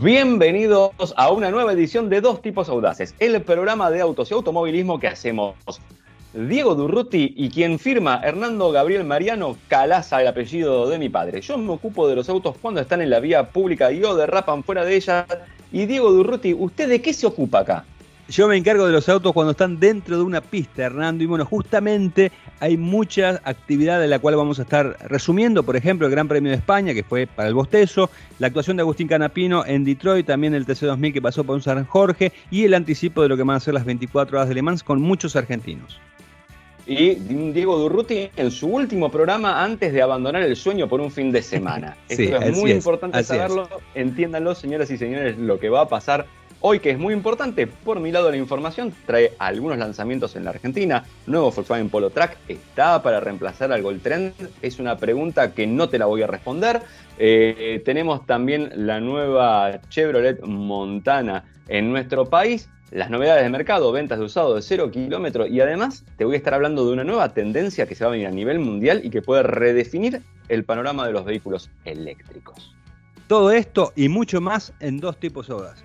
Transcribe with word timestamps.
Bienvenidos 0.00 1.12
a 1.16 1.32
una 1.32 1.50
nueva 1.50 1.72
edición 1.72 2.08
de 2.08 2.20
Dos 2.20 2.40
Tipos 2.40 2.68
Audaces, 2.68 3.16
el 3.18 3.42
programa 3.42 3.90
de 3.90 4.00
autos 4.00 4.30
y 4.30 4.34
automovilismo 4.34 5.00
que 5.00 5.08
hacemos 5.08 5.56
Diego 6.32 6.76
Durruti 6.76 7.34
y 7.36 7.50
quien 7.50 7.80
firma 7.80 8.20
Hernando 8.22 8.70
Gabriel 8.70 9.02
Mariano 9.02 9.56
Calaza, 9.66 10.20
el 10.20 10.28
apellido 10.28 10.88
de 10.88 11.00
mi 11.00 11.08
padre. 11.08 11.40
Yo 11.40 11.58
me 11.58 11.72
ocupo 11.72 12.06
de 12.06 12.14
los 12.14 12.28
autos 12.28 12.54
cuando 12.62 12.80
están 12.80 13.00
en 13.00 13.10
la 13.10 13.18
vía 13.18 13.48
pública 13.48 13.90
y 13.90 14.04
o 14.04 14.14
derrapan 14.14 14.62
fuera 14.62 14.84
de 14.84 14.94
ella. 14.94 15.26
Y 15.72 15.86
Diego 15.86 16.12
Durruti, 16.12 16.54
¿usted 16.54 16.88
de 16.88 17.02
qué 17.02 17.12
se 17.12 17.26
ocupa 17.26 17.58
acá? 17.58 17.84
Yo 18.28 18.46
me 18.46 18.58
encargo 18.58 18.86
de 18.86 18.92
los 18.92 19.08
autos 19.08 19.32
cuando 19.32 19.52
están 19.52 19.80
dentro 19.80 20.18
de 20.18 20.22
una 20.22 20.42
pista, 20.42 20.84
Hernando. 20.84 21.24
Y 21.24 21.26
bueno, 21.26 21.46
justamente 21.46 22.30
hay 22.60 22.76
muchas 22.76 23.40
actividades 23.42 24.02
de 24.02 24.08
la 24.08 24.18
cual 24.18 24.36
vamos 24.36 24.58
a 24.58 24.62
estar 24.62 24.98
resumiendo. 25.08 25.62
Por 25.62 25.76
ejemplo, 25.76 26.06
el 26.06 26.10
Gran 26.10 26.28
Premio 26.28 26.50
de 26.50 26.58
España, 26.58 26.92
que 26.92 27.02
fue 27.02 27.26
para 27.26 27.48
el 27.48 27.54
Bostezo, 27.54 28.10
la 28.38 28.48
actuación 28.48 28.76
de 28.76 28.82
Agustín 28.82 29.08
Canapino 29.08 29.64
en 29.64 29.82
Detroit, 29.82 30.26
también 30.26 30.52
el 30.52 30.66
TC2000 30.66 31.14
que 31.14 31.22
pasó 31.22 31.42
por 31.42 31.54
un 31.54 31.62
San 31.62 31.86
Jorge 31.86 32.32
y 32.50 32.64
el 32.64 32.74
anticipo 32.74 33.22
de 33.22 33.30
lo 33.30 33.36
que 33.38 33.44
van 33.44 33.56
a 33.56 33.60
ser 33.60 33.72
las 33.72 33.86
24 33.86 34.36
horas 34.36 34.48
de 34.50 34.54
Le 34.54 34.60
Mans 34.60 34.82
con 34.82 35.00
muchos 35.00 35.34
argentinos. 35.34 35.98
Y 36.86 37.14
Diego 37.14 37.78
Durruti 37.78 38.30
en 38.36 38.50
su 38.50 38.66
último 38.66 39.10
programa 39.10 39.62
antes 39.64 39.92
de 39.92 40.02
abandonar 40.02 40.42
el 40.42 40.56
sueño 40.56 40.86
por 40.86 41.00
un 41.00 41.10
fin 41.10 41.32
de 41.32 41.40
semana. 41.40 41.96
Esto 42.10 42.36
es 42.36 42.56
muy 42.56 42.72
importante 42.72 43.24
saberlo. 43.24 43.68
Entiéndanlo, 43.94 44.54
señoras 44.54 44.90
y 44.90 44.98
señores, 44.98 45.38
lo 45.38 45.58
que 45.58 45.70
va 45.70 45.82
a 45.82 45.88
pasar 45.88 46.26
Hoy, 46.60 46.80
que 46.80 46.90
es 46.90 46.98
muy 46.98 47.14
importante, 47.14 47.68
por 47.68 48.00
mi 48.00 48.10
lado 48.10 48.32
la 48.32 48.36
información 48.36 48.92
trae 49.06 49.32
algunos 49.38 49.78
lanzamientos 49.78 50.34
en 50.34 50.42
la 50.42 50.50
Argentina. 50.50 51.04
Nuevo 51.28 51.52
Volkswagen 51.52 51.88
Polo 51.88 52.10
Track 52.10 52.36
está 52.48 53.00
para 53.00 53.20
reemplazar 53.20 53.70
al 53.70 53.80
Gold 53.80 54.02
Trend. 54.02 54.32
Es 54.60 54.80
una 54.80 54.96
pregunta 54.96 55.54
que 55.54 55.68
no 55.68 55.88
te 55.88 56.00
la 56.00 56.06
voy 56.06 56.22
a 56.22 56.26
responder. 56.26 56.82
Eh, 57.16 57.80
tenemos 57.84 58.26
también 58.26 58.72
la 58.74 58.98
nueva 58.98 59.80
Chevrolet 59.88 60.42
Montana 60.42 61.44
en 61.68 61.92
nuestro 61.92 62.26
país. 62.26 62.68
Las 62.90 63.08
novedades 63.08 63.44
de 63.44 63.50
mercado, 63.50 63.92
ventas 63.92 64.18
de 64.18 64.24
usado 64.24 64.56
de 64.56 64.62
0 64.62 64.90
kilómetros 64.90 65.48
y 65.50 65.60
además 65.60 66.04
te 66.16 66.24
voy 66.24 66.34
a 66.34 66.38
estar 66.38 66.54
hablando 66.54 66.84
de 66.84 66.92
una 66.92 67.04
nueva 67.04 67.34
tendencia 67.34 67.86
que 67.86 67.94
se 67.94 68.02
va 68.02 68.10
a 68.10 68.12
venir 68.12 68.26
a 68.26 68.32
nivel 68.32 68.58
mundial 68.58 69.02
y 69.04 69.10
que 69.10 69.22
puede 69.22 69.44
redefinir 69.44 70.22
el 70.48 70.64
panorama 70.64 71.06
de 71.06 71.12
los 71.12 71.24
vehículos 71.24 71.70
eléctricos. 71.84 72.74
Todo 73.28 73.52
esto 73.52 73.92
y 73.94 74.08
mucho 74.08 74.40
más 74.40 74.72
en 74.80 74.98
dos 74.98 75.18
tipos 75.18 75.46
de 75.46 75.54
horas. 75.54 75.84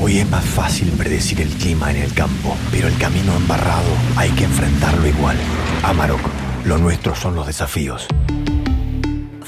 Hoy 0.00 0.18
es 0.18 0.28
más 0.28 0.44
fácil 0.44 0.90
predecir 0.98 1.40
el 1.40 1.48
clima 1.48 1.90
en 1.90 1.96
el 1.96 2.12
campo, 2.12 2.54
pero 2.70 2.88
el 2.88 2.98
camino 2.98 3.34
embarrado 3.36 3.88
hay 4.16 4.30
que 4.32 4.44
enfrentarlo 4.44 5.08
igual. 5.08 5.38
Amarok, 5.82 6.20
lo 6.66 6.76
nuestro 6.76 7.14
son 7.14 7.34
los 7.34 7.46
desafíos. 7.46 8.06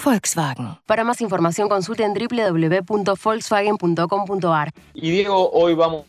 Volkswagen. 0.03 0.79
Para 0.87 1.05
más 1.05 1.21
información 1.21 1.69
consulten 1.69 2.15
www.volkswagen.com.ar. 2.15 4.71
Y 4.95 5.11
Diego, 5.11 5.51
hoy 5.51 5.75
vamos 5.75 6.07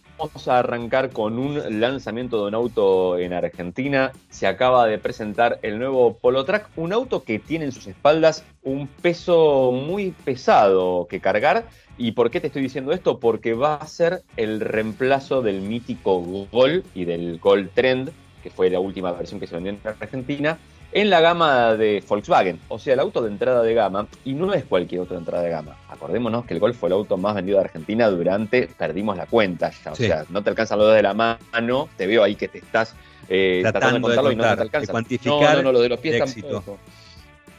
a 0.48 0.60
arrancar 0.60 1.12
con 1.12 1.38
un 1.40 1.80
lanzamiento 1.80 2.42
de 2.42 2.48
un 2.48 2.56
auto 2.56 3.18
en 3.18 3.34
Argentina. 3.34 4.12
Se 4.30 4.48
acaba 4.48 4.88
de 4.88 4.98
presentar 4.98 5.60
el 5.62 5.80
nuevo 5.80 6.16
Polo 6.16 6.46
Track, 6.46 6.70
un 6.76 6.94
auto 6.94 7.24
que 7.24 7.40
tiene 7.40 7.66
en 7.66 7.72
sus 7.72 7.88
espaldas 7.88 8.44
un 8.64 8.88
peso 8.88 9.72
muy 9.72 10.12
pesado 10.26 11.08
que 11.10 11.20
cargar 11.20 11.66
¿Y 11.98 12.12
por 12.12 12.30
qué 12.30 12.40
te 12.40 12.48
estoy 12.48 12.62
diciendo 12.62 12.92
esto? 12.92 13.20
Porque 13.20 13.54
va 13.54 13.76
a 13.76 13.88
ser 13.88 14.22
el 14.36 14.60
reemplazo 14.60 15.42
del 15.42 15.62
mítico 15.62 16.22
Gol 16.52 16.84
y 16.94 17.06
del 17.06 17.40
Gol 17.40 17.72
Trend, 17.74 18.12
que 18.44 18.52
fue 18.52 18.70
la 18.70 18.80
última 18.80 19.12
versión 19.14 19.40
que 19.40 19.48
se 19.48 19.56
vendió 19.56 19.72
en 19.72 19.80
Argentina, 19.84 20.60
en 20.92 21.10
la 21.10 21.20
gama 21.20 21.76
de 21.76 22.04
Volkswagen, 22.08 22.60
o 22.70 22.80
sea, 22.80 22.94
el 22.94 23.00
auto 23.00 23.22
de 23.22 23.30
entrada 23.30 23.62
de 23.62 23.74
gama, 23.74 24.08
y 24.24 24.34
no 24.34 24.54
es 24.54 24.64
cualquier 24.64 25.02
otro 25.02 25.16
de 25.16 25.20
entrada 25.20 25.44
de 25.44 25.50
gama. 25.50 25.78
Acordémonos 25.90 26.46
que 26.46 26.54
el 26.54 26.60
Golf 26.60 26.78
fue 26.78 26.90
el 26.90 26.94
auto 26.94 27.18
más 27.18 27.36
vendido 27.36 27.58
de 27.58 27.66
Argentina 27.66 28.08
durante, 28.10 28.68
perdimos 28.68 29.18
la 29.18 29.26
cuenta 29.26 29.72
ya, 29.84 29.92
o 29.92 29.96
sea, 29.96 30.26
no 30.30 30.44
te 30.44 30.50
alcanzan 30.50 30.80
los 30.80 30.94
de 30.94 31.02
la 31.02 31.14
mano, 31.14 31.90
te 31.98 32.08
veo 32.08 32.24
ahí 32.24 32.36
que 32.36 32.48
te 32.48 32.60
estás 32.60 32.96
eh, 33.30 33.60
tratando, 33.64 33.96
de 33.96 34.02
contarlo 34.02 34.32
y 34.32 34.36
no 34.36 34.44
te 34.44 34.62
alcanza. 34.62 34.92
cuantificar 34.92 35.58
no, 35.58 35.58
no, 35.58 35.64
no, 35.64 35.72
lo 35.74 35.82
de 35.82 35.90
los 35.90 36.00
pies 36.00 36.20
tampoco. 36.20 36.78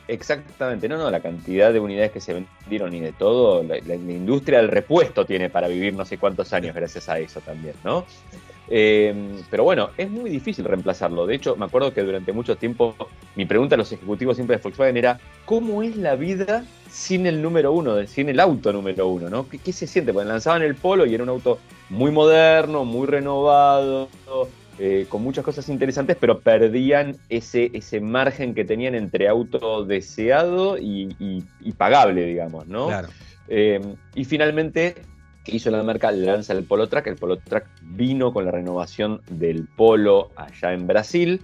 Exactamente, 0.08 0.88
no, 0.88 0.96
no, 0.96 1.10
la 1.10 1.20
cantidad 1.20 1.70
de 1.70 1.80
unidades 1.80 2.12
que 2.12 2.20
se 2.20 2.32
vendieron 2.32 2.94
y 2.94 3.00
de 3.00 3.12
todo, 3.12 3.62
la, 3.62 3.94
industria 3.94 4.58
del 4.58 4.68
repuesto 4.68 5.26
tiene 5.26 5.50
para 5.50 5.68
vivir 5.68 5.92
no 5.92 6.06
sé 6.06 6.16
cuántos 6.16 6.54
años 6.54 6.74
gracias 6.74 7.10
a 7.10 7.18
eso 7.18 7.42
también, 7.42 7.74
¿no? 7.84 8.06
Eh, 8.70 9.42
pero 9.50 9.64
bueno, 9.64 9.90
es 9.96 10.10
muy 10.10 10.30
difícil 10.30 10.64
reemplazarlo. 10.64 11.26
De 11.26 11.34
hecho, 11.34 11.56
me 11.56 11.64
acuerdo 11.64 11.92
que 11.92 12.02
durante 12.02 12.32
mucho 12.32 12.56
tiempo 12.56 12.94
mi 13.34 13.46
pregunta 13.46 13.74
a 13.74 13.78
los 13.78 13.90
ejecutivos 13.92 14.36
siempre 14.36 14.56
de 14.56 14.62
Volkswagen 14.62 14.96
era, 14.96 15.18
¿cómo 15.44 15.82
es 15.82 15.96
la 15.96 16.16
vida 16.16 16.64
sin 16.90 17.26
el 17.26 17.40
número 17.40 17.72
uno, 17.72 18.06
sin 18.06 18.28
el 18.28 18.40
auto 18.40 18.72
número 18.72 19.08
uno? 19.08 19.30
¿no? 19.30 19.48
¿Qué, 19.48 19.58
qué 19.58 19.72
se 19.72 19.86
siente? 19.86 20.12
Porque 20.12 20.28
lanzaban 20.28 20.62
el 20.62 20.74
Polo 20.74 21.06
y 21.06 21.14
era 21.14 21.22
un 21.22 21.30
auto 21.30 21.58
muy 21.88 22.10
moderno, 22.10 22.84
muy 22.84 23.06
renovado, 23.06 24.08
eh, 24.80 25.06
con 25.08 25.22
muchas 25.22 25.44
cosas 25.44 25.68
interesantes, 25.70 26.16
pero 26.20 26.38
perdían 26.38 27.16
ese, 27.28 27.68
ese 27.72 28.00
margen 28.00 28.54
que 28.54 28.64
tenían 28.64 28.94
entre 28.94 29.26
auto 29.26 29.84
deseado 29.84 30.78
y, 30.78 31.44
pagable, 31.76 32.24
digamos, 32.24 32.68
¿no? 32.68 32.88
Eh, 33.48 33.80
y 34.14 34.24
finalmente, 34.24 34.94
¿qué 35.48 35.56
hizo 35.56 35.70
la 35.70 35.82
marca? 35.82 36.12
Lanza 36.12 36.52
el 36.52 36.64
Polo 36.64 36.88
Track. 36.88 37.06
El 37.06 37.16
Polo 37.16 37.38
Track 37.38 37.66
vino 37.82 38.32
con 38.32 38.44
la 38.44 38.50
renovación 38.50 39.22
del 39.30 39.66
Polo 39.66 40.30
allá 40.36 40.72
en 40.72 40.86
Brasil. 40.86 41.40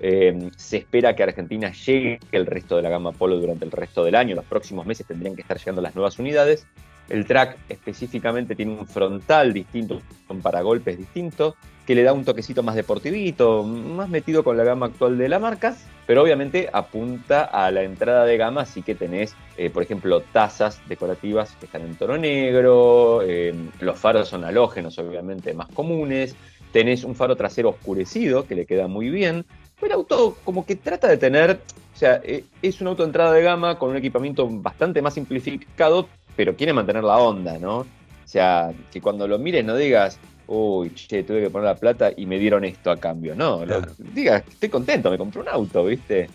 Eh, 0.00 0.50
se 0.56 0.78
espera 0.78 1.16
que 1.16 1.24
Argentina 1.24 1.72
llegue 1.72 2.20
el 2.30 2.46
resto 2.46 2.76
de 2.76 2.82
la 2.82 2.88
gama 2.88 3.12
Polo 3.12 3.36
durante 3.38 3.64
el 3.64 3.72
resto 3.72 4.04
del 4.04 4.14
año. 4.14 4.36
Los 4.36 4.44
próximos 4.44 4.86
meses 4.86 5.06
tendrían 5.06 5.34
que 5.34 5.42
estar 5.42 5.58
llegando 5.58 5.82
las 5.82 5.94
nuevas 5.94 6.18
unidades. 6.18 6.66
El 7.08 7.26
track 7.26 7.58
específicamente 7.68 8.54
tiene 8.54 8.72
un 8.72 8.86
frontal 8.86 9.52
distinto, 9.52 10.00
un 10.28 10.40
paragolpes 10.40 10.98
distinto, 10.98 11.56
que 11.88 11.94
le 11.94 12.02
da 12.02 12.12
un 12.12 12.26
toquecito 12.26 12.62
más 12.62 12.74
deportivito, 12.74 13.64
más 13.64 14.10
metido 14.10 14.44
con 14.44 14.58
la 14.58 14.62
gama 14.62 14.84
actual 14.84 15.16
de 15.16 15.26
la 15.26 15.38
marca, 15.38 15.74
pero 16.06 16.22
obviamente 16.22 16.68
apunta 16.70 17.44
a 17.44 17.70
la 17.70 17.82
entrada 17.82 18.26
de 18.26 18.36
gama, 18.36 18.60
así 18.60 18.82
que 18.82 18.94
tenés, 18.94 19.34
eh, 19.56 19.70
por 19.70 19.84
ejemplo, 19.84 20.20
tazas 20.20 20.82
decorativas 20.86 21.56
que 21.58 21.64
están 21.64 21.80
en 21.80 21.96
tono 21.96 22.18
negro, 22.18 23.22
eh, 23.22 23.54
los 23.80 23.98
faros 23.98 24.28
son 24.28 24.44
halógenos, 24.44 24.98
obviamente, 24.98 25.54
más 25.54 25.68
comunes, 25.68 26.36
tenés 26.72 27.04
un 27.04 27.14
faro 27.14 27.36
trasero 27.36 27.70
oscurecido, 27.70 28.46
que 28.46 28.54
le 28.54 28.66
queda 28.66 28.86
muy 28.86 29.08
bien, 29.08 29.46
el 29.80 29.92
auto 29.92 30.36
como 30.44 30.66
que 30.66 30.76
trata 30.76 31.08
de 31.08 31.16
tener, 31.16 31.52
o 31.94 31.98
sea, 31.98 32.20
eh, 32.22 32.44
es 32.60 32.82
un 32.82 32.88
auto 32.88 33.02
de 33.02 33.06
entrada 33.06 33.32
de 33.32 33.40
gama 33.40 33.78
con 33.78 33.88
un 33.88 33.96
equipamiento 33.96 34.46
bastante 34.46 35.00
más 35.00 35.14
simplificado, 35.14 36.06
pero 36.36 36.54
quiere 36.54 36.74
mantener 36.74 37.04
la 37.04 37.16
onda, 37.16 37.58
¿no? 37.58 37.78
O 37.78 38.30
sea, 38.30 38.74
que 38.92 39.00
cuando 39.00 39.26
lo 39.26 39.38
mires 39.38 39.64
no 39.64 39.74
digas, 39.74 40.20
uy, 40.48 40.92
che, 40.94 41.22
tuve 41.22 41.42
que 41.42 41.50
poner 41.50 41.66
la 41.66 41.76
plata 41.76 42.10
y 42.16 42.26
me 42.26 42.38
dieron 42.38 42.64
esto 42.64 42.90
a 42.90 42.96
cambio. 42.96 43.34
No, 43.34 43.64
diga, 43.98 44.38
estoy 44.38 44.68
contento, 44.68 45.10
me 45.10 45.18
compré 45.18 45.40
un 45.40 45.48
auto, 45.48 45.84
¿viste? 45.84 46.28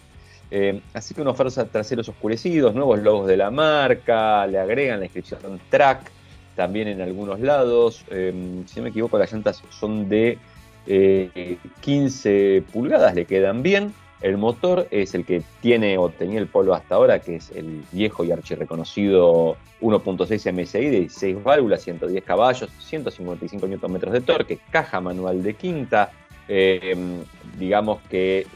Eh, 0.51 0.79
así 0.93 1.13
que 1.13 1.21
unos 1.21 1.35
faros 1.35 1.59
traseros 1.71 2.07
oscurecidos, 2.09 2.75
nuevos 2.75 2.99
logos 2.99 3.27
de 3.27 3.37
la 3.37 3.49
marca, 3.49 4.45
le 4.45 4.59
agregan 4.59 4.99
la 4.99 5.05
inscripción 5.05 5.59
track 5.69 6.11
también 6.55 6.87
en 6.87 7.01
algunos 7.01 7.39
lados. 7.39 8.05
Em, 8.11 8.65
si 8.67 8.77
no 8.77 8.83
me 8.83 8.89
equivoco, 8.89 9.17
las 9.17 9.31
llantas 9.33 9.63
son 9.71 10.07
de 10.09 10.37
15 11.81 12.57
eh, 12.57 12.61
pulgadas, 12.61 13.15
le 13.15 13.25
quedan 13.25 13.63
bien. 13.63 13.93
El 14.23 14.37
motor 14.37 14.87
es 14.89 15.13
el 15.15 15.25
que 15.25 15.43
tiene 15.59 15.97
o 15.97 16.07
tenía 16.07 16.39
el 16.39 16.47
Polo 16.47 16.73
hasta 16.73 16.95
ahora, 16.95 17.19
que 17.19 17.35
es 17.35 17.51
el 17.51 17.83
viejo 17.91 18.23
y 18.23 18.31
archirreconocido 18.31 19.57
1.6 19.81 20.53
MSI 20.53 20.85
de 20.85 21.09
6 21.09 21.43
válvulas, 21.43 21.81
110 21.81 22.23
caballos, 22.23 22.69
155 22.79 23.67
Nm 23.67 23.99
de 23.99 24.21
torque, 24.21 24.59
caja 24.71 25.01
manual 25.01 25.43
de 25.43 25.55
quinta. 25.55 26.09
Eh, 26.47 26.95
digamos 27.59 27.99
que 28.09 28.47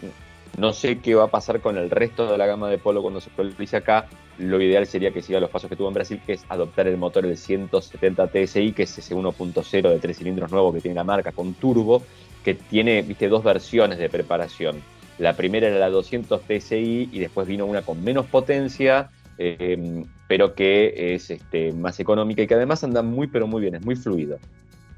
no 0.58 0.72
sé 0.72 1.00
qué 1.00 1.16
va 1.16 1.26
a 1.26 1.28
pasar 1.28 1.60
con 1.60 1.78
el 1.78 1.90
resto 1.90 2.32
de 2.32 2.38
la 2.38 2.46
gama 2.46 2.70
de 2.70 2.78
Polo 2.78 3.02
cuando 3.02 3.20
se 3.20 3.30
actualice 3.30 3.76
acá. 3.76 4.08
Lo 4.38 4.62
ideal 4.62 4.88
sería 4.88 5.12
que 5.12 5.22
siga 5.22 5.42
los 5.42 5.50
pasos 5.50 5.70
que 5.70 5.76
tuvo 5.76 5.90
en 5.90 5.96
Brasil, 5.96 6.22
que 6.26 6.34
es 6.34 6.46
adoptar 6.48 6.88
el 6.88 6.96
motor 6.96 7.28
del 7.28 7.36
170 7.36 8.28
TSI, 8.28 8.72
que 8.72 8.84
es 8.84 8.98
ese 8.98 9.14
1.0 9.14 9.90
de 9.90 10.00
3 10.00 10.18
cilindros 10.18 10.50
nuevo 10.50 10.72
que 10.72 10.80
tiene 10.80 10.96
la 10.96 11.04
marca 11.04 11.34
con 11.34 11.56
turbo, 11.56 12.04
que 12.46 12.54
tiene 12.54 13.02
viste, 13.02 13.28
dos 13.28 13.44
versiones 13.44 13.98
de 13.98 14.08
preparación 14.08 14.82
la 15.18 15.34
primera 15.34 15.68
era 15.68 15.80
la 15.80 15.90
200 15.90 16.42
TSI 16.42 17.10
y 17.12 17.20
después 17.20 17.48
vino 17.48 17.66
una 17.66 17.82
con 17.82 18.04
menos 18.04 18.26
potencia, 18.28 19.10
eh, 19.38 20.04
pero 20.28 20.54
que 20.54 21.16
es 21.16 21.30
este, 21.32 21.74
más 21.74 22.00
económica 22.00 22.42
y 22.42 22.48
que 22.48 22.54
además 22.54 22.84
anda 22.84 23.02
muy, 23.02 23.28
pero 23.28 23.48
muy 23.48 23.62
bien, 23.62 23.76
es 23.76 23.86
muy 23.86 23.96
fluido. 23.96 24.38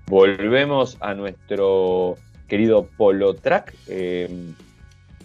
Volvemos 0.08 0.98
a 1.02 1.14
nuestro 1.14 2.18
querido 2.48 2.88
Polo 2.98 3.36
Track. 3.36 3.74
Eh, 3.88 4.28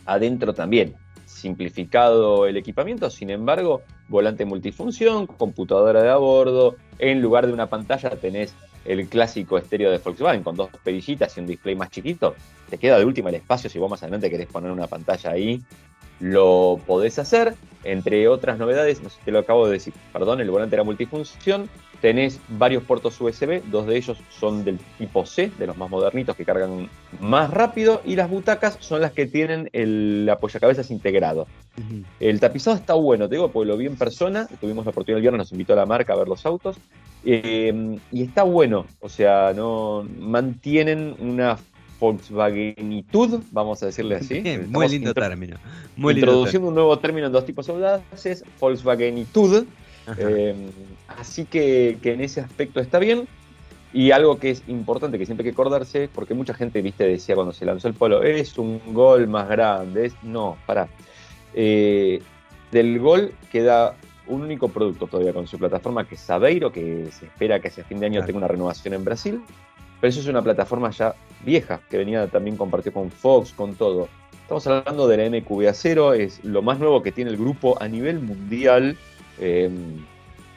adentro 0.07 0.53
también, 0.53 0.95
simplificado 1.25 2.47
el 2.47 2.57
equipamiento, 2.57 3.11
sin 3.11 3.31
embargo, 3.31 3.83
volante 4.09 4.45
multifunción, 4.45 5.27
computadora 5.27 6.03
de 6.03 6.11
a 6.11 6.17
bordo. 6.17 6.77
En 6.99 7.21
lugar 7.21 7.47
de 7.47 7.53
una 7.53 7.69
pantalla 7.69 8.11
tenés 8.11 8.55
el 8.85 9.09
clásico 9.09 9.59
estéreo 9.59 9.91
de 9.91 9.99
Volkswagen 9.99 10.43
con 10.43 10.57
dos 10.57 10.71
perillitas 10.83 11.37
y 11.37 11.41
un 11.41 11.47
display 11.47 11.75
más 11.75 11.91
chiquito, 11.91 12.35
te 12.69 12.79
queda 12.79 12.99
de 12.99 13.05
última 13.05 13.31
el 13.31 13.37
espacio 13.37 13.71
si 13.71 13.79
vos 13.79 13.91
más 13.91 14.03
adelante 14.03 14.31
querés 14.31 14.47
poner 14.47 14.71
una 14.71 14.87
pantalla 14.87 15.31
ahí, 15.31 15.63
lo 16.21 16.81
podés 16.87 17.19
hacer. 17.19 17.55
Entre 17.83 18.29
otras 18.29 18.59
novedades, 18.59 19.03
no 19.03 19.11
sé 19.11 19.19
si 19.19 19.25
te 19.27 19.31
lo 19.31 19.41
acabo 19.41 19.67
de 19.67 19.75
decir, 19.75 19.93
perdón, 20.13 20.41
el 20.41 20.51
volante 20.51 20.75
era 20.75 20.85
multifunción, 20.85 21.69
tenés 22.05 22.39
varios 22.51 22.83
puertos 22.83 23.19
USB, 23.19 23.63
dos 23.71 23.87
de 23.87 23.97
ellos 23.97 24.19
son 24.29 24.63
del 24.63 24.79
tipo 24.99 25.25
C, 25.25 25.51
de 25.59 25.67
los 25.67 25.79
más 25.79 25.89
modernitos 25.89 26.37
que 26.37 26.45
cargan 26.45 26.91
más 27.19 27.51
rápido, 27.51 28.03
y 28.05 28.15
las 28.15 28.29
butacas 28.29 28.77
son 28.81 29.01
las 29.01 29.13
que 29.13 29.25
tienen 29.25 29.71
el 29.73 30.29
apoyacabezas 30.31 30.91
integrado. 30.91 31.47
El 32.21 32.41
tapizado 32.41 32.77
está 32.77 32.93
bueno, 32.93 33.27
te 33.27 33.37
digo, 33.37 33.51
porque 33.51 33.69
lo 33.69 33.79
vi 33.79 33.87
en 33.87 33.97
persona, 33.97 34.47
tuvimos 34.61 34.85
la 34.85 34.91
oportunidad 34.91 35.17
el 35.17 35.23
viernes, 35.23 35.39
nos 35.39 35.53
invitó 35.53 35.73
a 35.73 35.77
la 35.77 35.87
marca 35.87 36.13
a 36.13 36.17
ver 36.17 36.29
los 36.29 36.45
autos, 36.45 36.77
eh, 37.25 37.99
y 38.13 38.23
está 38.23 38.43
bueno, 38.43 38.85
o 39.01 39.09
sea, 39.09 39.55
no 39.57 40.07
mantienen 40.19 41.17
una 41.21 41.57
Volkswagenitud, 41.99 43.41
vamos 43.51 43.83
a 43.83 43.87
decirle 43.87 44.17
así. 44.17 44.43
muy 44.69 44.89
lindo 44.89 45.15
término. 45.15 45.57
introduciendo 45.97 46.69
un 46.69 46.75
nuevo 46.75 46.99
término 46.99 47.29
en 47.29 47.33
dos 47.33 47.47
tipos 47.47 47.67
de 47.67 47.73
audaces, 47.73 48.45
Volkswagenitud. 48.61 49.65
Eh, 50.19 50.55
así 51.09 51.45
que, 51.45 51.99
en 52.03 52.21
ese 52.21 52.41
aspecto 52.41 52.81
está 52.81 52.99
bien. 52.99 53.27
Y 53.93 54.11
algo 54.11 54.39
que 54.39 54.51
es 54.51 54.65
importante, 54.67 55.19
que 55.19 55.27
siempre 55.27 55.47
hay 55.47 55.53
que 55.53 55.55
acordarse, 55.55 56.09
porque 56.13 56.35
mucha 56.35 56.53
gente, 56.53 56.83
viste, 56.83 57.05
decía 57.05 57.37
cuando 57.37 57.53
se 57.53 57.65
lanzó 57.65 57.87
el 57.87 57.95
polo, 57.95 58.25
es 58.25 58.59
un 58.59 58.81
gol 58.93 59.29
más 59.29 59.49
grande. 59.49 60.07
Es... 60.07 60.15
No, 60.25 60.57
para 60.67 60.89
eh, 61.55 62.21
del 62.73 62.99
gol 62.99 63.33
queda 63.53 63.95
un 64.27 64.43
único 64.43 64.69
producto 64.69 65.07
todavía 65.07 65.33
con 65.33 65.47
su 65.47 65.59
plataforma, 65.59 66.09
que 66.09 66.17
es 66.17 66.21
Sabeiro, 66.21 66.73
que 66.73 67.09
se 67.13 67.27
espera 67.27 67.61
que 67.61 67.69
hacia 67.69 67.85
fin 67.85 68.01
de 68.01 68.07
año 68.07 68.25
tenga 68.25 68.39
una 68.39 68.49
renovación 68.49 68.95
en 68.95 69.05
Brasil. 69.05 69.41
Pero 70.01 70.09
eso 70.11 70.21
es 70.21 70.27
una 70.27 70.43
plataforma 70.43 70.91
ya 70.91 71.15
vieja, 71.45 71.81
que 71.89 71.99
venía 71.99 72.27
también 72.27 72.57
compartida 72.57 72.93
con 72.93 73.11
Fox, 73.11 73.53
con 73.53 73.75
todo. 73.75 74.09
Estamos 74.43 74.67
hablando 74.67 75.09
de 75.09 75.17
la 75.17 75.27
MQB0, 75.27 76.17
es 76.17 76.45
lo 76.45 76.63
más 76.63 76.79
nuevo 76.79 77.03
que 77.03 77.13
tiene 77.13 77.31
el 77.31 77.37
grupo 77.37 77.81
a 77.81 77.89
nivel 77.89 78.21
mundial. 78.21 78.97
Em, 79.39 80.05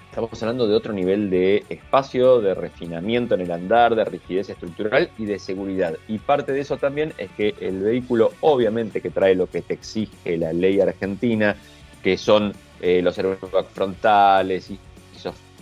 estamos 0.10 0.42
hablando 0.42 0.68
de 0.68 0.76
otro 0.76 0.94
nivel 0.94 1.30
de 1.30 1.64
espacio, 1.70 2.42
de 2.42 2.56
refinamiento 2.56 3.36
en 3.36 3.42
el 3.42 3.52
andar, 3.52 3.96
de 3.96 4.06
rigidez 4.06 4.50
estructural 4.50 5.10
y 5.18 5.26
de 5.26 5.40
seguridad. 5.40 5.96
Y 6.08 6.18
parte 6.20 6.54
de 6.54 6.62
eso 6.62 6.78
también 6.78 7.14
es 7.18 7.30
que 7.32 7.54
el 7.60 7.82
vehículo, 7.82 8.32
obviamente, 8.42 9.02
que 9.02 9.10
trae 9.10 9.36
lo 9.36 9.48
que 9.48 9.62
te 9.62 9.76
exige 9.76 10.38
la 10.38 10.54
ley 10.54 10.80
argentina, 10.82 11.56
que 12.02 12.18
son 12.18 12.54
eh, 12.82 13.02
los 13.02 13.18
airbags 13.18 13.70
frontales, 13.74 14.72
y 14.72 14.80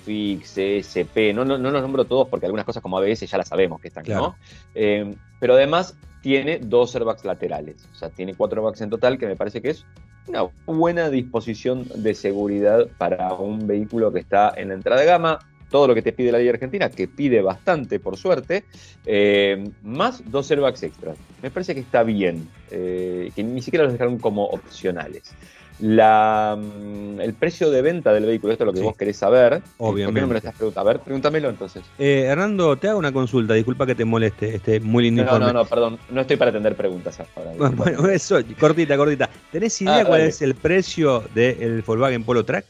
Fix, 0.05 0.57
ESP, 0.57 1.33
no, 1.33 1.43
no, 1.43 1.57
no, 1.57 1.71
los 1.71 1.81
nombro 1.81 2.05
todos 2.05 2.27
porque 2.29 2.45
algunas 2.45 2.65
cosas 2.65 2.83
como 2.83 2.99
ABS 2.99 3.25
ya 3.25 3.37
las 3.39 3.47
sabemos 3.47 3.81
que 3.81 3.87
están, 3.87 4.05
¿no? 4.07 4.35
Eh, 4.75 5.15
pero 5.39 5.55
además 5.55 5.97
tiene 6.21 6.59
dos 6.59 6.95
airbags 6.95 7.25
laterales, 7.25 7.87
o 7.91 7.95
sea, 7.95 8.09
tiene 8.09 8.35
cuatro 8.35 8.61
airbags 8.61 8.81
en 8.81 8.91
total, 8.91 9.17
que 9.17 9.25
me 9.25 9.35
parece 9.35 9.61
que 9.61 9.71
es 9.71 9.83
una 10.27 10.47
buena 10.65 11.09
disposición 11.09 11.87
de 11.95 12.15
seguridad 12.15 12.87
para 12.97 13.33
un 13.33 13.67
vehículo 13.67 14.11
que 14.11 14.19
está 14.19 14.53
en 14.55 14.69
la 14.69 14.73
entrada 14.75 15.01
de 15.01 15.07
gama, 15.07 15.39
todo 15.75 15.87
lo 15.89 15.93
que 15.93 16.01
te 16.01 16.13
pide 16.13 16.31
la 16.31 16.37
ley 16.37 16.47
argentina, 16.47 16.89
que 16.89 17.09
pide 17.09 17.41
bastante, 17.41 17.99
por 17.99 18.15
suerte, 18.15 18.63
eh, 19.05 19.61
más 19.83 20.23
dos 20.31 20.49
airbags 20.49 20.81
extras. 20.83 21.17
Me 21.43 21.51
parece 21.51 21.75
que 21.75 21.81
está 21.81 22.01
bien, 22.03 22.47
eh, 22.71 23.29
que 23.35 23.43
ni 23.43 23.61
siquiera 23.61 23.83
los 23.83 23.91
dejaron 23.91 24.17
como 24.17 24.45
opcionales. 24.45 25.35
La, 25.81 26.57
mm, 26.57 27.19
el 27.19 27.33
precio 27.33 27.69
de 27.71 27.81
venta 27.81 28.13
del 28.13 28.25
vehículo, 28.25 28.53
esto 28.53 28.63
es 28.63 28.67
lo 28.67 28.73
que 28.73 28.79
vos 28.79 28.95
querés 28.95 29.17
saber. 29.17 29.61
Obviamente. 29.79 30.21
no 30.21 30.27
me 30.27 30.33
lo 30.35 30.37
estás 30.37 30.55
preguntando? 30.55 30.89
A 30.89 30.93
ver, 30.93 31.01
pregúntamelo 31.01 31.49
entonces. 31.49 31.83
Eh, 31.99 32.23
Hernando, 32.25 32.77
te 32.77 32.87
hago 32.87 32.97
una 32.97 33.11
consulta, 33.11 33.53
disculpa 33.53 33.85
que 33.85 33.95
te 33.95 34.05
moleste, 34.05 34.55
este 34.55 34.79
muy 34.79 35.03
lindo 35.03 35.25
no, 35.25 35.39
No, 35.39 35.51
no, 35.51 35.65
perdón, 35.65 35.99
no 36.09 36.21
estoy 36.21 36.37
para 36.37 36.51
atender 36.51 36.77
preguntas 36.77 37.19
ahora. 37.35 37.51
Bueno, 37.75 38.07
eso, 38.07 38.39
cortita, 38.57 38.95
cortita. 38.95 39.29
¿Tenés 39.51 39.81
idea 39.81 40.03
ah, 40.03 40.05
cuál 40.05 40.21
es 40.21 40.41
el 40.41 40.55
precio 40.55 41.25
del 41.35 41.81
Volkswagen 41.81 42.23
Polo 42.23 42.45
Track? 42.45 42.65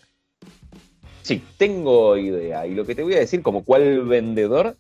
Sí, 1.26 1.42
tengo 1.58 2.16
idea. 2.18 2.68
Y 2.68 2.76
lo 2.76 2.86
que 2.86 2.94
te 2.94 3.02
voy 3.02 3.16
a 3.16 3.20
decir, 3.20 3.42
como 3.42 3.64
cuál 3.64 4.04
vendedor, 4.04 4.78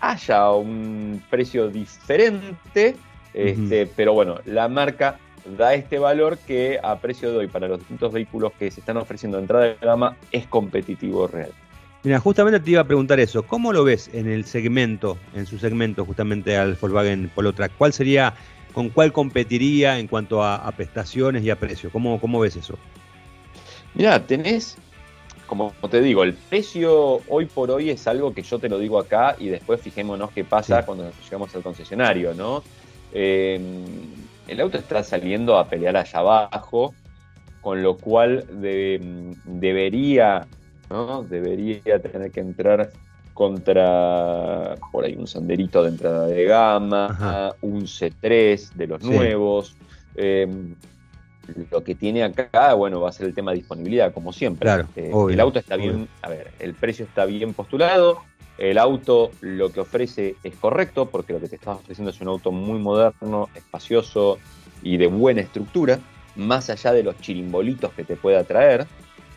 haya 0.00 0.50
un 0.50 1.22
precio 1.28 1.68
diferente, 1.68 2.96
este, 3.34 3.86
pero 3.86 4.14
bueno, 4.14 4.38
la 4.46 4.68
marca 4.68 5.18
da 5.56 5.74
este 5.74 5.98
valor 5.98 6.38
que 6.38 6.78
a 6.82 6.98
precio 6.98 7.30
de 7.30 7.38
hoy 7.38 7.48
para 7.48 7.68
los 7.68 7.80
distintos 7.80 8.12
vehículos 8.12 8.52
que 8.58 8.70
se 8.70 8.80
están 8.80 8.96
ofreciendo 8.96 9.36
de 9.36 9.42
entrada 9.42 9.64
de 9.64 9.76
gama 9.80 10.16
es 10.30 10.46
competitivo 10.46 11.26
real. 11.26 11.50
Mira, 12.04 12.18
justamente 12.18 12.58
te 12.58 12.72
iba 12.72 12.80
a 12.80 12.84
preguntar 12.84 13.20
eso. 13.20 13.44
¿Cómo 13.44 13.72
lo 13.72 13.84
ves 13.84 14.10
en 14.12 14.28
el 14.28 14.44
segmento, 14.44 15.18
en 15.34 15.46
su 15.46 15.58
segmento 15.58 16.04
justamente 16.04 16.56
al 16.56 16.74
Volkswagen 16.74 17.30
Polo 17.32 17.52
Track? 17.52 17.72
¿Cuál 17.78 17.92
sería, 17.92 18.34
con 18.72 18.88
cuál 18.88 19.12
competiría 19.12 19.98
en 20.00 20.08
cuanto 20.08 20.42
a, 20.42 20.68
prestaciones 20.72 21.44
y 21.44 21.50
a 21.50 21.56
precio? 21.56 21.90
¿Cómo, 21.90 22.20
¿Cómo 22.20 22.40
ves 22.40 22.56
eso? 22.56 22.76
Mira, 23.94 24.26
tenés 24.26 24.78
como 25.52 25.70
te 25.90 26.00
digo, 26.00 26.24
el 26.24 26.32
precio 26.32 27.20
hoy 27.28 27.44
por 27.44 27.70
hoy 27.70 27.90
es 27.90 28.06
algo 28.06 28.32
que 28.32 28.42
yo 28.42 28.58
te 28.58 28.70
lo 28.70 28.78
digo 28.78 28.98
acá 28.98 29.36
y 29.38 29.48
después 29.48 29.82
fijémonos 29.82 30.30
qué 30.30 30.44
pasa 30.44 30.86
cuando 30.86 31.12
llegamos 31.22 31.54
al 31.54 31.62
concesionario, 31.62 32.32
¿no? 32.32 32.62
Em, 33.12 33.84
el 34.48 34.60
auto 34.62 34.78
está 34.78 35.02
saliendo 35.02 35.58
a 35.58 35.68
pelear 35.68 35.98
allá 35.98 36.20
abajo, 36.20 36.94
con 37.60 37.82
lo 37.82 37.98
cual 37.98 38.46
debería, 39.44 40.46
¿no? 40.88 41.22
Debería 41.22 41.98
tener 42.00 42.30
que 42.30 42.40
entrar 42.40 42.90
contra 43.34 44.76
por 44.90 45.04
ahí 45.04 45.16
un 45.18 45.26
sanderito 45.26 45.82
de 45.82 45.90
entrada 45.90 46.28
de 46.28 46.44
gama, 46.44 47.54
un 47.60 47.82
C3 47.82 48.72
de 48.72 48.86
los 48.86 49.02
nuevos. 49.02 49.76
Em, 50.14 50.74
lo 51.70 51.82
que 51.84 51.94
tiene 51.94 52.22
acá, 52.22 52.74
bueno, 52.74 53.00
va 53.00 53.10
a 53.10 53.12
ser 53.12 53.26
el 53.26 53.34
tema 53.34 53.52
de 53.52 53.58
disponibilidad, 53.58 54.12
como 54.12 54.32
siempre. 54.32 54.70
Eh, 54.96 55.12
el 55.30 55.40
auto 55.40 55.58
está 55.58 55.76
bien, 55.76 56.08
a 56.22 56.28
ver, 56.28 56.52
el 56.58 56.74
precio 56.74 57.04
está 57.04 57.24
bien 57.24 57.54
postulado, 57.54 58.22
el 58.58 58.78
auto 58.78 59.30
lo 59.40 59.70
que 59.72 59.80
ofrece 59.80 60.36
es 60.42 60.54
correcto, 60.56 61.06
porque 61.06 61.32
lo 61.32 61.40
que 61.40 61.48
te 61.48 61.56
estás 61.56 61.78
ofreciendo 61.78 62.10
es 62.10 62.20
un 62.20 62.28
auto 62.28 62.52
muy 62.52 62.78
moderno, 62.78 63.48
espacioso 63.54 64.38
y 64.82 64.96
de 64.96 65.06
buena 65.06 65.40
estructura, 65.40 65.98
más 66.36 66.70
allá 66.70 66.92
de 66.92 67.02
los 67.02 67.18
chirimbolitos 67.20 67.92
que 67.92 68.04
te 68.04 68.16
pueda 68.16 68.44
traer, 68.44 68.86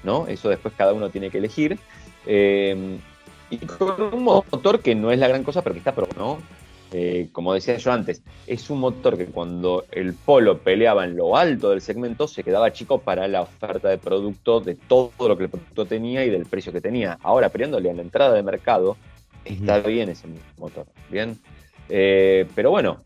¿no? 0.03 0.27
Eso 0.27 0.49
después 0.49 0.73
cada 0.77 0.93
uno 0.93 1.09
tiene 1.09 1.29
que 1.29 1.39
elegir. 1.39 1.79
Eh, 2.25 2.97
y 3.49 3.57
con 3.57 4.13
un 4.13 4.23
motor 4.23 4.79
que 4.79 4.95
no 4.95 5.11
es 5.11 5.19
la 5.19 5.27
gran 5.27 5.43
cosa, 5.43 5.61
pero 5.61 5.73
que 5.73 5.79
está 5.79 5.93
pro, 5.93 6.07
¿no? 6.17 6.39
Eh, 6.91 7.29
como 7.31 7.53
decía 7.53 7.77
yo 7.77 7.91
antes, 7.91 8.21
es 8.47 8.69
un 8.69 8.79
motor 8.79 9.17
que 9.17 9.25
cuando 9.25 9.85
el 9.91 10.13
Polo 10.13 10.59
peleaba 10.59 11.03
en 11.03 11.17
lo 11.17 11.35
alto 11.35 11.71
del 11.71 11.81
segmento 11.81 12.27
se 12.27 12.43
quedaba 12.43 12.71
chico 12.71 12.99
para 12.99 13.27
la 13.27 13.41
oferta 13.41 13.89
de 13.89 13.97
producto, 13.97 14.61
de 14.61 14.75
todo 14.75 15.11
lo 15.27 15.35
que 15.35 15.45
el 15.45 15.49
producto 15.49 15.85
tenía 15.85 16.23
y 16.23 16.29
del 16.29 16.45
precio 16.45 16.71
que 16.71 16.81
tenía. 16.81 17.17
Ahora, 17.21 17.49
peleándole 17.49 17.89
a 17.89 17.93
la 17.93 18.01
entrada 18.01 18.33
de 18.35 18.43
mercado, 18.43 18.97
está 19.43 19.79
bien 19.79 20.09
ese 20.09 20.27
motor. 20.57 20.85
Bien. 21.09 21.37
Eh, 21.89 22.47
pero 22.55 22.71
bueno, 22.71 22.97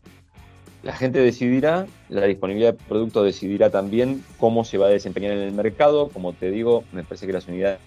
la 0.82 0.94
gente 0.94 1.18
decidirá, 1.18 1.86
la 2.08 2.26
disponibilidad 2.26 2.72
de 2.72 2.84
producto 2.88 3.22
decidirá 3.22 3.70
también 3.70 4.24
cómo 4.38 4.64
se 4.64 4.78
va 4.78 4.86
a 4.86 4.90
desempeñar 4.90 5.32
en 5.32 5.40
el 5.40 5.52
mercado. 5.52 6.08
Como 6.08 6.32
te 6.32 6.50
digo, 6.50 6.84
me 6.92 7.02
parece 7.02 7.26
que 7.26 7.32
las 7.32 7.48
unidades 7.48 7.78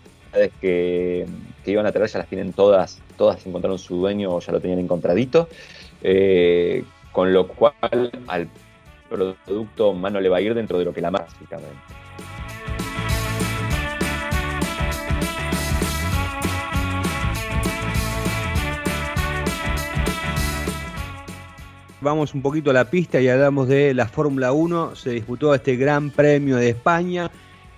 que, 0.62 1.26
que 1.64 1.72
iban 1.72 1.86
a 1.86 1.92
traer 1.92 2.10
ya 2.10 2.20
las 2.20 2.28
tienen 2.28 2.54
todas, 2.54 3.02
todas 3.18 3.46
encontraron 3.46 3.80
su 3.80 3.98
dueño 3.98 4.36
o 4.36 4.40
ya 4.40 4.52
lo 4.52 4.60
tenían 4.60 4.80
encontradito. 4.80 5.48
Eh, 6.04 6.84
con 7.14 7.32
lo 7.32 7.48
cual 7.48 8.12
al 8.28 8.50
producto 9.10 9.94
más 9.94 10.12
no 10.12 10.20
le 10.20 10.28
va 10.28 10.38
a 10.38 10.42
ir 10.42 10.54
dentro 10.54 10.78
de 10.78 10.86
lo 10.86 10.94
que 10.94 11.02
la 11.02 11.12
marca, 11.12 11.30
Vamos 22.02 22.34
un 22.34 22.42
poquito 22.42 22.72
a 22.72 22.74
la 22.74 22.90
pista 22.90 23.22
y 23.22 23.30
hablamos 23.30 23.70
de 23.70 23.94
la 23.94 24.10
Fórmula 24.10 24.52
1. 24.52 24.94
Se 24.98 25.12
disputó 25.12 25.56
este 25.56 25.78
Gran 25.78 26.10
Premio 26.10 26.58
de 26.58 26.70
España. 26.70 27.32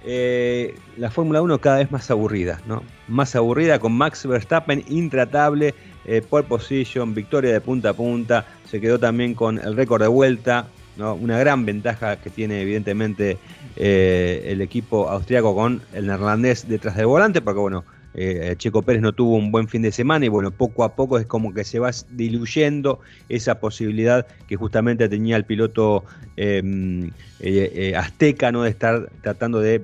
eh, 0.03 0.75
la 0.97 1.11
Fórmula 1.11 1.43
1 1.43 1.59
cada 1.59 1.77
vez 1.77 1.91
más 1.91 2.09
aburrida, 2.09 2.59
¿no? 2.65 2.81
Más 3.07 3.35
aburrida 3.35 3.79
con 3.79 3.93
Max 3.93 4.25
Verstappen 4.25 4.83
intratable, 4.87 5.75
eh, 6.05 6.21
pole 6.27 6.43
position, 6.43 7.13
victoria 7.13 7.51
de 7.51 7.61
punta 7.61 7.89
a 7.89 7.93
punta, 7.93 8.45
se 8.69 8.81
quedó 8.81 8.99
también 8.99 9.33
con 9.33 9.59
el 9.59 9.75
récord 9.75 10.01
de 10.01 10.07
vuelta, 10.07 10.67
¿no? 10.97 11.13
Una 11.15 11.37
gran 11.37 11.65
ventaja 11.65 12.17
que 12.17 12.29
tiene 12.29 12.61
evidentemente 12.61 13.37
eh, 13.75 14.43
el 14.47 14.61
equipo 14.61 15.09
austriaco 15.09 15.53
con 15.55 15.81
el 15.93 16.07
neerlandés 16.07 16.67
detrás 16.67 16.95
del 16.95 17.07
volante, 17.07 17.41
porque 17.41 17.59
bueno, 17.59 17.83
eh, 18.13 18.55
Checo 18.57 18.81
Pérez 18.81 19.01
no 19.01 19.11
tuvo 19.11 19.35
un 19.35 19.51
buen 19.51 19.67
fin 19.67 19.81
de 19.81 19.91
semana 19.91 20.25
y 20.25 20.29
bueno, 20.29 20.51
poco 20.51 20.85
a 20.85 20.95
poco 20.95 21.19
es 21.19 21.25
como 21.25 21.53
que 21.53 21.65
se 21.65 21.79
va 21.79 21.91
diluyendo 22.11 23.01
esa 23.27 23.59
posibilidad 23.59 24.25
que 24.47 24.55
justamente 24.55 25.09
tenía 25.09 25.35
el 25.35 25.43
piloto 25.43 26.05
em, 26.37 27.11
eh, 27.41 27.93
azteca, 27.97 28.51
¿no? 28.51 28.63
De 28.63 28.69
estar 28.69 29.09
tratando 29.21 29.59
de 29.59 29.81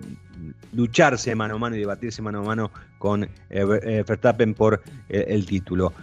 lucharse 0.73 1.35
mano 1.35 1.55
a 1.55 1.57
mano 1.57 1.75
y 1.75 1.79
debatirse 1.79 2.21
mano 2.21 2.39
a 2.39 2.43
mano 2.43 2.71
con 2.97 3.27
Verstappen 3.49 4.53
por 4.53 4.81
el 5.09 5.45
título. 5.45 5.93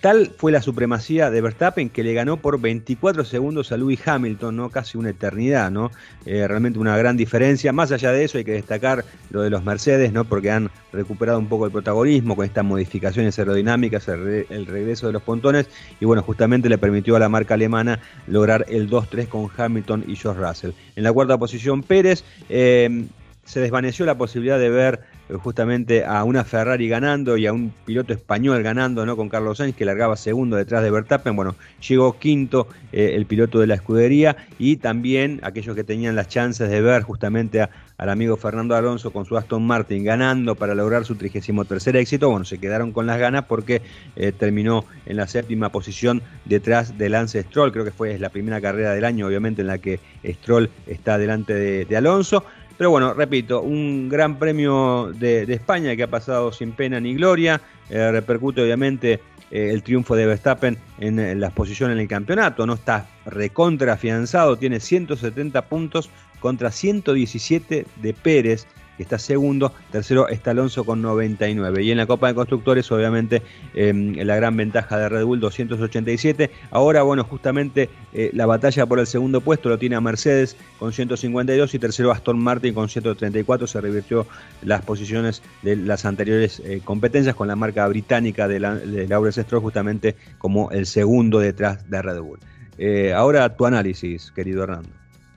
Tal 0.00 0.30
fue 0.36 0.52
la 0.52 0.60
supremacía 0.60 1.30
de 1.30 1.40
Verstappen 1.40 1.88
que 1.88 2.04
le 2.04 2.12
ganó 2.12 2.36
por 2.36 2.60
24 2.60 3.24
segundos 3.24 3.72
a 3.72 3.76
Lewis 3.76 4.06
Hamilton, 4.06 4.54
¿no? 4.54 4.70
Casi 4.70 4.98
una 4.98 5.10
eternidad, 5.10 5.70
¿no? 5.70 5.90
Eh, 6.26 6.46
realmente 6.46 6.78
una 6.78 6.96
gran 6.96 7.16
diferencia. 7.16 7.72
Más 7.72 7.90
allá 7.92 8.12
de 8.12 8.22
eso 8.22 8.36
hay 8.36 8.44
que 8.44 8.52
destacar 8.52 9.04
lo 9.30 9.40
de 9.40 9.50
los 9.50 9.64
Mercedes, 9.64 10.12
¿no? 10.12 10.24
Porque 10.24 10.50
han 10.50 10.70
recuperado 10.92 11.38
un 11.38 11.48
poco 11.48 11.64
el 11.64 11.72
protagonismo 11.72 12.36
con 12.36 12.44
estas 12.44 12.64
modificaciones 12.64 13.38
aerodinámicas, 13.38 14.06
el, 14.06 14.66
regreso 14.66 15.08
de 15.08 15.14
los 15.14 15.22
pontones 15.22 15.68
y 15.98 16.04
bueno, 16.04 16.22
justamente 16.22 16.68
le 16.68 16.78
permitió 16.78 17.16
a 17.16 17.18
la 17.18 17.28
marca 17.28 17.54
alemana 17.54 17.98
lograr 18.26 18.66
el 18.68 18.88
2-3 18.88 19.28
con 19.28 19.50
Hamilton 19.56 20.04
y 20.06 20.14
George 20.14 20.40
Russell. 20.40 20.70
En 20.94 21.04
la 21.04 21.12
cuarta 21.12 21.36
posición 21.36 21.82
Pérez. 21.82 22.22
Se 23.46 23.60
desvaneció 23.60 24.04
la 24.04 24.18
posibilidad 24.18 24.58
de 24.58 24.68
ver 24.68 25.00
eh, 25.28 25.34
justamente 25.34 26.04
a 26.04 26.24
una 26.24 26.44
Ferrari 26.44 26.88
ganando 26.88 27.36
y 27.36 27.46
a 27.46 27.52
un 27.52 27.72
piloto 27.84 28.12
español 28.12 28.60
ganando, 28.62 29.06
¿no? 29.06 29.16
Con 29.16 29.28
Carlos 29.28 29.58
Sainz, 29.58 29.76
que 29.76 29.84
largaba 29.84 30.16
segundo 30.16 30.56
detrás 30.56 30.82
de 30.82 30.90
Verstappen. 30.90 31.34
Bueno, 31.36 31.54
llegó 31.86 32.18
quinto 32.18 32.66
eh, 32.92 33.12
el 33.14 33.26
piloto 33.26 33.60
de 33.60 33.68
la 33.68 33.74
escudería 33.74 34.36
y 34.58 34.78
también 34.78 35.40
aquellos 35.44 35.76
que 35.76 35.84
tenían 35.84 36.16
las 36.16 36.28
chances 36.28 36.68
de 36.68 36.80
ver 36.80 37.02
justamente 37.02 37.68
al 37.98 38.10
amigo 38.10 38.36
Fernando 38.36 38.74
Alonso 38.74 39.12
con 39.12 39.24
su 39.24 39.36
Aston 39.36 39.64
Martin 39.64 40.04
ganando 40.04 40.56
para 40.56 40.74
lograr 40.74 41.04
su 41.04 41.14
33 41.14 41.86
éxito. 41.94 42.28
Bueno, 42.28 42.44
se 42.44 42.58
quedaron 42.58 42.90
con 42.90 43.06
las 43.06 43.18
ganas 43.18 43.44
porque 43.44 43.80
eh, 44.16 44.32
terminó 44.32 44.84
en 45.06 45.16
la 45.16 45.28
séptima 45.28 45.70
posición 45.70 46.20
detrás 46.46 46.98
de 46.98 47.08
Lance 47.08 47.42
Stroll. 47.44 47.70
Creo 47.70 47.84
que 47.84 47.92
fue 47.92 48.18
la 48.18 48.30
primera 48.30 48.60
carrera 48.60 48.92
del 48.92 49.04
año, 49.04 49.26
obviamente, 49.28 49.62
en 49.62 49.68
la 49.68 49.78
que 49.78 50.00
Stroll 50.24 50.68
está 50.86 51.16
delante 51.16 51.84
de 51.84 51.96
Alonso. 51.96 52.44
Pero 52.76 52.90
bueno, 52.90 53.14
repito, 53.14 53.62
un 53.62 54.08
gran 54.08 54.38
premio 54.38 55.12
de, 55.14 55.42
España 55.52 55.96
que 55.96 56.02
ha 56.02 56.10
pasado 56.10 56.52
sin 56.52 56.72
pena 56.72 57.00
ni 57.00 57.14
gloria. 57.14 57.60
Eh, 57.88 58.10
repercute 58.10 58.62
obviamente 58.62 59.20
eh, 59.50 59.70
el 59.72 59.82
triunfo 59.82 60.14
de 60.14 60.26
Verstappen 60.26 60.76
en, 60.98 61.18
en, 61.18 61.40
las 61.40 61.52
posiciones 61.52 61.94
en 61.94 62.00
el 62.00 62.08
campeonato. 62.08 62.66
No 62.66 62.74
está 62.74 63.06
recontra 63.24 63.94
afianzado, 63.94 64.56
tiene 64.56 64.80
170 64.80 65.62
puntos 65.62 66.10
contra 66.40 66.70
117 66.70 67.86
de 67.96 68.14
Pérez 68.14 68.66
que 68.96 69.02
está 69.02 69.18
segundo, 69.18 69.72
tercero 69.90 70.28
está 70.28 70.52
Alonso 70.52 70.84
con 70.84 71.02
99. 71.02 71.82
Y 71.82 71.90
en 71.90 71.98
la 71.98 72.06
Copa 72.06 72.28
de 72.28 72.34
Constructores, 72.34 72.90
obviamente, 72.92 73.42
em, 73.74 74.14
la 74.16 74.36
gran 74.36 74.56
ventaja 74.56 74.98
de 74.98 75.08
Red 75.08 75.24
Bull 75.24 75.40
287. 75.40 76.50
Ahora, 76.70 77.02
bueno, 77.02 77.24
justamente 77.24 77.88
eh, 78.12 78.30
la 78.32 78.46
batalla 78.46 78.86
por 78.86 78.98
el 78.98 79.06
segundo 79.06 79.40
puesto 79.40 79.68
lo 79.68 79.78
tiene 79.78 79.96
a 79.96 80.00
Mercedes 80.00 80.56
con 80.78 80.92
152 80.92 81.74
y 81.74 81.78
tercero 81.78 82.10
Aston 82.10 82.38
Martin 82.38 82.74
con 82.74 82.88
134. 82.88 83.66
Se 83.66 83.80
revirtió 83.80 84.26
las 84.62 84.82
posiciones 84.82 85.42
de 85.62 85.76
las 85.76 86.04
anteriores 86.04 86.60
eh, 86.64 86.80
competencias 86.84 87.34
con 87.34 87.48
la 87.48 87.56
marca 87.56 87.86
británica 87.88 88.48
de, 88.48 88.60
la, 88.60 88.74
de 88.74 89.32
Stroll 89.32 89.62
justamente 89.62 90.16
como 90.38 90.70
el 90.70 90.86
segundo 90.86 91.38
detrás 91.38 91.88
de 91.90 92.02
Red 92.02 92.20
Bull. 92.20 92.38
Eh, 92.78 93.12
ahora 93.12 93.56
tu 93.56 93.66
análisis, 93.66 94.30
querido 94.32 94.62
Hernando. 94.62 94.88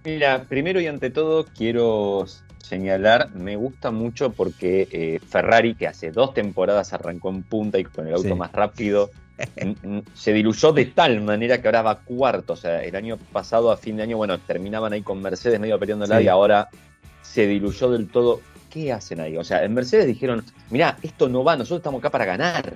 Mira, 0.05 0.45
primero 0.47 0.79
y 0.79 0.87
ante 0.87 1.09
todo 1.09 1.45
quiero 1.45 2.25
señalar, 2.69 3.31
me 3.33 3.55
gusta 3.55 3.89
mucho 3.89 4.31
porque 4.31 4.87
eh, 4.91 5.19
Ferrari, 5.27 5.73
que 5.73 5.87
hace 5.87 6.11
dos 6.11 6.35
temporadas 6.35 6.93
arrancó 6.93 7.29
en 7.29 7.41
punta 7.41 7.79
y 7.79 7.83
con 7.83 8.07
el 8.07 8.13
auto 8.13 8.35
más 8.35 8.51
rápido, 8.51 9.09
se 10.13 10.33
diluyó 10.33 10.71
de 10.71 10.85
tal 10.85 11.21
manera 11.21 11.59
que 11.59 11.67
ahora 11.67 11.81
va 11.81 11.99
cuarto. 11.99 12.53
O 12.53 12.55
sea, 12.55 12.83
el 12.83 12.95
año 12.95 13.17
pasado, 13.33 13.71
a 13.71 13.77
fin 13.77 13.97
de 13.97 14.03
año, 14.03 14.17
bueno, 14.17 14.37
terminaban 14.37 14.93
ahí 14.93 15.01
con 15.01 15.19
Mercedes 15.21 15.59
medio 15.59 15.79
peleándola 15.79 16.21
y 16.21 16.27
ahora 16.27 16.69
se 17.23 17.47
diluyó 17.47 17.89
del 17.89 18.07
todo. 18.07 18.41
¿Qué 18.69 18.93
hacen 18.93 19.19
ahí? 19.19 19.35
O 19.35 19.43
sea, 19.43 19.63
en 19.63 19.73
Mercedes 19.73 20.05
dijeron, 20.05 20.45
mirá, 20.69 20.95
esto 21.01 21.27
no 21.27 21.43
va, 21.43 21.55
nosotros 21.55 21.79
estamos 21.79 21.99
acá 21.99 22.11
para 22.11 22.25
ganar. 22.25 22.75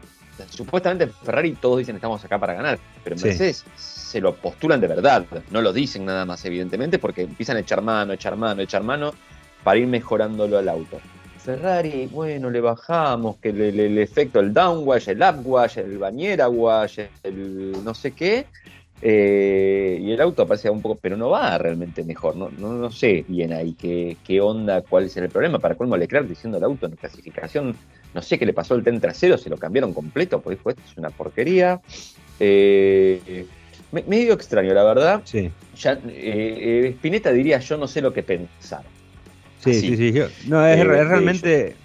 supuestamente 0.49 1.03
en 1.03 1.13
Ferrari 1.13 1.51
todos 1.53 1.77
dicen 1.77 1.95
estamos 1.97 2.25
acá 2.25 2.39
para 2.39 2.55
ganar, 2.55 2.79
pero 3.03 3.15
en 3.15 3.21
Mercedes 3.21 3.63
se 3.75 4.19
lo 4.19 4.33
postulan 4.35 4.81
de 4.81 4.87
verdad, 4.87 5.23
no 5.51 5.61
lo 5.61 5.71
dicen 5.71 6.03
nada 6.05 6.25
más 6.25 6.43
evidentemente 6.45 6.97
porque 6.97 7.21
empiezan 7.21 7.57
a 7.57 7.59
echar 7.59 7.83
mano, 7.83 8.13
echar 8.13 8.35
mano, 8.35 8.63
echar 8.63 8.81
mano 8.81 9.13
para 9.63 9.79
ir 9.79 9.87
mejorándolo 9.87 10.57
al 10.57 10.69
auto. 10.69 10.99
Ferrari, 11.37 12.07
bueno, 12.09 12.49
le 12.49 12.61
bajamos, 12.61 13.35
que 13.37 13.49
el, 13.49 13.97
efecto, 13.97 14.39
el 14.39 14.53
downwash, 14.53 15.09
el 15.09 15.21
upwash, 15.21 15.77
el 15.77 15.97
bañera 15.97 16.47
wash, 16.47 16.99
el 17.21 17.83
no 17.83 17.93
sé 17.93 18.11
qué, 18.11 18.45
eh, 19.01 19.99
y 20.01 20.11
el 20.13 20.21
auto 20.21 20.43
aparece 20.43 20.69
un 20.69 20.81
poco, 20.81 20.97
pero 21.01 21.17
no 21.17 21.29
va 21.29 21.57
realmente 21.57 22.05
mejor, 22.05 22.37
no, 22.37 22.49
no, 22.49 22.89
sé 22.89 23.25
bien 23.27 23.51
ahí 23.51 23.73
qué, 23.73 24.15
qué, 24.25 24.39
onda, 24.39 24.81
cuál 24.81 25.03
es 25.03 25.17
el 25.17 25.27
problema. 25.27 25.59
Para 25.59 25.75
colmo 25.75 25.97
Leclerc 25.97 26.25
diciendo 26.25 26.57
el 26.57 26.63
auto 26.63 26.85
en 26.85 26.95
clasificación, 26.95 27.75
no 28.13 28.21
sé 28.21 28.39
qué 28.39 28.45
le 28.45 28.53
pasó 28.53 28.75
al 28.75 28.83
TEN 28.83 29.01
trasero, 29.01 29.37
se 29.37 29.49
lo 29.49 29.57
cambiaron 29.57 29.93
completo, 29.93 30.39
pues 30.39 30.57
dijo, 30.57 30.69
esto 30.69 30.81
es 30.89 30.97
una 30.97 31.09
porquería. 31.09 31.81
Eh, 32.39 33.45
medio 33.91 34.33
extraño, 34.33 34.73
la 34.73 34.85
verdad. 34.85 35.21
Sí. 35.25 35.51
Ya, 35.77 35.99
eh, 36.07 36.93
Spinetta 36.95 37.33
diría, 37.33 37.59
yo 37.59 37.77
no 37.77 37.89
sé 37.89 38.01
lo 38.01 38.13
que 38.13 38.23
pensar. 38.23 38.83
Sí, 39.63 39.73
sí, 39.79 39.97
sí. 39.97 40.19
no, 40.47 40.65
es, 40.65 40.85
realmente. 40.85 41.75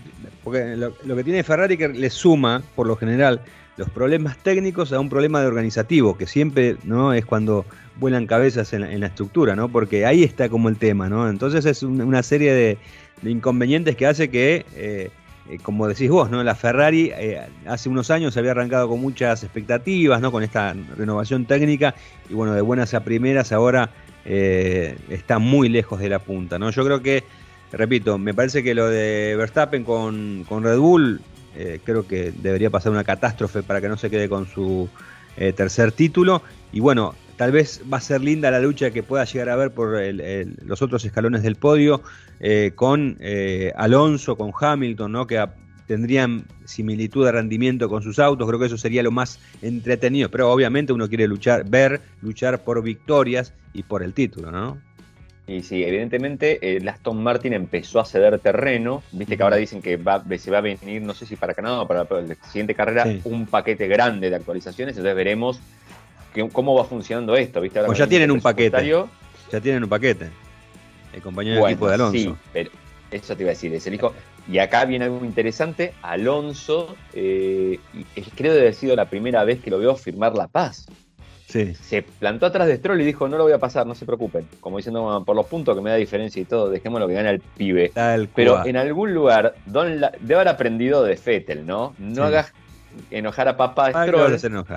Porque 0.42 0.76
lo, 0.76 1.16
que 1.16 1.24
tiene 1.24 1.42
Ferrari 1.42 1.76
que 1.76 1.88
le 1.88 2.10
suma, 2.10 2.62
por 2.74 2.86
lo 2.86 2.96
general, 2.96 3.42
los 3.76 3.88
problemas 3.90 4.36
técnicos 4.38 4.92
a 4.92 5.00
un 5.00 5.08
problema 5.08 5.40
de 5.40 5.46
organizativo, 5.46 6.18
que 6.18 6.26
siempre 6.26 6.76
no 6.84 7.12
es 7.12 7.24
cuando 7.24 7.64
vuelan 7.96 8.26
cabezas 8.26 8.72
en 8.72 9.00
la, 9.00 9.06
estructura, 9.06 9.56
¿no? 9.56 9.68
Porque 9.68 10.04
ahí 10.04 10.24
está 10.24 10.48
como 10.48 10.68
el 10.68 10.76
tema, 10.76 11.08
¿no? 11.08 11.28
Entonces 11.28 11.64
es 11.64 11.82
una 11.82 12.22
serie 12.22 12.52
de, 12.52 12.78
inconvenientes 13.22 13.96
que 13.96 14.06
hace 14.06 14.30
que, 14.30 14.64
eh, 14.74 15.10
eh, 15.48 15.58
como 15.62 15.86
decís 15.86 16.10
vos, 16.10 16.30
¿no? 16.30 16.42
La 16.42 16.54
Ferrari 16.54 17.12
eh, 17.16 17.40
hace 17.66 17.88
unos 17.88 18.10
años 18.10 18.34
se 18.34 18.40
había 18.40 18.52
arrancado 18.52 18.88
con 18.88 19.00
muchas 19.00 19.44
expectativas, 19.44 20.20
¿no? 20.20 20.32
Con 20.32 20.42
esta 20.42 20.74
renovación 20.96 21.44
técnica 21.46 21.94
y 22.28 22.34
bueno, 22.34 22.54
de 22.54 22.60
buenas 22.60 22.94
a 22.94 23.04
primeras 23.04 23.52
ahora 23.52 23.90
está 24.24 25.38
muy 25.38 25.70
lejos 25.70 26.00
de 26.00 26.10
la 26.10 26.18
punta, 26.18 26.58
¿no? 26.58 26.68
Yo 26.68 26.84
creo 26.84 27.00
que 27.00 27.24
repito, 27.72 28.18
me 28.18 28.34
parece 28.34 28.62
que 28.62 28.74
lo 28.74 28.88
de 28.88 29.34
Verstappen 29.36 29.84
con, 29.84 30.44
Red 30.48 30.78
Bull, 30.78 31.20
eh, 31.56 31.80
creo 31.84 32.06
que 32.06 32.32
debería 32.32 32.70
pasar 32.70 32.92
una 32.92 33.04
catástrofe 33.04 33.62
para 33.62 33.80
que 33.80 33.88
no 33.88 33.96
se 33.96 34.10
quede 34.10 34.28
con 34.28 34.46
su 34.46 34.88
eh, 35.36 35.52
tercer 35.52 35.92
título. 35.92 36.42
Y 36.72 36.80
bueno, 36.80 37.14
tal 37.36 37.52
vez 37.52 37.82
va 37.92 37.98
a 37.98 38.00
ser 38.00 38.22
linda 38.22 38.50
la 38.50 38.60
lucha 38.60 38.90
que 38.90 39.02
pueda 39.02 39.24
llegar 39.24 39.50
a 39.50 39.56
ver 39.56 39.72
por 39.72 39.98
los 40.64 40.82
otros 40.82 41.04
escalones 41.04 41.42
del 41.42 41.56
podio 41.56 42.02
eh, 42.40 42.72
con 42.74 43.18
Alonso, 43.76 44.36
con 44.36 44.52
Hamilton, 44.58 45.12
¿no? 45.12 45.26
que 45.26 45.44
tendrían 45.86 46.44
similitud 46.66 47.24
de 47.24 47.32
rendimiento 47.32 47.88
con 47.88 48.02
sus 48.02 48.18
autos. 48.18 48.46
Creo 48.46 48.60
que 48.60 48.66
eso 48.66 48.78
sería 48.78 49.02
lo 49.02 49.10
más 49.10 49.40
entretenido. 49.62 50.30
Pero 50.30 50.52
obviamente 50.52 50.92
uno 50.92 51.08
quiere 51.08 51.26
luchar, 51.26 51.68
ver, 51.68 52.00
luchar 52.22 52.62
por 52.62 52.82
victorias 52.82 53.54
y 53.72 53.82
por 53.82 54.02
el 54.02 54.12
título, 54.12 54.50
¿no? 54.50 54.78
Y 55.48 55.62
sí, 55.62 55.82
evidentemente 55.82 56.76
el 56.76 56.86
Aston 56.86 57.22
Martin 57.22 57.54
empezó 57.54 58.00
a 58.00 58.04
ceder 58.04 58.38
terreno. 58.38 59.02
Viste 59.12 59.38
que 59.38 59.42
ahora 59.42 59.56
dicen 59.56 59.80
que 59.80 59.96
va, 59.96 60.22
se 60.36 60.50
va 60.50 60.58
a 60.58 60.60
venir, 60.60 61.00
no 61.00 61.14
sé 61.14 61.24
si 61.24 61.36
para 61.36 61.54
Canadá 61.54 61.80
o 61.80 61.88
para, 61.88 62.04
la 62.04 62.34
siguiente 62.52 62.74
carrera, 62.74 63.06
un 63.24 63.46
paquete 63.46 63.88
grande 63.88 64.28
de 64.28 64.36
actualizaciones. 64.36 64.94
Entonces 64.94 65.16
veremos 65.16 65.58
cómo 66.52 66.74
va 66.74 66.84
funcionando 66.84 67.34
esto. 67.34 67.62
¿viste? 67.62 67.82
pues 67.82 67.96
ya 67.96 68.06
tienen 68.06 68.30
un 68.30 68.42
paquete. 68.42 68.94
Ya 69.50 69.60
tienen 69.60 69.82
un 69.82 69.88
paquete. 69.88 70.28
El 71.14 71.22
compañero 71.22 71.64
de 71.64 71.70
equipo 71.72 71.88
de 71.88 71.94
Alonso. 71.94 72.18
Sí, 72.18 72.34
pero 72.52 72.70
eso 73.10 73.34
te 73.34 73.42
iba 73.42 73.50
a 73.50 73.54
decir, 73.54 73.72
es 73.74 73.86
el 73.86 73.94
hijo. 73.94 74.12
Y 74.50 74.58
acá 74.58 74.84
viene 74.84 75.06
algo 75.06 75.24
interesante. 75.24 75.94
Alonso, 76.02 76.94
eh, 77.14 77.80
creo 78.36 78.54
que 78.54 78.68
ha 78.68 78.72
sido 78.74 78.94
la 78.96 79.06
primera 79.06 79.44
vez 79.44 79.60
que 79.60 79.70
lo 79.70 79.78
veo 79.78 79.96
firmar 79.96 80.34
la 80.34 80.46
paz. 80.46 80.86
Se 81.48 82.02
plantó 82.02 82.46
atrás 82.46 82.68
de 82.68 82.76
Stroll 82.76 83.00
y 83.00 83.04
dijo, 83.04 83.26
no 83.26 83.38
lo 83.38 83.44
voy 83.44 83.52
a 83.52 83.58
pasar, 83.58 83.86
no 83.86 83.94
se 83.94 84.04
preocupen. 84.04 84.46
Como 84.60 84.76
diciendo, 84.76 85.22
por 85.24 85.34
los 85.34 85.46
puntos 85.46 85.74
que 85.74 85.80
me 85.80 85.88
da 85.88 85.96
diferencia 85.96 86.42
y 86.42 86.44
todo, 86.44 86.68
dejemos 86.68 87.00
lo 87.00 87.08
que 87.08 87.14
gana 87.14 87.30
el 87.30 87.40
pibe. 87.40 87.90
Pero 88.34 88.66
en 88.66 88.76
algún 88.76 89.14
lugar, 89.14 89.54
Don 89.64 90.00
debe 90.20 90.34
haber 90.34 90.48
aprendido 90.48 91.02
de 91.02 91.16
Fettel, 91.16 91.66
¿no? 91.66 91.94
No 91.98 92.24
hagas 92.24 92.52
enojar 93.10 93.48
a 93.48 93.56
papá 93.56 93.92
ah, 93.94 94.04
Stroll, 94.04 94.36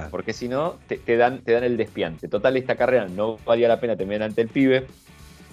porque 0.10 0.32
si 0.32 0.48
no, 0.48 0.75
te, 0.88 1.18
dan, 1.18 1.40
te 1.40 1.51
dan 1.51 1.66
el 1.66 1.75
despiante. 1.75 2.30
Total, 2.30 2.56
esta 2.56 2.75
carrera 2.75 3.08
no 3.08 3.38
valía 3.46 3.68
la 3.68 3.80
pena 3.80 3.98
terminar 3.98 4.24
ante 4.24 4.42
el 4.42 4.48
pibe. 4.48 4.88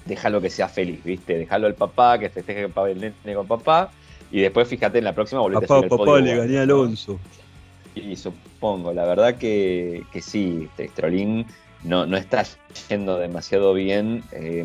déjalo 0.07 0.41
que 0.41 0.51
sea 0.51 0.69
feliz, 0.69 1.03
¿viste? 1.03 1.37
Déjalo 1.37 1.67
al 1.67 1.75
papá, 1.75 2.19
que 2.19 2.29
festeje 2.29 2.71
el 2.87 3.01
nene 3.01 3.35
con 3.35 3.47
papá, 3.47 3.91
y 4.31 4.41
después 4.41 4.69
fíjate 4.69 4.99
en 4.99 5.05
la 5.05 5.15
próxima 5.15 5.41
volvete 5.41 5.67
papá, 5.67 5.81
a 5.81 5.83
el 5.83 5.89
papá 5.89 6.21
le 6.21 6.37
gané 6.37 6.59
a 6.59 6.63
Alonso. 6.63 7.19
Y 7.99 8.17
supongo, 8.17 8.93
la 8.93 9.05
verdad 9.05 9.37
que, 9.37 10.05
que 10.13 10.21
sí, 10.21 10.69
Strollín 10.79 11.47
no, 11.85 12.07
no 12.07 12.17
está 12.17 12.45
yendo 12.89 13.19
demasiado 13.19 13.75
bien. 13.75 14.23
Eh, 14.33 14.65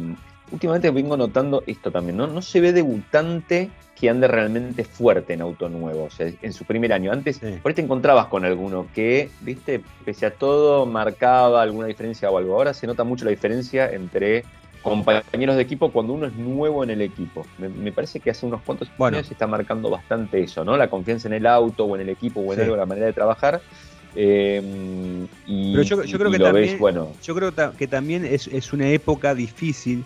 últimamente 0.51 0.91
vengo 0.91 1.17
notando 1.17 1.63
esto 1.67 1.91
también, 1.91 2.17
¿no? 2.17 2.27
No 2.27 2.41
se 2.41 2.61
ve 2.61 2.73
debutante 2.73 3.69
que 3.99 4.09
ande 4.09 4.27
realmente 4.27 4.83
fuerte 4.83 5.33
en 5.33 5.41
auto 5.41 5.69
nuevo, 5.69 6.05
o 6.05 6.09
sea, 6.09 6.31
en 6.41 6.53
su 6.53 6.65
primer 6.65 6.93
año. 6.93 7.11
Antes, 7.11 7.39
por 7.39 7.69
ahí 7.69 7.75
te 7.75 7.81
encontrabas 7.81 8.27
con 8.27 8.43
alguno 8.45 8.87
que, 8.93 9.29
viste, 9.41 9.81
pese 10.03 10.25
a 10.25 10.33
todo, 10.33 10.85
marcaba 10.85 11.61
alguna 11.61 11.87
diferencia 11.87 12.29
o 12.29 12.37
algo. 12.37 12.55
Ahora 12.55 12.73
se 12.73 12.87
nota 12.87 13.03
mucho 13.03 13.25
la 13.25 13.31
diferencia 13.31 13.91
entre 13.91 14.43
compañeros 14.83 15.55
de 15.55 15.61
equipo 15.61 15.91
cuando 15.91 16.13
uno 16.13 16.27
es 16.27 16.35
nuevo 16.35 16.83
en 16.83 16.91
el 16.91 17.01
equipo. 17.01 17.45
Me, 17.57 17.91
parece 17.91 18.19
que 18.19 18.29
hace 18.29 18.45
unos 18.45 18.61
cuantos 18.61 18.89
años 18.99 19.25
se 19.25 19.33
está 19.33 19.47
marcando 19.47 19.89
bastante 19.89 20.43
eso, 20.43 20.63
¿no? 20.63 20.77
La 20.77 20.89
confianza 20.89 21.27
en 21.27 21.33
el 21.33 21.47
auto 21.47 21.85
o 21.85 21.95
en 21.95 22.01
el 22.01 22.09
equipo 22.09 22.41
o 22.41 22.53
en 22.53 22.61
algo, 22.61 22.75
la 22.75 22.85
manera 22.85 23.07
de 23.07 23.13
trabajar. 23.13 23.61
Eh, 24.15 24.61
y, 25.47 25.71
Pero 25.71 25.83
yo, 25.83 26.19
creo 26.19 26.31
que 26.31 26.37
también, 26.37 26.77
bueno. 26.77 27.11
yo 27.23 27.33
creo 27.33 27.51
que 27.75 27.87
también 27.87 28.25
es, 28.25 28.47
es 28.47 28.71
una 28.71 28.89
época 28.89 29.33
difícil 29.33 30.03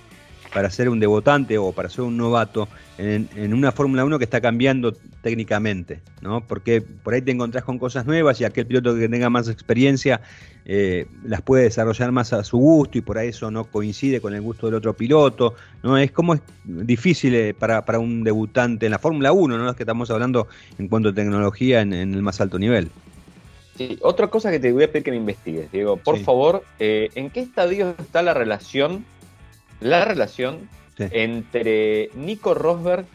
para 0.54 0.70
ser 0.70 0.90
un 0.90 1.00
debutante 1.00 1.58
o 1.58 1.72
para 1.72 1.90
ser 1.90 2.02
un 2.02 2.18
novato 2.18 2.68
en, 2.98 3.54
una 3.54 3.72
Fórmula 3.72 4.04
1 4.06 4.18
que 4.18 4.24
está 4.24 4.42
cambiando 4.42 4.94
técnicamente, 5.22 6.02
¿no? 6.22 6.42
Porque 6.42 6.82
por 6.82 7.14
ahí 7.14 7.22
te 7.22 7.32
encontrás 7.32 7.64
con 7.64 7.78
cosas 7.78 8.06
nuevas 8.06 8.40
y 8.42 8.46
aquel 8.46 8.66
piloto 8.66 8.96
que 8.96 9.10
tenga 9.10 9.30
más 9.30 9.50
experiencia 9.50 10.22
eh, 10.66 11.06
las 11.24 11.42
puede 11.42 11.64
desarrollar 11.64 12.12
más 12.12 12.34
a 12.34 12.44
su 12.44 12.58
gusto 12.58 12.98
y 12.98 13.02
por 13.02 13.18
ahí 13.18 13.30
eso 13.30 13.50
no 13.52 13.66
coincide 13.66 14.20
con 14.20 14.34
el 14.34 14.42
gusto 14.42 14.68
del 14.68 14.76
otro 14.76 14.94
piloto, 14.94 15.54
¿no? 15.84 15.98
Es 15.98 16.12
como 16.12 16.34
es 16.34 16.42
difícil 16.66 17.36
eh, 17.36 17.54
para, 17.54 18.00
un 18.00 18.24
debutante 18.24 18.86
en 18.88 18.92
la 18.92 19.00
Fórmula 19.00 19.32
1, 19.32 19.58
¿no? 19.58 19.70
Es 19.70 19.76
que 19.76 19.84
estamos 19.84 20.10
hablando 20.12 20.48
en 20.78 20.88
cuanto 20.88 21.10
a 21.10 21.14
tecnología 21.14 21.82
en, 21.82 21.94
el 21.94 22.22
más 22.22 22.42
alto 22.42 22.60
nivel. 22.60 22.90
Sí, 23.78 23.98
otra 24.02 24.28
cosa 24.28 24.50
que 24.50 24.60
te 24.60 24.72
voy 24.72 24.84
a 24.84 24.92
pedir 24.92 25.04
que 25.04 25.12
me 25.12 25.18
investigues, 25.18 25.72
Diego, 25.72 25.98
por 25.98 26.18
favor, 26.20 26.64
eh, 26.80 27.10
¿en 27.14 27.30
qué 27.30 27.42
estadio 27.42 27.94
está 28.00 28.24
la 28.24 28.34
relación 28.34 29.06
la 29.80 30.06
relación 30.06 30.70
entre 30.98 32.10
Nico 32.16 32.54
Rosberg 32.54 33.06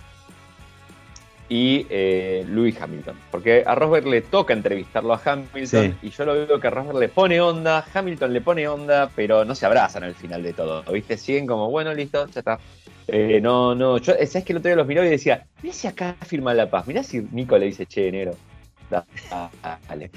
y 1.48 1.86
eh, 1.90 2.46
Louis 2.48 2.80
Hamilton. 2.80 3.16
Porque 3.30 3.62
a 3.66 3.74
Rosberg 3.74 4.06
le 4.06 4.22
toca 4.22 4.54
entrevistarlo 4.54 5.12
a 5.12 5.20
Hamilton 5.22 5.98
y 6.00 6.10
yo 6.10 6.24
lo 6.24 6.34
veo 6.34 6.58
que 6.58 6.66
a 6.66 6.70
Rosberg 6.70 6.98
le 6.98 7.08
pone 7.08 7.40
onda, 7.40 7.84
Hamilton 7.92 8.32
le 8.32 8.40
pone 8.40 8.66
onda, 8.66 9.10
pero 9.14 9.44
no 9.44 9.54
se 9.54 9.66
abrazan 9.66 10.04
al 10.04 10.14
final 10.14 10.42
de 10.42 10.52
todo. 10.54 10.82
¿Viste? 10.90 11.16
Siguen 11.16 11.46
como, 11.46 11.70
bueno, 11.70 11.92
listo, 11.92 12.26
ya 12.28 12.40
está. 12.40 12.58
Eh, 13.06 13.40
no, 13.42 13.74
no, 13.74 13.98
yo, 13.98 14.14
¿sabes 14.14 14.44
que 14.44 14.52
el 14.52 14.58
otro 14.58 14.68
día 14.68 14.76
los 14.76 14.86
miraba 14.86 15.06
y 15.06 15.10
decía, 15.10 15.44
mira 15.62 15.74
si 15.74 15.88
acá 15.88 16.16
firma 16.24 16.54
la 16.54 16.70
paz, 16.70 16.86
mirá 16.86 17.02
si 17.02 17.20
Nico 17.32 17.58
le 17.58 17.66
dice, 17.66 17.84
che, 17.84 18.08
enero. 18.08 18.36
Dale. 18.88 20.10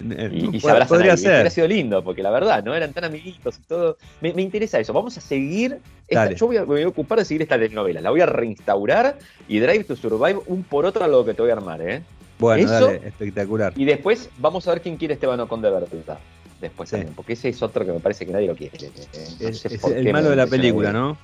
Y, 0.00 0.56
y 0.56 0.60
se 0.60 0.84
podría 0.86 1.16
ser. 1.16 1.32
Hubiera 1.32 1.50
sido 1.50 1.68
lindo, 1.68 2.02
porque 2.02 2.22
la 2.22 2.30
verdad, 2.30 2.62
no 2.64 2.74
eran 2.74 2.92
tan 2.92 3.04
amiguitos 3.04 3.58
y 3.58 3.62
todo. 3.62 3.96
Me, 4.20 4.30
interesa 4.30 4.78
eso. 4.78 4.92
Vamos 4.92 5.16
a 5.18 5.20
seguir. 5.20 5.78
yo 6.36 6.46
voy 6.46 6.56
a, 6.56 6.60
me 6.60 6.66
voy 6.66 6.82
a 6.82 6.88
ocupar 6.88 7.18
de 7.18 7.24
seguir 7.24 7.42
esta 7.42 7.58
telenovela. 7.58 8.00
La 8.00 8.10
voy 8.10 8.20
a 8.20 8.26
reinstaurar 8.26 9.18
y 9.48 9.58
Drive 9.58 9.84
to 9.84 9.96
Survive 9.96 10.40
un 10.46 10.62
por 10.62 10.86
otro 10.86 11.04
a 11.04 11.08
lo 11.08 11.24
que 11.24 11.34
te 11.34 11.42
voy 11.42 11.50
a 11.50 11.54
armar, 11.54 11.80
¿eh? 11.82 12.02
Bueno, 12.38 12.70
dale, 12.70 13.00
espectacular. 13.04 13.72
Y 13.76 13.84
después 13.84 14.30
vamos 14.38 14.66
a 14.68 14.72
ver 14.72 14.80
quién 14.80 14.96
quiere 14.96 15.14
Esteban 15.14 15.40
Ocon 15.40 15.60
de 15.60 15.70
verdad. 15.70 16.18
Después 16.60 16.90
también, 16.90 17.14
porque 17.14 17.34
ese 17.34 17.48
es 17.48 17.62
otro 17.62 17.84
que 17.84 17.92
me 17.92 18.00
parece 18.00 18.26
que 18.26 18.32
nadie 18.32 18.48
lo 18.48 18.56
quiere. 18.56 18.76
es, 19.40 19.64
el 19.64 20.12
malo 20.12 20.30
de 20.30 20.36
la 20.36 20.46
película, 20.46 20.92
¿no? 20.92 21.16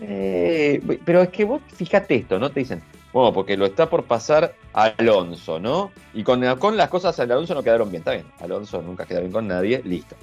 Eh, 0.00 0.80
pero 1.04 1.22
es 1.22 1.30
que 1.30 1.44
vos 1.44 1.62
fíjate 1.74 2.16
esto, 2.16 2.38
¿no? 2.38 2.50
Te 2.50 2.60
dicen, 2.60 2.82
bueno, 3.16 3.32
porque 3.32 3.56
lo 3.56 3.64
está 3.64 3.88
por 3.88 4.04
pasar 4.04 4.54
Alonso, 4.74 5.58
¿no? 5.58 5.90
Y 6.12 6.22
con, 6.22 6.44
con 6.56 6.76
las 6.76 6.90
cosas 6.90 7.18
al 7.18 7.32
Alonso 7.32 7.54
no 7.54 7.62
quedaron 7.62 7.88
bien, 7.88 8.02
está 8.02 8.10
bien. 8.10 8.26
Alonso 8.40 8.82
nunca 8.82 9.06
queda 9.06 9.20
bien 9.20 9.32
con 9.32 9.48
nadie, 9.48 9.80
listo. 9.86 10.14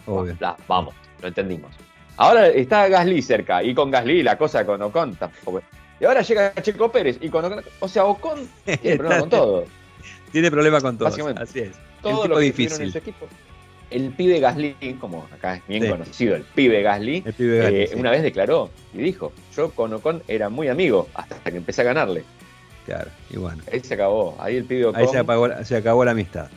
vamos, 0.67 0.93
lo 1.19 1.27
entendimos. 1.27 1.71
Ahora 2.17 2.49
está 2.49 2.87
Gasly 2.89 3.23
cerca, 3.23 3.63
y 3.63 3.73
con 3.73 3.89
Gasly 3.89 4.21
la 4.21 4.37
cosa 4.37 4.63
con 4.63 4.79
Ocon 4.79 5.15
tampoco. 5.15 5.63
Y 5.99 6.05
ahora 6.05 6.21
llega 6.21 6.53
Checo 6.61 6.91
Pérez, 6.91 7.17
y 7.19 7.29
con 7.29 7.43
Ocon, 7.43 7.63
o 7.79 7.87
sea, 7.87 8.05
Ocon 8.05 8.47
tiene 8.63 8.97
problema 8.99 9.19
con 9.21 9.29
todo. 9.31 9.65
Tiene 10.31 10.51
problema 10.51 10.79
con 10.79 10.95
todo. 10.95 11.07
Así 11.07 11.61
es. 11.61 11.71
Todo 11.99 12.27
lo 12.27 12.35
que 12.35 12.43
difícil. 12.43 12.83
En 12.83 12.91
su 12.91 12.99
equipo. 12.99 13.25
El 13.89 14.11
pibe 14.11 14.39
Gasly, 14.39 14.97
como 15.01 15.27
acá 15.33 15.55
es 15.55 15.67
bien 15.67 15.89
conocido, 15.89 16.35
el 16.35 16.43
pibe 16.43 16.83
Gasly, 16.83 17.23
eh, 17.39 17.89
una 17.95 18.11
vez 18.11 18.21
declaró 18.21 18.69
y 18.93 18.99
dijo, 18.99 19.33
yo 19.57 19.71
con 19.71 19.93
Ocon 19.93 20.21
era 20.27 20.49
muy 20.49 20.67
amigo 20.67 21.07
hasta 21.15 21.49
que 21.49 21.57
empecé 21.57 21.81
a 21.81 21.85
ganarle. 21.85 22.23
Claro, 22.85 23.09
y 23.29 23.37
bueno. 23.37 23.63
Ahí 23.71 23.79
se 23.79 23.93
acabó, 23.93 24.35
ahí 24.39 24.57
el 24.57 24.65
pibe 24.65 24.91
Ahí 24.93 25.07
se, 25.07 25.65
se 25.65 25.75
acabó 25.77 26.03
la 26.03 26.11
amistad. 26.11 26.49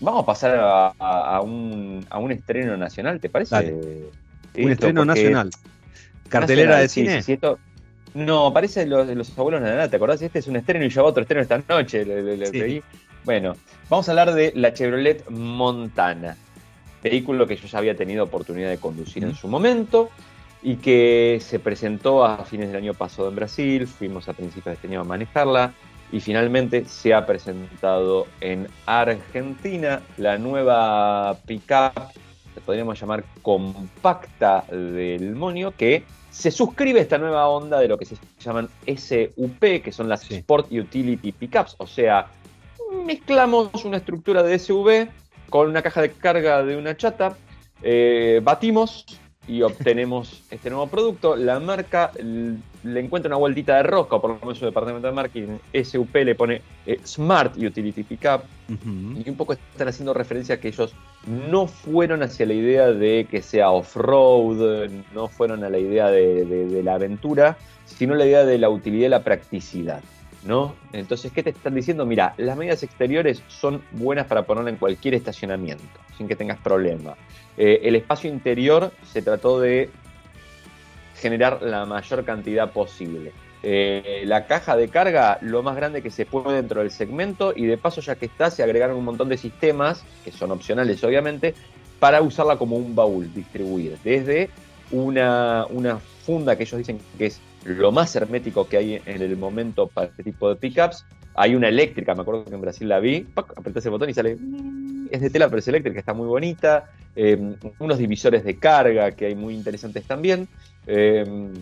Vamos 0.00 0.22
a 0.22 0.26
pasar 0.26 0.58
a, 0.98 1.40
un, 1.42 2.06
a 2.08 2.18
un 2.18 2.32
estreno 2.32 2.76
nacional, 2.76 3.20
¿te 3.20 3.28
parece? 3.28 3.74
un 4.56 4.70
estreno 4.70 5.04
nacional. 5.04 5.50
¿Cartelera 6.28 6.78
de 6.78 6.88
cine? 6.88 7.22
no, 8.14 8.52
parece 8.52 8.86
los, 8.86 9.06
los 9.08 9.38
abuelos 9.38 9.62
de 9.62 9.70
nada, 9.70 9.88
¿te 9.88 9.96
acordás? 9.96 10.22
Este 10.22 10.38
es 10.38 10.46
un 10.46 10.56
estreno 10.56 10.84
y 10.84 10.88
ya 10.88 11.02
otro 11.02 11.22
estreno 11.22 11.42
esta 11.42 11.62
noche. 11.68 12.04
Le, 12.04 12.82
bueno, 13.24 13.56
vamos 13.88 14.08
a 14.08 14.12
hablar 14.12 14.34
de 14.34 14.52
la 14.54 14.72
Chevrolet 14.72 15.28
Montana, 15.30 16.36
vehículo 17.02 17.46
que 17.46 17.56
yo 17.56 17.66
ya 17.66 17.78
había 17.78 17.96
tenido 17.96 18.24
oportunidad 18.24 18.70
de 18.70 18.78
conducir 18.78 19.24
en 19.24 19.34
su 19.34 19.48
momento 19.48 20.10
y 20.62 20.76
que 20.76 21.38
se 21.40 21.58
presentó 21.58 22.24
a 22.24 22.44
fines 22.44 22.68
del 22.68 22.76
año 22.76 22.94
pasado 22.94 23.28
en 23.28 23.36
Brasil, 23.36 23.86
fuimos 23.86 24.28
a 24.28 24.32
principios 24.32 24.66
de 24.66 24.72
este 24.72 24.88
año 24.88 25.00
a 25.00 25.04
manejarla 25.04 25.72
y 26.10 26.20
finalmente 26.20 26.84
se 26.86 27.12
ha 27.14 27.26
presentado 27.26 28.26
en 28.40 28.66
Argentina 28.86 30.00
la 30.16 30.38
nueva 30.38 31.36
pickup, 31.46 32.12
que 32.54 32.60
podríamos 32.64 32.98
llamar 32.98 33.24
compacta 33.42 34.64
del 34.70 35.34
Monio, 35.36 35.72
que 35.76 36.04
se 36.30 36.50
suscribe 36.50 37.00
a 37.00 37.02
esta 37.02 37.18
nueva 37.18 37.48
onda 37.48 37.78
de 37.78 37.88
lo 37.88 37.98
que 37.98 38.04
se 38.04 38.16
llaman 38.40 38.68
SUP, 38.86 39.60
que 39.82 39.92
son 39.92 40.08
las 40.08 40.30
Sport 40.30 40.72
Utility 40.72 41.32
Pickups, 41.32 41.76
o 41.78 41.86
sea, 41.86 42.26
mezclamos 43.04 43.84
una 43.84 43.98
estructura 43.98 44.42
de 44.42 44.58
SV 44.58 45.08
con 45.50 45.68
una 45.68 45.82
caja 45.82 46.02
de 46.02 46.10
carga 46.12 46.62
de 46.62 46.76
una 46.76 46.96
chata, 46.96 47.36
eh, 47.82 48.40
batimos 48.42 49.06
y 49.46 49.62
obtenemos 49.62 50.42
este 50.50 50.68
nuevo 50.70 50.86
producto. 50.86 51.36
La 51.36 51.58
marca 51.58 52.12
le 52.18 53.00
encuentra 53.00 53.28
una 53.28 53.38
vueltita 53.38 53.76
de 53.76 53.82
rosca, 53.84 54.16
o 54.16 54.20
por 54.20 54.30
lo 54.30 54.38
menos 54.40 54.58
su 54.58 54.66
departamento 54.66 55.08
de 55.08 55.14
marketing, 55.14 55.58
SUP 55.82 56.14
le 56.16 56.34
pone 56.34 56.62
eh, 56.86 57.00
Smart 57.04 57.56
Utility 57.56 58.02
Pickup, 58.02 58.42
y 58.68 59.30
un 59.30 59.36
poco 59.36 59.54
están 59.54 59.88
haciendo 59.88 60.12
referencia 60.12 60.56
a 60.56 60.60
que 60.60 60.68
ellos 60.68 60.94
no 61.26 61.66
fueron 61.66 62.22
hacia 62.22 62.44
la 62.44 62.52
idea 62.52 62.92
de 62.92 63.26
que 63.30 63.40
sea 63.40 63.70
off-road, 63.70 64.90
no 65.14 65.28
fueron 65.28 65.64
a 65.64 65.70
la 65.70 65.78
idea 65.78 66.08
de 66.10 66.82
la 66.84 66.94
aventura, 66.94 67.56
sino 67.86 68.14
la 68.14 68.26
idea 68.26 68.44
de 68.44 68.58
la 68.58 68.68
utilidad 68.68 69.06
y 69.06 69.10
la 69.10 69.24
practicidad. 69.24 70.02
¿No? 70.48 70.74
Entonces, 70.94 71.30
¿qué 71.30 71.42
te 71.42 71.50
están 71.50 71.74
diciendo? 71.74 72.06
Mira, 72.06 72.32
las 72.38 72.56
medidas 72.56 72.82
exteriores 72.82 73.42
son 73.48 73.82
buenas 73.92 74.24
para 74.26 74.44
ponerla 74.44 74.70
en 74.70 74.76
cualquier 74.76 75.12
estacionamiento, 75.12 75.84
sin 76.16 76.26
que 76.26 76.36
tengas 76.36 76.58
problema. 76.58 77.16
Eh, 77.58 77.80
el 77.82 77.94
espacio 77.96 78.30
interior 78.30 78.90
se 79.12 79.20
trató 79.20 79.60
de 79.60 79.90
generar 81.20 81.60
la 81.60 81.84
mayor 81.84 82.24
cantidad 82.24 82.72
posible. 82.72 83.32
Eh, 83.62 84.22
la 84.24 84.46
caja 84.46 84.74
de 84.74 84.88
carga, 84.88 85.36
lo 85.42 85.62
más 85.62 85.76
grande 85.76 86.00
que 86.00 86.10
se 86.10 86.24
puede 86.24 86.56
dentro 86.56 86.80
del 86.80 86.92
segmento, 86.92 87.52
y 87.54 87.66
de 87.66 87.76
paso, 87.76 88.00
ya 88.00 88.14
que 88.14 88.24
está, 88.24 88.50
se 88.50 88.62
agregaron 88.62 88.96
un 88.96 89.04
montón 89.04 89.28
de 89.28 89.36
sistemas, 89.36 90.02
que 90.24 90.32
son 90.32 90.50
opcionales 90.50 91.04
obviamente, 91.04 91.54
para 92.00 92.22
usarla 92.22 92.56
como 92.56 92.76
un 92.76 92.94
baúl, 92.94 93.30
distribuir. 93.34 93.98
Desde 94.02 94.48
una, 94.92 95.66
una 95.68 95.98
funda 95.98 96.56
que 96.56 96.62
ellos 96.62 96.78
dicen 96.78 96.98
que 97.18 97.26
es 97.26 97.38
lo 97.64 97.92
más 97.92 98.14
hermético 98.16 98.68
que 98.68 98.76
hay 98.76 99.02
en 99.04 99.22
el 99.22 99.36
momento 99.36 99.86
para 99.88 100.08
este 100.08 100.22
tipo 100.22 100.48
de 100.48 100.56
pickups. 100.56 101.04
Hay 101.34 101.54
una 101.54 101.68
eléctrica, 101.68 102.14
me 102.14 102.22
acuerdo 102.22 102.44
que 102.44 102.54
en 102.54 102.60
Brasil 102.60 102.88
la 102.88 102.98
vi, 102.98 103.26
apretás 103.34 103.84
el 103.84 103.92
botón 103.92 104.10
y 104.10 104.14
sale, 104.14 104.36
es 105.10 105.20
de 105.20 105.30
tela 105.30 105.48
pero 105.48 105.58
es 105.58 105.68
eléctrica, 105.68 105.98
está 105.98 106.14
muy 106.14 106.26
bonita. 106.26 106.90
Em, 107.14 107.54
unos 107.78 107.98
divisores 107.98 108.44
de 108.44 108.58
carga 108.58 109.12
que 109.12 109.26
hay 109.26 109.34
muy 109.34 109.54
interesantes 109.54 110.04
también. 110.04 110.48
Em, 110.86 111.52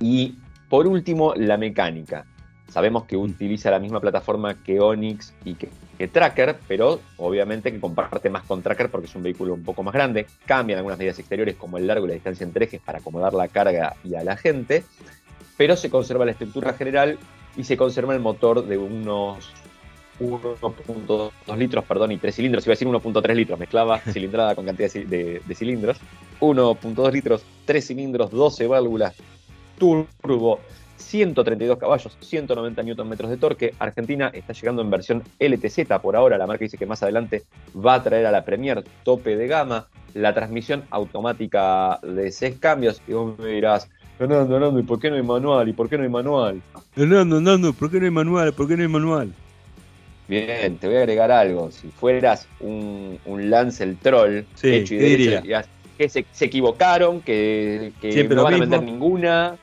y 0.00 0.36
por 0.68 0.86
último, 0.86 1.34
la 1.34 1.56
mecánica. 1.56 2.26
Sabemos 2.68 3.04
que 3.04 3.16
utiliza 3.16 3.70
la 3.70 3.78
misma 3.78 4.00
plataforma 4.00 4.62
que 4.62 4.78
Onix 4.78 5.32
y 5.44 5.54
que, 5.54 5.70
Tracker, 6.08 6.56
pero 6.68 7.00
obviamente 7.16 7.72
que 7.72 7.80
comparte 7.80 8.30
más 8.30 8.44
con 8.44 8.62
Tracker 8.62 8.90
porque 8.90 9.06
es 9.06 9.14
un 9.14 9.22
vehículo 9.22 9.54
un 9.54 9.64
poco 9.64 9.82
más 9.82 9.94
grande. 9.94 10.26
Cambian 10.46 10.78
algunas 10.78 10.98
medidas 10.98 11.18
exteriores 11.18 11.56
como 11.56 11.78
el 11.78 11.86
largo 11.86 12.04
y 12.04 12.08
la 12.08 12.14
distancia 12.14 12.44
entre 12.44 12.66
ejes 12.66 12.80
para 12.80 12.98
acomodar 12.98 13.32
la 13.34 13.48
carga 13.48 13.96
y 14.04 14.14
a 14.14 14.22
la 14.22 14.36
gente, 14.36 14.84
pero 15.56 15.76
se 15.76 15.90
conserva 15.90 16.24
la 16.24 16.32
estructura 16.32 16.74
general 16.74 17.18
y 17.56 17.64
se 17.64 17.76
conserva 17.76 18.14
el 18.14 18.20
motor 18.20 18.64
de 18.64 18.76
unos 18.76 19.50
1.2 20.20 21.56
litros, 21.56 21.84
perdón, 21.84 22.12
y 22.12 22.18
3 22.18 22.34
cilindros, 22.34 22.66
iba 22.66 22.72
a 22.72 22.74
decir 22.74 22.88
1.3 22.88 23.34
litros, 23.34 23.58
mezclaba 23.58 23.98
cilindrada 24.12 24.54
con 24.54 24.66
cantidad 24.66 24.92
de, 24.92 25.40
de 25.44 25.54
cilindros, 25.54 25.98
1.2 26.40 27.12
litros, 27.12 27.44
3 27.64 27.86
cilindros, 27.86 28.30
12 28.30 28.66
válvulas, 28.66 29.14
turbo, 29.78 30.60
132 31.08 31.78
caballos, 31.78 32.16
190 32.20 32.82
Nm 32.82 33.16
de 33.16 33.36
torque. 33.38 33.74
Argentina 33.78 34.30
está 34.32 34.52
llegando 34.52 34.82
en 34.82 34.90
versión 34.90 35.22
LTZ 35.38 35.98
por 36.02 36.16
ahora. 36.16 36.36
La 36.36 36.46
marca 36.46 36.64
dice 36.64 36.76
que 36.76 36.84
más 36.84 37.02
adelante 37.02 37.44
va 37.74 37.94
a 37.94 38.02
traer 38.02 38.26
a 38.26 38.30
la 38.30 38.44
Premier 38.44 38.84
tope 39.04 39.36
de 39.36 39.46
gama. 39.46 39.88
La 40.14 40.34
transmisión 40.34 40.84
automática 40.90 41.98
de 42.02 42.30
6 42.30 42.58
cambios. 42.58 43.00
Y 43.08 43.12
vos 43.12 43.38
me 43.38 43.48
dirás, 43.48 43.88
Hernando, 44.18 44.56
Hernando, 44.56 44.80
¿y 44.80 44.82
por 44.82 44.98
qué 44.98 45.10
no 45.10 45.16
hay 45.16 45.22
manual? 45.22 45.68
¿Y 45.68 45.72
por 45.72 45.88
qué 45.88 45.96
no 45.96 46.02
hay 46.02 46.10
manual? 46.10 46.60
Hernando, 46.94 47.36
Hernando, 47.36 47.72
¿por 47.72 47.90
qué 47.90 48.00
no 48.00 48.04
hay 48.04 48.10
manual? 48.10 48.52
¿Por 48.52 48.68
qué 48.68 48.76
no 48.76 48.82
hay 48.82 48.88
manual? 48.88 49.32
Bien, 50.28 50.76
te 50.76 50.88
voy 50.88 50.96
a 50.96 51.00
agregar 51.00 51.30
algo. 51.30 51.70
Si 51.70 51.88
fueras 51.88 52.46
un, 52.60 53.18
un 53.24 53.48
Lance 53.48 53.82
el 53.82 53.96
Troll, 53.96 54.44
hecho 54.62 54.94
y 54.94 54.98
derecho, 54.98 55.42
que 55.96 56.08
se, 56.08 56.44
equivocaron, 56.44 57.20
que, 57.22 57.92
no 58.28 58.44
van 58.44 58.54
a 58.54 58.58
vender 58.58 58.82
ninguna, 58.82 59.56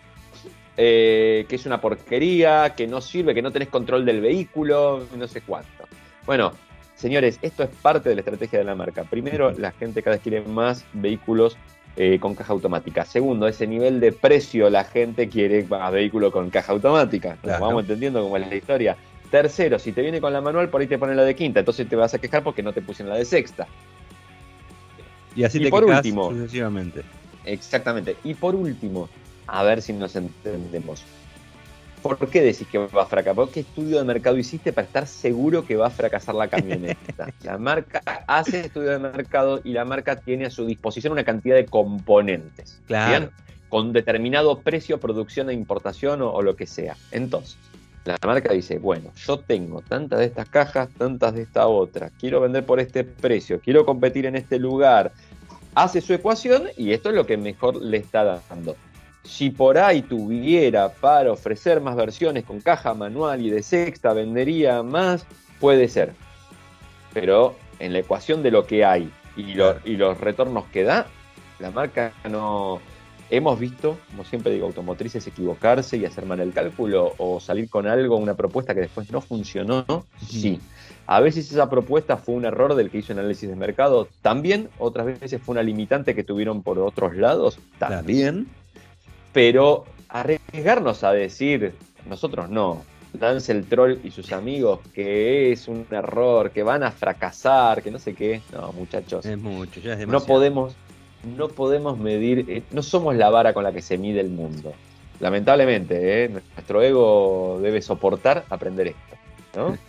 eh, 0.78 1.46
que 1.48 1.56
es 1.56 1.66
una 1.66 1.80
porquería, 1.80 2.74
que 2.76 2.88
no 2.88 3.02
sirve, 3.02 3.34
que 3.34 3.42
no 3.42 3.52
tenés 3.52 3.70
control 3.70 4.06
del 4.06 4.22
vehículo, 4.22 5.06
no 5.16 5.28
sé 5.28 5.42
cuánto. 5.42 5.88
Bueno, 6.26 6.52
señores, 6.96 7.40
esto 7.42 7.64
es 7.64 7.70
parte 7.82 8.10
de 8.10 8.16
la 8.16 8.22
estrategia 8.22 8.60
de 8.60 8.66
la 8.66 8.76
marca. 8.76 9.04
Primero, 9.04 9.52
la 9.52 9.72
gente 9.72 10.02
cada 10.04 10.18
vez 10.18 10.24
quiere 10.24 10.42
más 10.42 10.86
vehículos 10.94 11.58
eh, 11.98 12.20
con 12.20 12.36
caja 12.36 12.52
automática. 12.52 13.06
Segundo, 13.06 13.48
ese 13.48 13.68
nivel 13.68 14.02
de 14.02 14.12
precio, 14.12 14.70
la 14.70 14.84
gente 14.84 15.30
quiere 15.30 15.64
más 15.64 15.94
vehículos 15.94 16.34
con 16.34 16.50
caja 16.50 16.74
automática. 16.74 17.38
vamos 17.44 17.84
entendiendo 17.84 18.22
cómo 18.22 18.36
es 18.36 18.48
la 18.48 18.56
historia. 18.56 18.98
Tercero, 19.32 19.80
si 19.80 19.94
te 19.94 20.02
viene 20.02 20.20
con 20.20 20.34
la 20.34 20.42
manual, 20.42 20.70
por 20.70 20.82
ahí 20.82 20.88
te 20.88 20.98
ponen 20.98 21.16
la 21.16 21.24
de 21.24 21.36
quinta, 21.36 21.60
entonces 21.60 21.88
te 21.88 21.96
vas 21.96 22.14
a 22.14 22.20
quejar 22.20 22.44
porque 22.44 22.62
no 22.62 22.74
te 22.74 22.82
pusieron 22.82 23.12
la 23.14 23.18
de 23.18 23.26
sexta. 23.26 23.66
Y 25.36 25.44
así 25.44 25.60
te 25.60 25.70
por 25.70 25.86
último, 25.86 26.32
sucesivamente. 26.32 27.02
Exactamente. 27.46 28.18
Y 28.24 28.34
por 28.34 28.56
último, 28.56 29.10
a 29.48 29.64
ver 29.64 29.82
si 29.82 29.94
nos 29.94 30.16
entendemos. 30.16 31.04
¿Por 32.02 32.30
qué 32.30 32.42
decís 32.42 32.68
que 32.68 32.78
va 32.78 33.02
a 33.02 33.06
fracasar? 33.08 33.50
¿Qué 33.50 33.62
estudio 33.62 33.98
de 33.98 34.04
mercado 34.04 34.38
hiciste 34.38 34.72
para 34.72 34.86
estar 34.86 35.08
seguro 35.08 35.66
que 35.66 35.76
va 35.76 35.88
a 35.88 35.90
fracasar 35.90 36.36
la 36.36 36.48
camioneta? 36.48 37.34
la 37.44 37.58
marca 37.58 38.02
hace 38.28 38.62
estudio 38.62 38.92
de 38.92 39.00
mercado 39.00 39.60
y 39.64 39.74
la 39.74 39.86
marca 39.86 40.16
tiene 40.16 40.46
a 40.46 40.52
su 40.52 40.68
disposición 40.68 41.14
una 41.14 41.24
cantidad 41.24 41.56
de 41.56 41.66
componentes. 41.66 42.80
Claro. 42.86 43.32
Con 43.70 43.92
determinado 43.92 44.60
precio, 44.60 45.00
producción 45.00 45.50
e 45.50 45.54
importación 45.54 46.22
o, 46.22 46.32
o 46.32 46.44
lo 46.44 46.56
que 46.56 46.68
sea. 46.68 46.96
Entonces, 47.10 47.58
la 48.06 48.20
marca 48.24 48.54
dice, 48.54 48.78
bueno, 48.78 49.12
yo 49.26 49.40
tengo 49.40 49.82
tantas 49.82 50.20
de 50.20 50.26
estas 50.26 50.48
cajas, 50.48 50.90
tantas 50.96 51.34
de 51.34 51.42
esta 51.42 51.66
otra, 51.66 52.12
quiero 52.20 52.40
vender 52.40 52.64
por 52.64 52.80
este 52.80 53.04
precio, 53.04 53.60
quiero 53.60 53.84
competir 53.84 54.28
en 54.28 54.36
este 54.36 54.60
lugar, 54.60 55.12
hace 55.74 56.02
su 56.02 56.14
ecuación 56.14 56.66
y 56.78 56.92
esto 56.92 57.10
es 57.10 57.16
lo 57.16 57.26
que 57.26 57.36
mejor 57.36 57.82
le 57.82 57.98
está 57.98 58.24
dando. 58.24 58.76
Si 59.26 59.50
por 59.50 59.78
ahí 59.78 60.02
tuviera 60.02 60.90
para 60.94 61.32
ofrecer 61.32 61.82
más 61.82 61.96
versiones 61.96 62.46
con 62.46 62.62
caja 62.62 62.94
manual 62.94 63.42
y 63.42 63.50
de 63.50 63.64
sexta, 63.64 64.14
vendería 64.14 64.84
más, 64.84 65.26
puede 65.60 65.88
ser. 65.88 66.14
Pero 67.14 67.56
en 67.80 67.94
la 67.94 68.00
ecuación 68.00 68.44
de 68.44 68.52
lo 68.52 68.66
que 68.66 68.86
hay 68.86 69.12
y, 69.36 69.60
y 69.84 69.98
los 69.98 70.20
retornos 70.20 70.66
que 70.66 70.84
da, 70.84 71.08
la 71.60 71.72
marca 71.72 72.14
no, 72.30 72.80
Hemos 73.32 73.60
visto, 73.60 73.98
como 74.12 74.24
siempre 74.24 74.54
digo, 74.54 74.68
automotrices 74.68 75.26
equivocarse 75.26 75.98
y 75.98 76.06
hacer 76.06 76.28
mal 76.28 76.40
el 76.40 76.54
cálculo 76.54 77.14
o 77.18 77.40
salir 77.40 77.70
con 77.70 77.88
algo, 77.88 78.18
una 78.18 78.36
propuesta 78.36 78.76
que 78.76 78.82
después 78.82 79.12
no 79.12 79.20
funcionó. 79.20 79.84
Sí. 80.28 80.60
A 81.08 81.20
veces 81.22 81.52
esa 81.52 81.68
propuesta 81.68 82.18
fue 82.18 82.36
un 82.36 82.46
error 82.46 82.76
del 82.76 82.92
que 82.92 83.00
hizo 83.00 83.14
análisis 83.14 83.50
de 83.50 83.56
mercado, 83.56 84.08
también. 84.22 84.70
Otras 84.78 85.08
veces 85.08 85.42
fue 85.42 85.54
una 85.54 85.64
limitante 85.64 86.14
que 86.14 86.24
tuvieron 86.24 86.62
por 86.62 86.78
otros 86.78 87.16
lados, 87.16 87.58
también. 87.80 88.48
Pero 89.36 89.84
arriesgarnos 90.08 91.04
a 91.04 91.12
decir, 91.12 91.76
nosotros 92.08 92.50
no, 92.50 92.86
Lance 93.20 93.52
el 93.52 93.66
troll 93.66 93.98
y 94.02 94.12
sus 94.12 94.32
amigos 94.32 94.80
que 94.94 95.52
es 95.52 95.68
un 95.68 95.86
error, 95.92 96.52
que 96.52 96.64
van 96.64 96.84
a 96.84 96.92
fracasar, 96.92 97.84
que 97.84 97.92
no 97.92 98.00
sé 98.00 98.14
qué. 98.14 98.42
No, 98.54 98.72
muchachos. 98.72 99.26
Es 99.26 99.38
mucho, 99.38 99.82
ya 99.82 99.94
es 99.94 100.08
No 100.08 100.22
podemos, 100.22 100.74
no 101.38 101.50
podemos 101.50 101.98
medir, 101.98 102.46
eh, 102.50 102.64
no 102.72 102.82
somos 102.82 103.16
la 103.16 103.30
vara 103.30 103.54
con 103.54 103.66
la 103.66 103.74
que 103.74 103.82
se 103.82 103.98
mide 103.98 104.22
el 104.22 104.30
mundo. 104.30 104.74
Lamentablemente, 105.20 106.24
eh, 106.24 106.30
nuestro 106.30 106.82
ego 106.82 107.60
debe 107.62 107.82
soportar 107.82 108.46
aprender 108.50 108.88
esto. 108.88 109.16
¿no? 109.56 109.78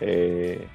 Eh, 0.00 0.68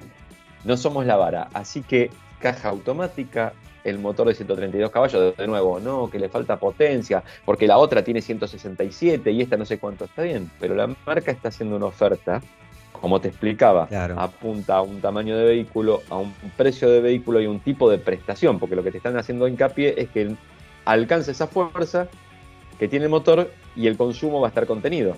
no 0.64 0.76
somos 0.76 1.06
la 1.06 1.16
vara, 1.16 1.48
así 1.54 1.80
que 1.80 2.10
caja 2.40 2.68
automática, 2.68 3.54
el 3.84 3.98
motor 3.98 4.26
de 4.28 4.34
132 4.34 4.90
caballos, 4.90 5.36
de 5.36 5.46
nuevo, 5.46 5.78
no, 5.78 6.10
que 6.10 6.18
le 6.18 6.28
falta 6.28 6.58
potencia, 6.58 7.22
porque 7.44 7.66
la 7.66 7.78
otra 7.78 8.02
tiene 8.02 8.20
167 8.20 9.30
y 9.30 9.42
esta 9.42 9.56
no 9.56 9.64
sé 9.64 9.78
cuánto 9.78 10.06
está 10.06 10.22
bien, 10.22 10.50
pero 10.58 10.74
la 10.74 10.94
marca 11.06 11.30
está 11.30 11.48
haciendo 11.48 11.76
una 11.76 11.86
oferta 11.86 12.42
como 13.00 13.20
te 13.20 13.28
explicaba, 13.28 13.86
apunta 14.16 14.76
a 14.76 14.82
un 14.82 15.02
tamaño 15.02 15.36
de 15.36 15.44
vehículo, 15.44 16.02
a 16.08 16.16
un 16.16 16.32
precio 16.56 16.88
de 16.88 17.02
vehículo 17.02 17.38
y 17.38 17.46
un 17.46 17.60
tipo 17.60 17.90
de 17.90 17.98
prestación, 17.98 18.58
porque 18.58 18.74
lo 18.74 18.82
que 18.82 18.90
te 18.90 18.96
están 18.96 19.18
haciendo 19.18 19.46
hincapié 19.46 20.00
es 20.00 20.08
que 20.08 20.34
alcance 20.86 21.32
esa 21.32 21.46
fuerza 21.46 22.08
que 22.78 22.88
tiene 22.88 23.04
el 23.04 23.10
motor 23.10 23.50
y 23.76 23.88
el 23.88 23.98
consumo 23.98 24.40
va 24.40 24.46
a 24.46 24.50
estar 24.50 24.66
contenido. 24.66 25.16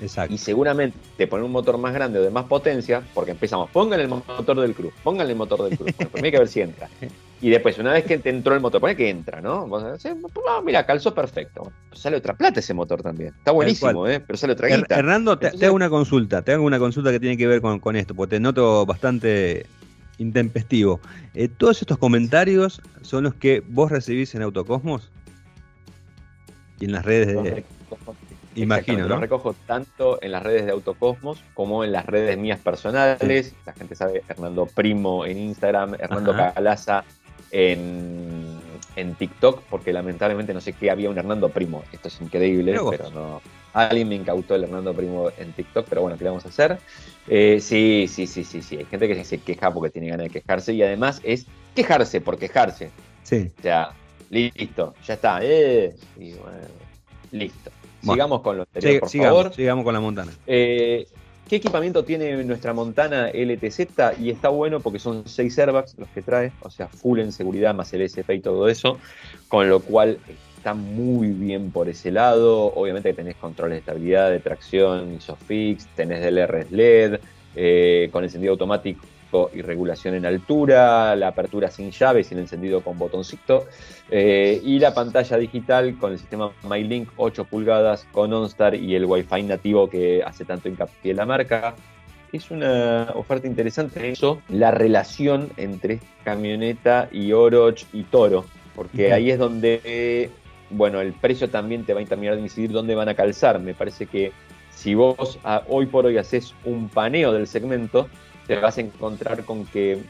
Exacto. 0.00 0.32
Y 0.32 0.38
seguramente 0.38 0.96
te 1.16 1.26
ponen 1.26 1.46
un 1.46 1.52
motor 1.52 1.78
más 1.78 1.92
grande 1.92 2.20
o 2.20 2.22
de 2.22 2.30
más 2.30 2.44
potencia, 2.44 3.02
porque 3.12 3.32
empezamos, 3.32 3.70
pongan 3.70 3.98
el 3.98 4.06
motor 4.06 4.60
del 4.60 4.74
Cruz, 4.74 4.92
pongan 5.02 5.28
el 5.28 5.36
motor 5.36 5.68
del 5.68 5.76
Cruz, 5.76 5.92
primero 6.12 6.24
hay 6.24 6.30
que 6.30 6.38
ver 6.38 6.48
si 6.48 6.60
entra. 6.60 6.88
Y 7.42 7.48
después, 7.48 7.78
una 7.78 7.92
vez 7.92 8.04
que 8.04 8.18
te 8.18 8.28
entró 8.28 8.54
el 8.54 8.60
motor, 8.60 8.82
pone 8.82 8.94
que 8.94 9.08
entra, 9.08 9.40
¿no? 9.40 9.66
mira, 10.62 10.84
calzó 10.84 11.14
perfecto. 11.14 11.72
Sale 11.92 12.18
otra 12.18 12.34
plata 12.34 12.60
ese 12.60 12.74
motor 12.74 13.02
también. 13.02 13.34
Está 13.36 13.52
buenísimo, 13.52 14.06
¿eh? 14.06 14.20
Pero 14.20 14.36
sale 14.36 14.52
otra 14.52 14.68
guita. 14.68 14.94
Hernando, 14.94 15.38
te, 15.38 15.64
hago 15.64 15.74
una 15.74 15.88
consulta, 15.88 16.42
te 16.42 16.52
hago 16.52 16.64
una 16.64 16.78
consulta 16.78 17.10
que 17.10 17.18
tiene 17.18 17.38
que 17.38 17.46
ver 17.46 17.62
con, 17.62 17.96
esto, 17.96 18.14
porque 18.14 18.36
te 18.36 18.40
noto 18.40 18.84
bastante 18.84 19.64
intempestivo. 20.18 21.00
Eh, 21.32 21.48
¿Todos 21.48 21.80
estos 21.80 21.96
comentarios 21.96 22.82
son 23.00 23.24
los 23.24 23.34
que 23.34 23.62
vos 23.66 23.90
recibís 23.90 24.34
en 24.34 24.42
Autocosmos? 24.42 25.10
Y 26.78 26.84
en 26.84 26.92
las 26.92 27.06
redes 27.06 27.42
de... 27.42 27.64
Imagino, 28.56 29.02
¿no? 29.02 29.08
Lo 29.08 29.20
recojo 29.20 29.54
tanto 29.66 30.18
en 30.22 30.32
las 30.32 30.42
redes 30.42 30.66
de 30.66 30.72
Autocosmos 30.72 31.42
como 31.54 31.84
en 31.84 31.92
las 31.92 32.04
redes 32.04 32.36
mías 32.36 32.58
personales. 32.58 33.54
La 33.64 33.72
gente 33.72 33.94
sabe 33.94 34.22
Hernando 34.28 34.66
Primo 34.66 35.24
en 35.24 35.38
Instagram, 35.38 35.94
Hernando 35.94 36.36
Calaza 36.36 37.04
en, 37.50 38.58
en, 38.96 39.14
TikTok, 39.14 39.62
porque 39.70 39.92
lamentablemente 39.92 40.54
no 40.54 40.60
sé 40.60 40.72
qué 40.72 40.90
había 40.90 41.10
un 41.10 41.18
Hernando 41.18 41.48
Primo. 41.48 41.84
Esto 41.92 42.08
es 42.08 42.20
increíble, 42.20 42.78
pero 42.90 43.10
no. 43.10 43.40
Alguien 43.72 44.08
me 44.08 44.16
incautó 44.16 44.54
el 44.54 44.64
Hernando 44.64 44.94
Primo 44.94 45.30
en 45.38 45.52
TikTok, 45.52 45.86
pero 45.88 46.02
bueno, 46.02 46.16
¿qué 46.16 46.24
le 46.24 46.30
vamos 46.30 46.44
a 46.44 46.48
hacer? 46.48 46.78
Eh, 47.28 47.60
sí, 47.60 48.06
sí, 48.08 48.26
sí, 48.26 48.44
sí, 48.44 48.62
sí. 48.62 48.76
Hay 48.78 48.84
gente 48.86 49.06
que 49.06 49.24
se 49.24 49.38
queja 49.38 49.72
porque 49.72 49.90
tiene 49.90 50.08
ganas 50.08 50.24
de 50.24 50.30
quejarse 50.30 50.72
y 50.72 50.82
además 50.82 51.20
es 51.22 51.46
quejarse 51.74 52.20
por 52.20 52.38
quejarse. 52.38 52.90
Sí. 53.22 53.50
Ya, 53.62 53.92
listo, 54.30 54.94
ya 55.06 55.14
está. 55.14 55.40
Eh, 55.42 55.94
y 56.18 56.32
bueno, 56.32 56.58
listo. 57.30 57.70
sigamos 58.02 58.40
con 58.42 58.56
lo 58.56 58.62
anterior, 58.62 59.00
por 59.00 59.10
favor. 59.10 59.54
Sigamos 59.54 59.84
con 59.84 59.94
la 59.94 60.00
montana. 60.00 60.32
Eh, 60.46 61.06
¿Qué 61.50 61.56
equipamiento 61.56 62.04
tiene 62.04 62.44
nuestra 62.44 62.72
Montana 62.72 63.28
LTZ? 63.34 64.20
Y 64.20 64.30
está 64.30 64.50
bueno 64.50 64.78
porque 64.78 65.00
son 65.00 65.26
seis 65.26 65.58
airbags 65.58 65.98
los 65.98 66.08
que 66.10 66.22
trae, 66.22 66.52
o 66.60 66.70
sea, 66.70 66.86
full 66.86 67.18
en 67.18 67.32
seguridad 67.32 67.74
más 67.74 67.92
el 67.92 68.02
SP 68.06 68.38
y 68.38 68.40
todo 68.40 68.68
eso, 68.68 69.00
con 69.48 69.68
lo 69.68 69.80
cual 69.80 70.20
está 70.56 70.74
muy 70.74 71.30
bien 71.30 71.72
por 71.72 71.88
ese 71.88 72.12
lado. 72.12 72.66
Obviamente 72.66 73.12
tenés 73.14 73.34
controles 73.34 73.74
de 73.74 73.80
estabilidad, 73.80 74.30
de 74.30 74.38
tracción, 74.38 75.14
ISOFIX, 75.14 75.86
tenés 75.96 76.22
DLRs 76.22 76.70
LED, 76.70 77.18
eh, 77.56 78.10
con 78.12 78.22
encendido 78.22 78.52
automático 78.52 79.04
y 79.52 79.62
regulación 79.62 80.14
en 80.14 80.26
altura, 80.26 81.14
la 81.16 81.28
apertura 81.28 81.70
sin 81.70 81.90
llave, 81.90 82.24
sin 82.24 82.38
encendido 82.38 82.82
con 82.82 82.98
botoncito, 82.98 83.66
eh, 84.10 84.60
y 84.64 84.78
la 84.78 84.92
pantalla 84.92 85.36
digital 85.36 85.96
con 85.98 86.12
el 86.12 86.18
sistema 86.18 86.52
MyLink 86.68 87.10
8 87.16 87.44
pulgadas 87.44 88.06
con 88.12 88.32
OnStar 88.32 88.74
y 88.74 88.94
el 88.94 89.04
Wi-Fi 89.04 89.42
nativo 89.44 89.88
que 89.88 90.22
hace 90.22 90.44
tanto 90.44 90.68
hincapié 90.68 91.12
en 91.12 91.16
la 91.16 91.26
marca. 91.26 91.74
Es 92.32 92.50
una 92.50 93.08
oferta 93.14 93.46
interesante 93.46 94.10
eso, 94.10 94.40
la 94.48 94.70
relación 94.70 95.50
entre 95.56 95.98
camioneta 96.22 97.08
y 97.10 97.32
Oroch 97.32 97.84
y 97.92 98.04
Toro, 98.04 98.44
porque 98.76 99.12
ahí 99.12 99.30
es 99.30 99.38
donde, 99.38 100.30
bueno, 100.70 101.00
el 101.00 101.12
precio 101.12 101.50
también 101.50 101.84
te 101.84 101.92
va 101.92 102.00
a 102.00 102.04
terminar 102.04 102.36
de 102.36 102.42
decidir 102.42 102.70
dónde 102.70 102.94
van 102.94 103.08
a 103.08 103.14
calzar. 103.14 103.58
Me 103.58 103.74
parece 103.74 104.06
que 104.06 104.32
si 104.80 104.94
vos 104.94 105.38
ah, 105.44 105.62
hoy 105.68 105.86
por 105.86 106.06
hoy 106.06 106.16
haces 106.16 106.54
un 106.64 106.88
paneo 106.88 107.32
del 107.32 107.46
segmento, 107.46 108.08
te 108.46 108.56
vas 108.56 108.78
a 108.78 108.80
encontrar 108.80 109.44
con 109.44 109.66
que 109.66 110.02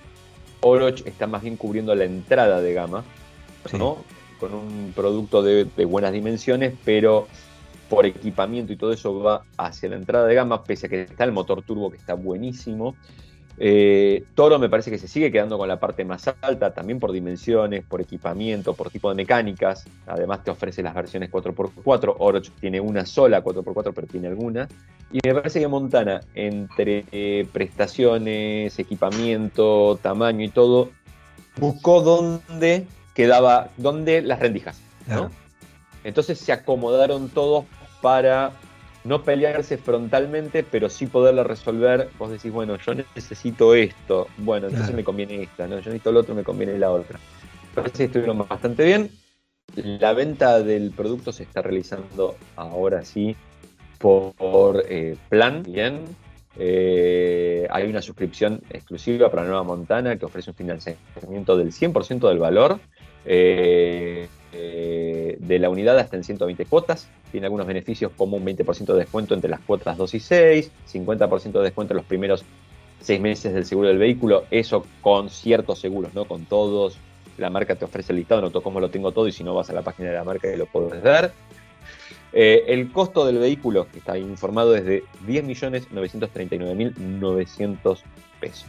Oroch 0.60 1.06
está 1.06 1.26
más 1.26 1.42
bien 1.42 1.56
cubriendo 1.56 1.94
la 1.94 2.04
entrada 2.04 2.60
de 2.60 2.72
gama, 2.72 3.04
¿no? 3.72 3.98
Con 4.38 4.54
un 4.54 4.92
producto 4.94 5.42
de, 5.42 5.64
buenas 5.84 6.12
dimensiones, 6.12 6.74
pero 6.84 7.28
por 7.88 8.06
equipamiento 8.06 8.72
y 8.72 8.76
todo 8.76 8.92
eso 8.92 9.18
va 9.20 9.42
hacia 9.56 9.88
la 9.88 9.96
entrada 9.96 10.26
de 10.26 10.34
gama, 10.34 10.64
pese 10.64 10.86
a 10.86 10.88
que 10.88 11.02
está 11.02 11.24
el 11.24 11.32
motor 11.32 11.62
turbo 11.62 11.90
que 11.90 11.96
está 11.96 12.14
buenísimo. 12.14 12.94
Eh, 13.58 14.24
Toro 14.34 14.58
me 14.58 14.68
parece 14.68 14.90
que 14.90 14.98
se 14.98 15.08
sigue 15.08 15.30
quedando 15.30 15.58
con 15.58 15.68
la 15.68 15.78
parte 15.78 16.04
más 16.04 16.28
alta, 16.40 16.72
también 16.72 16.98
por 16.98 17.12
dimensiones, 17.12 17.84
por 17.84 18.00
equipamiento, 18.00 18.74
por 18.74 18.90
tipo 18.90 19.08
de 19.10 19.14
mecánicas. 19.14 19.84
Además 20.06 20.44
te 20.44 20.50
ofrece 20.50 20.82
las 20.82 20.94
versiones 20.94 21.30
4x4. 21.30 22.14
Oroch 22.18 22.50
tiene 22.60 22.80
una 22.80 23.04
sola 23.04 23.44
4x4, 23.44 23.92
pero 23.94 24.06
tiene 24.06 24.28
alguna. 24.28 24.68
Y 25.12 25.18
me 25.24 25.34
parece 25.34 25.60
que 25.60 25.68
Montana, 25.68 26.20
entre 26.34 27.04
eh, 27.12 27.46
prestaciones, 27.52 28.78
equipamiento, 28.78 29.98
tamaño 30.00 30.44
y 30.44 30.48
todo, 30.48 30.90
buscó 31.58 32.00
dónde 32.00 32.86
quedaba, 33.14 33.70
dónde 33.76 34.22
las 34.22 34.38
rendijas. 34.38 34.80
Entonces 36.04 36.38
se 36.38 36.52
acomodaron 36.52 37.28
todos 37.28 37.64
para 38.00 38.52
no 39.04 39.22
pelearse 39.22 39.78
frontalmente, 39.78 40.62
pero 40.62 40.88
sí 40.88 41.06
poderlo 41.06 41.44
resolver. 41.44 42.10
Vos 42.18 42.30
decís, 42.30 42.52
bueno, 42.52 42.76
yo 42.76 42.94
necesito 42.94 43.74
esto, 43.74 44.28
bueno, 44.38 44.68
entonces 44.68 44.94
me 44.94 45.04
conviene 45.04 45.42
esta, 45.42 45.66
¿no? 45.66 45.76
Yo 45.76 45.86
necesito 45.86 46.12
lo 46.12 46.20
otro, 46.20 46.34
me 46.34 46.44
conviene 46.44 46.78
la 46.78 46.90
otra. 46.90 47.18
Que 47.94 48.04
estuvieron 48.04 48.38
bastante 48.38 48.84
bien. 48.84 49.10
La 49.76 50.12
venta 50.12 50.60
del 50.62 50.90
producto 50.90 51.32
se 51.32 51.44
está 51.44 51.62
realizando 51.62 52.36
ahora 52.56 53.04
sí 53.04 53.36
por, 53.98 54.84
eh, 54.88 55.16
plan, 55.28 55.62
bien. 55.62 56.04
Eh, 56.56 57.68
hay 57.70 57.88
una 57.88 58.02
suscripción 58.02 58.60
exclusiva 58.70 59.30
para 59.30 59.44
Nueva 59.44 59.62
Montana 59.62 60.16
que 60.16 60.24
ofrece 60.24 60.50
un 60.50 60.56
financiamiento 60.56 61.56
del 61.56 61.72
100% 61.72 62.28
del 62.28 62.38
valor. 62.38 62.80
Eh, 63.24 64.28
eh, 64.52 65.36
de 65.38 65.58
la 65.58 65.70
unidad 65.70 65.98
hasta 65.98 66.16
en 66.16 66.24
120 66.24 66.64
cuotas. 66.66 67.08
Tiene 67.30 67.46
algunos 67.46 67.66
beneficios 67.66 68.12
como 68.16 68.36
un 68.36 68.44
20% 68.44 68.92
de 68.92 68.98
descuento 68.98 69.34
entre 69.34 69.50
las 69.50 69.60
cuotas 69.60 69.96
2 69.96 70.14
y 70.14 70.20
6, 70.20 70.70
50% 70.92 71.52
de 71.52 71.62
descuento 71.62 71.92
en 71.92 71.98
los 71.98 72.06
primeros 72.06 72.44
6 73.00 73.20
meses 73.20 73.54
del 73.54 73.64
seguro 73.64 73.88
del 73.88 73.98
vehículo, 73.98 74.44
eso 74.50 74.84
con 75.00 75.30
ciertos 75.30 75.80
seguros, 75.80 76.14
¿no? 76.14 76.26
Con 76.26 76.44
todos. 76.44 76.98
La 77.38 77.48
marca 77.48 77.74
te 77.74 77.84
ofrece 77.84 78.12
el 78.12 78.18
listado, 78.18 78.42
noto 78.42 78.62
cómo 78.62 78.80
lo 78.80 78.90
tengo 78.90 79.12
todo 79.12 79.26
y 79.26 79.32
si 79.32 79.44
no 79.44 79.54
vas 79.54 79.70
a 79.70 79.72
la 79.72 79.82
página 79.82 80.10
de 80.10 80.16
la 80.16 80.24
marca 80.24 80.52
y 80.52 80.56
lo 80.56 80.66
puedes 80.66 81.02
ver. 81.02 81.32
Eh, 82.32 82.64
el 82.68 82.92
costo 82.92 83.26
del 83.26 83.38
vehículo, 83.38 83.88
que 83.90 83.98
está 83.98 84.16
informado, 84.18 84.76
es 84.76 84.84
de 84.84 85.02
10.939.900 85.26 87.98
pesos. 88.40 88.66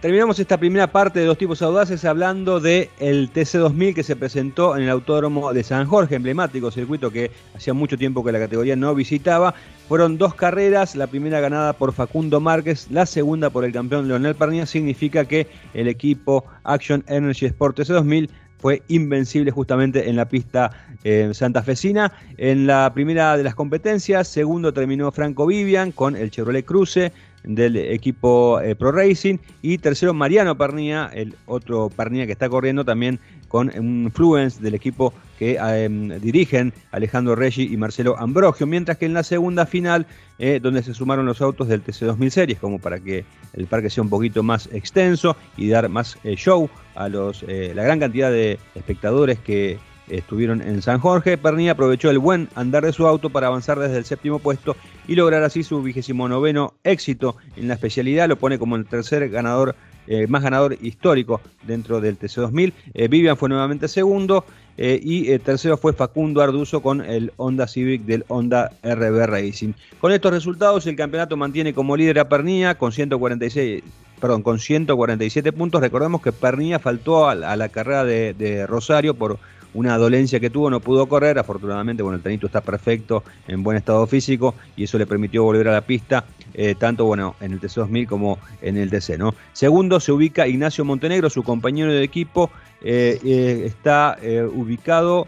Terminamos 0.00 0.38
esta 0.38 0.58
primera 0.58 0.86
parte 0.86 1.18
de 1.18 1.26
Dos 1.26 1.38
Tipos 1.38 1.60
Audaces 1.60 2.04
hablando 2.04 2.58
el 2.58 3.32
TC2000 3.32 3.94
que 3.96 4.04
se 4.04 4.14
presentó 4.14 4.76
en 4.76 4.84
el 4.84 4.90
Autódromo 4.90 5.52
de 5.52 5.64
San 5.64 5.88
Jorge, 5.88 6.14
emblemático 6.14 6.70
circuito 6.70 7.10
que 7.10 7.32
hacía 7.56 7.74
mucho 7.74 7.98
tiempo 7.98 8.22
que 8.22 8.30
la 8.30 8.38
categoría 8.38 8.76
no 8.76 8.94
visitaba. 8.94 9.56
Fueron 9.88 10.16
dos 10.16 10.36
carreras, 10.36 10.94
la 10.94 11.08
primera 11.08 11.40
ganada 11.40 11.72
por 11.72 11.92
Facundo 11.92 12.38
Márquez, 12.38 12.86
la 12.92 13.06
segunda 13.06 13.50
por 13.50 13.64
el 13.64 13.72
campeón 13.72 14.06
Leonel 14.06 14.36
Parnia. 14.36 14.66
Significa 14.66 15.24
que 15.24 15.48
el 15.74 15.88
equipo 15.88 16.44
Action 16.62 17.02
Energy 17.08 17.46
Sport 17.46 17.80
TC2000 17.80 18.30
fue 18.58 18.82
invencible 18.86 19.50
justamente 19.50 20.08
en 20.08 20.14
la 20.14 20.28
pista 20.28 20.70
eh, 21.02 21.30
santafesina. 21.32 22.12
En 22.36 22.68
la 22.68 22.92
primera 22.94 23.36
de 23.36 23.42
las 23.42 23.56
competencias, 23.56 24.28
segundo 24.28 24.72
terminó 24.72 25.10
Franco 25.10 25.46
Vivian 25.46 25.90
con 25.90 26.14
el 26.14 26.30
Chevrolet 26.30 26.64
Cruze 26.64 27.12
del 27.44 27.76
equipo 27.76 28.60
eh, 28.60 28.74
Pro 28.74 28.92
Racing. 28.92 29.38
Y 29.62 29.78
tercero, 29.78 30.14
Mariano 30.14 30.56
Pernía, 30.56 31.10
el 31.14 31.34
otro 31.46 31.90
Pernía 31.90 32.26
que 32.26 32.32
está 32.32 32.48
corriendo 32.48 32.84
también 32.84 33.18
con 33.48 33.70
un 33.78 34.10
Fluence 34.12 34.60
del 34.60 34.74
equipo 34.74 35.14
que 35.38 35.56
em, 35.56 36.08
dirigen 36.20 36.72
Alejandro 36.90 37.34
Reggi 37.34 37.72
y 37.72 37.76
Marcelo 37.76 38.18
Ambrogio. 38.18 38.66
Mientras 38.66 38.98
que 38.98 39.06
en 39.06 39.14
la 39.14 39.22
segunda 39.22 39.64
final, 39.66 40.06
eh, 40.38 40.60
donde 40.62 40.82
se 40.82 40.94
sumaron 40.94 41.26
los 41.26 41.40
autos 41.40 41.68
del 41.68 41.82
TC2000 41.82 42.30
Series, 42.30 42.58
como 42.58 42.78
para 42.78 42.98
que 42.98 43.24
el 43.54 43.66
parque 43.66 43.90
sea 43.90 44.02
un 44.02 44.10
poquito 44.10 44.42
más 44.42 44.68
extenso 44.72 45.36
y 45.56 45.68
dar 45.68 45.88
más 45.88 46.18
eh, 46.24 46.34
show 46.36 46.68
a 46.94 47.08
los, 47.08 47.44
la 47.44 47.82
gran 47.84 48.00
cantidad 48.00 48.30
de 48.30 48.58
espectadores 48.74 49.38
que 49.38 49.78
estuvieron 50.10 50.62
en 50.62 50.82
San 50.82 50.98
Jorge. 50.98 51.38
Pernilla 51.38 51.72
aprovechó 51.72 52.10
el 52.10 52.18
buen 52.18 52.48
andar 52.54 52.84
de 52.84 52.92
su 52.92 53.06
auto 53.06 53.30
para 53.30 53.48
avanzar 53.48 53.78
desde 53.78 53.98
el 53.98 54.04
séptimo 54.04 54.38
puesto 54.38 54.76
y 55.06 55.14
lograr 55.14 55.42
así 55.42 55.62
su 55.62 55.82
vigésimo 55.82 56.28
noveno 56.28 56.74
éxito 56.84 57.36
en 57.56 57.68
la 57.68 57.74
especialidad. 57.74 58.28
Lo 58.28 58.36
pone 58.36 58.58
como 58.58 58.76
el 58.76 58.86
tercer 58.86 59.28
ganador, 59.30 59.74
eh, 60.06 60.26
más 60.26 60.42
ganador 60.42 60.76
histórico 60.80 61.40
dentro 61.66 62.00
del 62.00 62.18
TC2000. 62.18 62.72
Eh, 62.94 63.08
Vivian 63.08 63.36
fue 63.36 63.48
nuevamente 63.48 63.88
segundo 63.88 64.44
eh, 64.76 65.00
y 65.02 65.38
tercero 65.38 65.76
fue 65.76 65.92
Facundo 65.92 66.40
Arduzo 66.40 66.82
con 66.82 67.00
el 67.00 67.32
Honda 67.36 67.66
Civic 67.66 68.02
del 68.02 68.24
Honda 68.28 68.70
RB 68.82 69.26
Racing. 69.26 69.72
Con 70.00 70.12
estos 70.12 70.32
resultados 70.32 70.86
el 70.86 70.96
campeonato 70.96 71.36
mantiene 71.36 71.74
como 71.74 71.96
líder 71.96 72.20
a 72.20 72.28
Pernilla 72.28 72.76
con 72.76 72.92
146 72.92 73.82
perdón, 74.20 74.42
con 74.42 74.58
147 74.58 75.52
puntos. 75.52 75.80
Recordemos 75.80 76.20
que 76.20 76.32
Pernilla 76.32 76.80
faltó 76.80 77.28
a, 77.28 77.34
la 77.34 77.68
carrera 77.68 78.04
de 78.04 78.66
Rosario 78.66 79.14
por 79.14 79.38
una 79.74 79.96
dolencia 79.98 80.40
que 80.40 80.50
tuvo, 80.50 80.70
no 80.70 80.80
pudo 80.80 81.06
correr, 81.06 81.38
afortunadamente, 81.38 82.02
bueno, 82.02 82.16
el 82.16 82.22
tenito 82.22 82.46
está 82.46 82.60
perfecto, 82.60 83.22
en 83.46 83.62
buen 83.62 83.76
estado 83.76 84.06
físico, 84.06 84.54
y 84.76 84.84
eso 84.84 84.98
le 84.98 85.06
permitió 85.06 85.44
volver 85.44 85.68
a 85.68 85.72
la 85.72 85.80
pista, 85.82 86.24
eh, 86.54 86.74
tanto, 86.74 87.04
bueno, 87.04 87.36
en 87.40 87.52
el 87.52 87.60
TC2000 87.60 88.06
como 88.06 88.38
en 88.62 88.76
el 88.76 88.90
TC. 88.90 89.18
Segundo 89.52 90.00
se 90.00 90.12
ubica 90.12 90.46
Ignacio 90.46 90.84
Montenegro, 90.84 91.30
su 91.30 91.42
compañero 91.42 91.92
de 91.92 92.02
equipo, 92.02 92.50
eh, 92.82 93.18
eh, 93.24 93.64
está 93.66 94.18
ubicado 94.52 95.26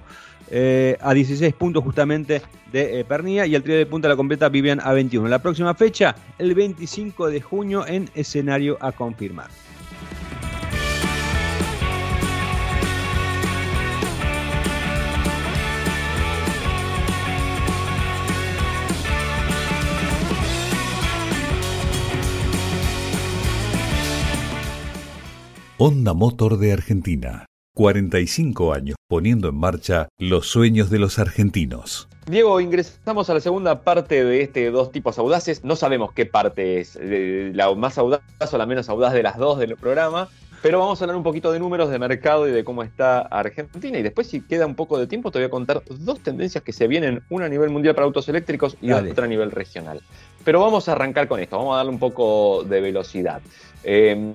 a 1.00 1.14
16 1.14 1.54
puntos 1.54 1.84
justamente 1.84 2.42
de 2.72 3.04
Pernía, 3.08 3.46
y 3.46 3.54
el 3.54 3.62
trío 3.62 3.76
de 3.76 3.86
punta 3.86 4.08
la 4.08 4.16
completa 4.16 4.48
Vivian 4.48 4.80
a 4.82 4.92
21. 4.92 5.28
La 5.28 5.40
próxima 5.40 5.74
fecha, 5.74 6.16
el 6.38 6.54
25 6.54 7.28
de 7.28 7.40
junio, 7.40 7.86
en 7.86 8.10
escenario 8.14 8.76
a 8.80 8.90
confirmar. 8.90 9.48
Honda 25.82 26.12
Motor 26.12 26.58
de 26.58 26.74
Argentina. 26.74 27.46
45 27.74 28.74
años 28.74 28.96
poniendo 29.08 29.48
en 29.48 29.54
marcha 29.54 30.10
los 30.18 30.46
sueños 30.46 30.90
de 30.90 30.98
los 30.98 31.18
argentinos. 31.18 32.06
Diego, 32.26 32.60
ingresamos 32.60 33.30
a 33.30 33.32
la 33.32 33.40
segunda 33.40 33.80
parte 33.80 34.22
de 34.22 34.42
este 34.42 34.70
dos 34.70 34.92
tipos 34.92 35.18
audaces. 35.18 35.64
No 35.64 35.76
sabemos 35.76 36.12
qué 36.12 36.26
parte 36.26 36.80
es 36.80 36.98
la 37.00 37.74
más 37.74 37.96
audaz 37.96 38.20
o 38.52 38.58
la 38.58 38.66
menos 38.66 38.90
audaz 38.90 39.14
de 39.14 39.22
las 39.22 39.38
dos 39.38 39.58
del 39.58 39.74
programa, 39.76 40.28
pero 40.60 40.78
vamos 40.78 41.00
a 41.00 41.04
hablar 41.04 41.16
un 41.16 41.22
poquito 41.22 41.50
de 41.50 41.58
números 41.58 41.88
de 41.88 41.98
mercado 41.98 42.46
y 42.46 42.52
de 42.52 42.62
cómo 42.62 42.82
está 42.82 43.20
Argentina. 43.20 43.98
Y 43.98 44.02
después, 44.02 44.26
si 44.26 44.42
queda 44.42 44.66
un 44.66 44.74
poco 44.74 44.98
de 44.98 45.06
tiempo, 45.06 45.30
te 45.30 45.38
voy 45.38 45.46
a 45.46 45.50
contar 45.50 45.82
dos 45.88 46.20
tendencias 46.20 46.62
que 46.62 46.74
se 46.74 46.88
vienen, 46.88 47.22
una 47.30 47.46
a 47.46 47.48
nivel 47.48 47.70
mundial 47.70 47.94
para 47.94 48.04
autos 48.04 48.28
eléctricos 48.28 48.76
y 48.82 48.92
otra 48.92 49.24
a 49.24 49.28
nivel 49.28 49.50
regional. 49.50 50.02
Pero 50.44 50.60
vamos 50.60 50.88
a 50.88 50.92
arrancar 50.92 51.28
con 51.28 51.40
esto, 51.40 51.58
vamos 51.58 51.74
a 51.74 51.76
darle 51.78 51.92
un 51.92 51.98
poco 51.98 52.64
de 52.64 52.80
velocidad. 52.80 53.42
Eh, 53.82 54.34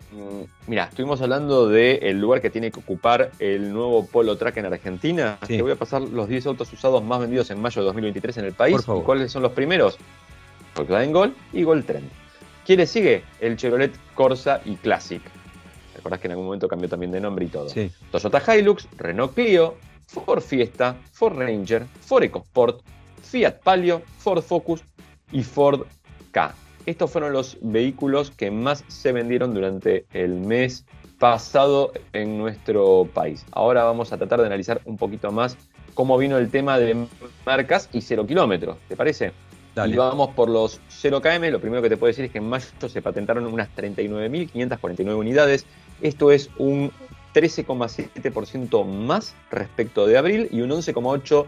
mira, 0.67 0.85
estuvimos 0.85 1.21
hablando 1.21 1.67
del 1.67 2.19
lugar 2.19 2.41
que 2.41 2.49
tiene 2.49 2.71
que 2.71 2.79
ocupar 2.79 3.31
el 3.39 3.71
nuevo 3.71 4.05
Polo 4.05 4.37
Track 4.37 4.57
en 4.57 4.65
Argentina. 4.65 5.37
Te 5.45 5.61
voy 5.61 5.71
a 5.71 5.75
pasar 5.75 6.01
los 6.01 6.27
10 6.27 6.47
autos 6.47 6.71
usados 6.73 7.03
más 7.03 7.19
vendidos 7.19 7.49
en 7.51 7.61
mayo 7.61 7.81
de 7.81 7.85
2023 7.87 8.37
en 8.37 8.45
el 8.45 8.53
país. 8.53 8.77
¿Y 8.81 9.01
cuáles 9.01 9.31
son 9.31 9.43
los 9.43 9.51
primeros? 9.51 9.97
Volkswagen 10.75 11.11
Gol 11.13 11.35
y 11.53 11.63
Gol 11.63 11.83
Trend. 11.83 12.09
¿Quién 12.65 12.79
le 12.79 12.87
sigue? 12.87 13.23
El 13.39 13.57
Chevrolet 13.57 13.93
Corsa 14.15 14.61
y 14.65 14.75
Classic. 14.75 15.21
Recordás 15.95 16.19
que 16.19 16.27
en 16.27 16.31
algún 16.31 16.45
momento 16.45 16.67
cambió 16.67 16.89
también 16.89 17.11
de 17.11 17.21
nombre 17.21 17.45
y 17.45 17.47
todo. 17.47 17.67
Toyota 18.11 18.41
Hilux, 18.55 18.87
Renault 18.97 19.33
Clio, 19.33 19.75
Ford 20.07 20.41
Fiesta, 20.41 20.97
Ford 21.11 21.37
Ranger, 21.37 21.85
Ford 22.01 22.23
EcoSport, 22.23 22.81
Fiat 23.21 23.59
Palio, 23.63 24.01
Ford 24.17 24.41
Focus 24.41 24.83
y 25.35 25.43
Ford 25.43 25.81
K. 26.31 26.55
Estos 26.85 27.11
fueron 27.11 27.33
los 27.33 27.57
vehículos 27.61 28.31
que 28.31 28.51
más 28.51 28.85
se 28.87 29.11
vendieron 29.11 29.53
durante 29.53 30.05
el 30.13 30.35
mes 30.35 30.85
pasado 31.19 31.91
en 32.13 32.37
nuestro 32.37 33.09
país. 33.13 33.45
Ahora 33.51 33.83
vamos 33.83 34.13
a 34.13 34.17
tratar 34.17 34.39
de 34.39 34.45
analizar 34.45 34.81
un 34.85 34.95
poquito 34.95 35.33
más 35.33 35.57
cómo 35.93 36.17
vino 36.17 36.37
el 36.37 36.49
tema 36.49 36.79
de 36.79 37.05
marcas 37.45 37.89
y 37.91 37.99
cero 37.99 38.25
kilómetros. 38.25 38.77
¿Te 38.87 38.95
parece? 38.95 39.33
Y 39.85 39.93
vamos 39.97 40.29
por 40.35 40.49
los 40.49 40.79
0 40.87 41.21
km. 41.21 41.51
Lo 41.51 41.59
primero 41.59 41.81
que 41.81 41.89
te 41.89 41.97
puedo 41.97 42.07
decir 42.07 42.23
es 42.23 42.31
que 42.31 42.37
en 42.37 42.47
mayo 42.47 42.65
se 42.87 43.01
patentaron 43.01 43.45
unas 43.45 43.67
39.549 43.75 45.17
unidades. 45.17 45.65
Esto 46.01 46.31
es 46.31 46.49
un 46.57 46.93
13,7% 47.33 48.85
más 48.85 49.35
respecto 49.51 50.07
de 50.07 50.17
abril 50.17 50.47
y 50.49 50.61
un 50.61 50.69
11,8% 50.69 51.45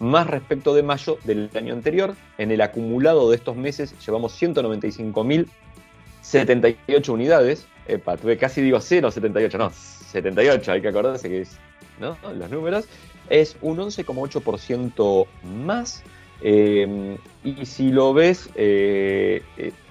más 0.00 0.26
respecto 0.26 0.74
de 0.74 0.82
mayo 0.82 1.18
del 1.24 1.48
año 1.54 1.74
anterior. 1.74 2.16
En 2.38 2.50
el 2.50 2.60
acumulado 2.62 3.30
de 3.30 3.36
estos 3.36 3.54
meses 3.54 3.94
llevamos 4.04 4.32
195.078 4.42 7.08
unidades. 7.08 7.68
Epa, 7.86 8.16
tuve 8.16 8.36
casi 8.36 8.62
digo 8.62 8.80
0, 8.80 9.12
78, 9.12 9.58
no, 9.58 9.70
78, 9.70 10.72
hay 10.72 10.82
que 10.82 10.88
acordarse 10.88 11.28
que 11.28 11.42
es. 11.42 11.56
Los 12.00 12.50
números. 12.50 12.88
Es 13.28 13.56
un 13.60 13.76
11,8% 13.76 15.26
más. 15.44 16.02
Eh, 16.42 17.18
y 17.44 17.66
si 17.66 17.90
lo 17.90 18.14
ves, 18.14 18.48
eh, 18.54 19.42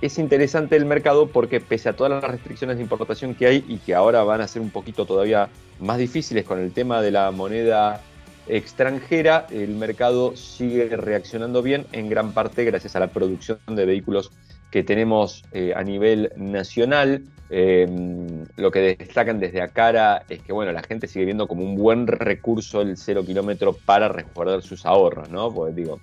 es 0.01 0.17
interesante 0.17 0.75
el 0.75 0.85
mercado 0.85 1.27
porque 1.27 1.59
pese 1.59 1.89
a 1.89 1.95
todas 1.95 2.11
las 2.11 2.23
restricciones 2.23 2.77
de 2.77 2.83
importación 2.83 3.35
que 3.35 3.45
hay 3.45 3.63
y 3.67 3.77
que 3.77 3.93
ahora 3.93 4.23
van 4.23 4.41
a 4.41 4.47
ser 4.47 4.63
un 4.63 4.71
poquito 4.71 5.05
todavía 5.05 5.49
más 5.79 5.99
difíciles 5.99 6.45
con 6.45 6.57
el 6.59 6.73
tema 6.73 7.03
de 7.03 7.11
la 7.11 7.29
moneda 7.29 8.01
extranjera, 8.49 9.45
el 9.51 9.75
mercado 9.75 10.35
sigue 10.35 10.95
reaccionando 10.97 11.61
bien, 11.61 11.85
en 11.91 12.09
gran 12.09 12.33
parte 12.33 12.65
gracias 12.65 12.95
a 12.95 12.99
la 12.99 13.07
producción 13.07 13.59
de 13.67 13.85
vehículos 13.85 14.31
que 14.71 14.83
tenemos 14.83 15.43
eh, 15.51 15.73
a 15.75 15.83
nivel 15.83 16.31
nacional. 16.35 17.23
Em, 17.51 18.45
lo 18.57 18.69
que 18.69 18.95
destacan 18.97 19.39
desde 19.39 19.61
acá 19.61 20.23
es 20.29 20.41
que 20.41 20.53
bueno, 20.53 20.71
la 20.71 20.83
gente 20.83 21.07
sigue 21.07 21.25
viendo 21.25 21.47
como 21.47 21.63
un 21.63 21.75
buen 21.75 22.05
recurso 22.05 22.81
el 22.81 22.97
cero 22.97 23.23
kilómetro 23.25 23.73
para 23.73 24.07
resguardar 24.07 24.61
sus 24.61 24.85
ahorros, 24.85 25.29
¿no? 25.29 25.51
Porque 25.51 25.73
digo, 25.73 25.99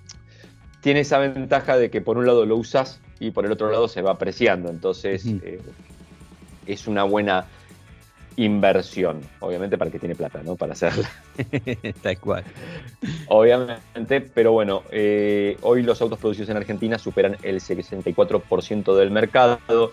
tiene 0.81 1.01
esa 1.01 1.19
ventaja 1.19 1.77
de 1.77 1.89
que 1.89 2.01
por 2.01 2.17
un 2.17 2.25
lado 2.25 2.45
lo 2.45 2.57
usas 2.57 2.99
y 3.19 3.31
por 3.31 3.45
el 3.45 3.51
otro 3.51 3.71
lado 3.71 3.87
se 3.87 4.01
va 4.01 4.11
apreciando. 4.11 4.69
Entonces 4.69 5.25
eh, 5.25 5.59
es 6.65 6.87
una 6.87 7.03
buena 7.03 7.45
inversión, 8.37 9.21
obviamente 9.39 9.77
para 9.77 9.89
el 9.89 9.91
que 9.91 9.99
tiene 9.99 10.15
plata, 10.15 10.41
¿no? 10.43 10.55
Para 10.55 10.73
hacerla. 10.73 11.09
Tal 12.01 12.19
cual. 12.19 12.43
Obviamente, 13.27 14.21
pero 14.21 14.53
bueno, 14.53 14.83
eh, 14.91 15.57
hoy 15.61 15.83
los 15.83 16.01
autos 16.01 16.19
producidos 16.19 16.49
en 16.49 16.57
Argentina 16.57 16.97
superan 16.97 17.35
el 17.43 17.59
64% 17.59 18.95
del 18.95 19.11
mercado. 19.11 19.91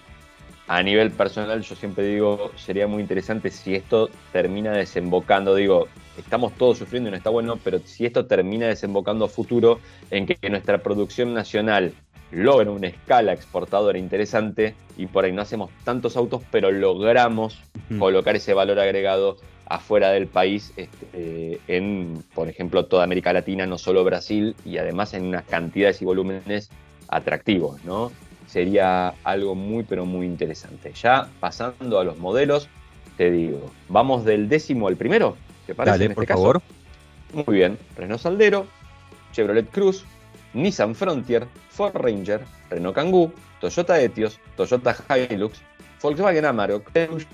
A 0.66 0.82
nivel 0.82 1.10
personal, 1.10 1.60
yo 1.60 1.74
siempre 1.74 2.06
digo, 2.06 2.50
sería 2.56 2.86
muy 2.86 3.02
interesante 3.02 3.50
si 3.50 3.74
esto 3.74 4.08
termina 4.32 4.72
desembocando, 4.72 5.54
digo, 5.54 5.88
estamos 6.16 6.54
todos 6.54 6.78
sufriendo 6.78 7.08
y 7.08 7.10
no 7.10 7.18
está 7.18 7.28
bueno, 7.28 7.58
pero 7.62 7.80
si 7.84 8.06
esto 8.06 8.24
termina 8.24 8.66
desembocando 8.66 9.26
a 9.26 9.28
futuro 9.28 9.80
en 10.10 10.24
que 10.24 10.38
nuestra 10.48 10.78
producción 10.78 11.34
nacional 11.34 11.92
logra 12.34 12.70
una 12.70 12.88
escala 12.88 13.32
exportadora 13.32 13.98
interesante 13.98 14.74
y 14.96 15.06
por 15.06 15.24
ahí 15.24 15.32
no 15.32 15.42
hacemos 15.42 15.70
tantos 15.84 16.16
autos, 16.16 16.42
pero 16.50 16.70
logramos 16.70 17.62
colocar 17.98 18.36
ese 18.36 18.54
valor 18.54 18.78
agregado 18.80 19.36
afuera 19.66 20.10
del 20.10 20.26
país, 20.26 20.72
este, 20.76 21.58
en, 21.68 22.22
por 22.34 22.48
ejemplo, 22.48 22.86
toda 22.86 23.04
América 23.04 23.32
Latina, 23.32 23.66
no 23.66 23.78
solo 23.78 24.04
Brasil, 24.04 24.54
y 24.64 24.78
además 24.78 25.14
en 25.14 25.24
unas 25.24 25.44
cantidades 25.44 26.02
y 26.02 26.04
volúmenes 26.04 26.70
atractivos, 27.08 27.82
¿no? 27.84 28.12
Sería 28.46 29.14
algo 29.24 29.54
muy, 29.54 29.84
pero 29.84 30.04
muy 30.04 30.26
interesante. 30.26 30.92
Ya 30.92 31.28
pasando 31.40 31.98
a 31.98 32.04
los 32.04 32.18
modelos, 32.18 32.68
te 33.16 33.30
digo, 33.30 33.70
vamos 33.88 34.24
del 34.24 34.48
décimo 34.48 34.88
al 34.88 34.96
primero, 34.96 35.36
¿te 35.66 35.74
parece? 35.74 35.92
Dale, 35.92 36.04
en 36.06 36.14
por 36.14 36.24
este 36.24 36.34
favor. 36.34 36.60
Caso? 36.60 37.44
Muy 37.46 37.56
bien, 37.56 37.78
Renault 37.96 38.20
Saldero, 38.20 38.66
Chevrolet 39.32 39.68
Cruz, 39.70 40.04
Nissan 40.54 40.94
Frontier, 40.94 41.46
Ford 41.68 41.94
Ranger, 41.94 42.40
Renault 42.70 42.94
Kangoo, 42.94 43.32
Toyota 43.60 44.00
Etios, 44.00 44.40
Toyota 44.56 44.96
Hilux, 45.30 45.60
Volkswagen 46.00 46.44
Amarok, 46.44 46.90
Peugeot 46.90 47.26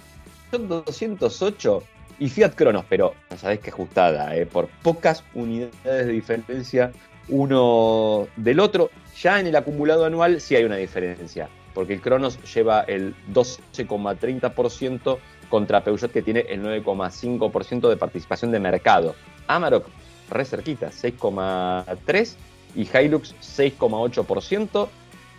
208 0.52 1.82
y 2.18 2.28
Fiat 2.28 2.54
Cronos, 2.54 2.84
pero 2.88 3.14
no 3.30 3.36
sabés 3.36 3.60
qué 3.60 3.70
ajustada, 3.70 4.36
eh, 4.36 4.46
por 4.46 4.68
pocas 4.82 5.24
unidades 5.34 6.06
de 6.06 6.12
diferencia 6.12 6.92
uno 7.28 8.28
del 8.36 8.60
otro. 8.60 8.90
Ya 9.20 9.40
en 9.40 9.48
el 9.48 9.56
acumulado 9.56 10.04
anual 10.04 10.40
sí 10.40 10.56
hay 10.56 10.64
una 10.64 10.76
diferencia, 10.76 11.48
porque 11.74 11.94
el 11.94 12.00
Cronos 12.00 12.38
lleva 12.54 12.82
el 12.82 13.14
12,30% 13.32 15.18
contra 15.48 15.82
Peugeot 15.82 16.12
que 16.12 16.22
tiene 16.22 16.40
el 16.48 16.62
9,5% 16.62 17.88
de 17.88 17.96
participación 17.96 18.52
de 18.52 18.60
mercado. 18.60 19.14
Amarok, 19.48 19.86
re 20.30 20.44
cerquita, 20.44 20.90
6,3% 20.90 22.36
y 22.74 22.82
Hilux 22.82 23.34
6,8%. 23.40 24.88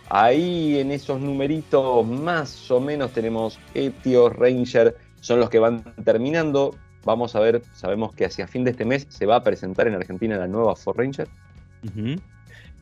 Ahí 0.08 0.78
en 0.78 0.90
esos 0.90 1.20
numeritos 1.20 2.06
más 2.06 2.70
o 2.70 2.80
menos 2.80 3.12
tenemos 3.12 3.58
Etios, 3.74 4.34
Ranger, 4.34 4.96
son 5.20 5.40
los 5.40 5.48
que 5.48 5.58
van 5.58 5.82
terminando. 6.04 6.74
Vamos 7.04 7.34
a 7.34 7.40
ver, 7.40 7.62
sabemos 7.74 8.14
que 8.14 8.24
hacia 8.24 8.46
fin 8.46 8.64
de 8.64 8.72
este 8.72 8.84
mes 8.84 9.06
se 9.08 9.26
va 9.26 9.36
a 9.36 9.42
presentar 9.42 9.88
en 9.88 9.94
Argentina 9.94 10.36
la 10.36 10.46
nueva 10.46 10.76
Ford 10.76 10.98
Ranger. 10.98 11.28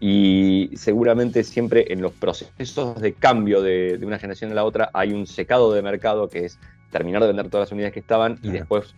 Y 0.01 0.71
seguramente 0.75 1.45
siempre 1.45 1.93
en 1.93 2.03
los 2.03 2.13
procesos 2.13 3.01
de 3.01 3.13
cambio 3.15 3.63
de, 3.63 3.99
de, 3.99 4.07
una 4.07 4.19
generación 4.19 4.51
a 4.51 4.55
la 4.55 4.65
otra 4.65 4.91
hay 4.93 5.13
un 5.13 5.27
secado 5.27 5.73
de 5.73 5.83
mercado 5.83 6.29
que 6.29 6.47
es 6.47 6.59
terminar 6.91 7.21
de 7.23 7.29
vender 7.29 7.49
todas 7.49 7.69
las 7.69 7.73
unidades 7.73 7.95
que 7.95 8.01
estaban 8.01 8.39
y 8.43 8.49
después 8.49 8.95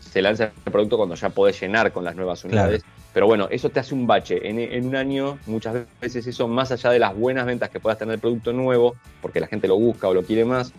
se 0.00 0.22
lanza 0.22 0.52
el 0.64 0.72
producto 0.72 0.96
cuando 0.96 1.14
ya 1.14 1.28
podés 1.30 1.60
llenar 1.60 1.92
con 1.92 2.04
las 2.04 2.16
nuevas 2.16 2.44
unidades. 2.44 2.82
Claro. 2.82 2.99
Pero 3.12 3.26
bueno, 3.26 3.48
eso 3.50 3.70
te 3.70 3.80
hace 3.80 3.94
un 3.94 4.06
bache. 4.06 4.48
En, 4.48 4.86
un 4.86 4.96
año, 4.96 5.38
muchas 5.46 5.84
veces 6.00 6.26
eso, 6.26 6.46
más 6.46 6.70
allá 6.70 6.90
de 6.90 6.98
las 6.98 7.16
buenas 7.16 7.44
ventas 7.46 7.70
que 7.70 7.80
puedas 7.80 7.98
tener 7.98 8.14
el 8.14 8.20
producto 8.20 8.52
nuevo, 8.52 8.94
porque 9.20 9.40
la 9.40 9.48
gente 9.48 9.66
lo 9.66 9.78
busca 9.78 10.08
o 10.08 10.14
lo 10.14 10.22
quiere 10.22 10.44
más, 10.44 10.72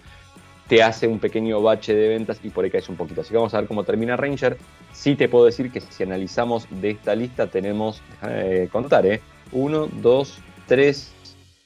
te 0.68 0.82
hace 0.82 1.08
un 1.08 1.20
pequeño 1.20 1.62
bache 1.62 1.94
de 1.94 2.08
ventas 2.08 2.40
y 2.44 2.50
por 2.50 2.64
ahí 2.64 2.72
caes 2.72 2.88
un 2.88 2.96
poquito. 2.96 3.22
Así 3.22 3.32
que 3.32 3.36
vamos 3.36 3.54
a 3.54 3.60
ver 3.60 3.68
cómo 3.68 3.84
termina 3.84 4.16
Ranger. 4.16 4.58
Sí 4.94 5.16
te 5.16 5.28
puedo 5.28 5.46
decir 5.46 5.72
que 5.72 5.82
si 5.82 6.04
analizamos 6.04 6.68
de 6.70 6.92
esta 6.92 7.14
lista 7.16 7.48
tenemos, 7.48 8.02
déjame 8.12 8.70
contar, 8.70 9.06
¿eh? 9.06 9.20
1, 9.52 9.90
2, 10.02 10.38
3, 10.68 11.12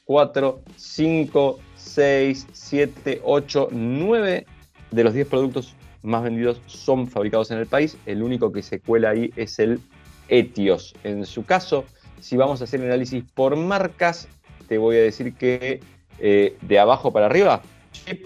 4, 0.06 0.60
5, 0.76 1.60
6, 1.76 2.48
7, 2.52 3.22
8, 3.24 3.68
9 3.72 4.46
de 4.90 5.04
los 5.04 5.14
10 5.14 5.28
productos 5.28 5.76
más 6.02 6.24
vendidos 6.24 6.62
son 6.66 7.08
fabricados 7.08 7.52
en 7.52 7.60
el 7.60 7.68
país. 7.68 7.98
El 8.08 8.24
único 8.24 8.52
que 8.52 8.64
se 8.64 8.80
cuela 8.80 9.12
ahí 9.12 9.32
es 9.36 9.60
el 9.60 9.80
Etios. 10.28 10.94
En 11.04 11.26
su 11.26 11.46
caso, 11.46 11.86
si 12.20 12.38
vamos 12.38 12.62
a 12.62 12.64
hacer 12.66 12.82
el 12.82 12.88
análisis 12.88 13.24
por 13.34 13.56
marcas, 13.56 14.28
te 14.68 14.78
voy 14.78 14.98
a 14.98 15.02
decir 15.02 15.34
que 15.36 15.82
eh, 16.20 16.58
de 16.62 16.80
abajo 16.80 17.12
para 17.12 17.28
arriba, 17.28 17.62
Jeep, 17.94 18.26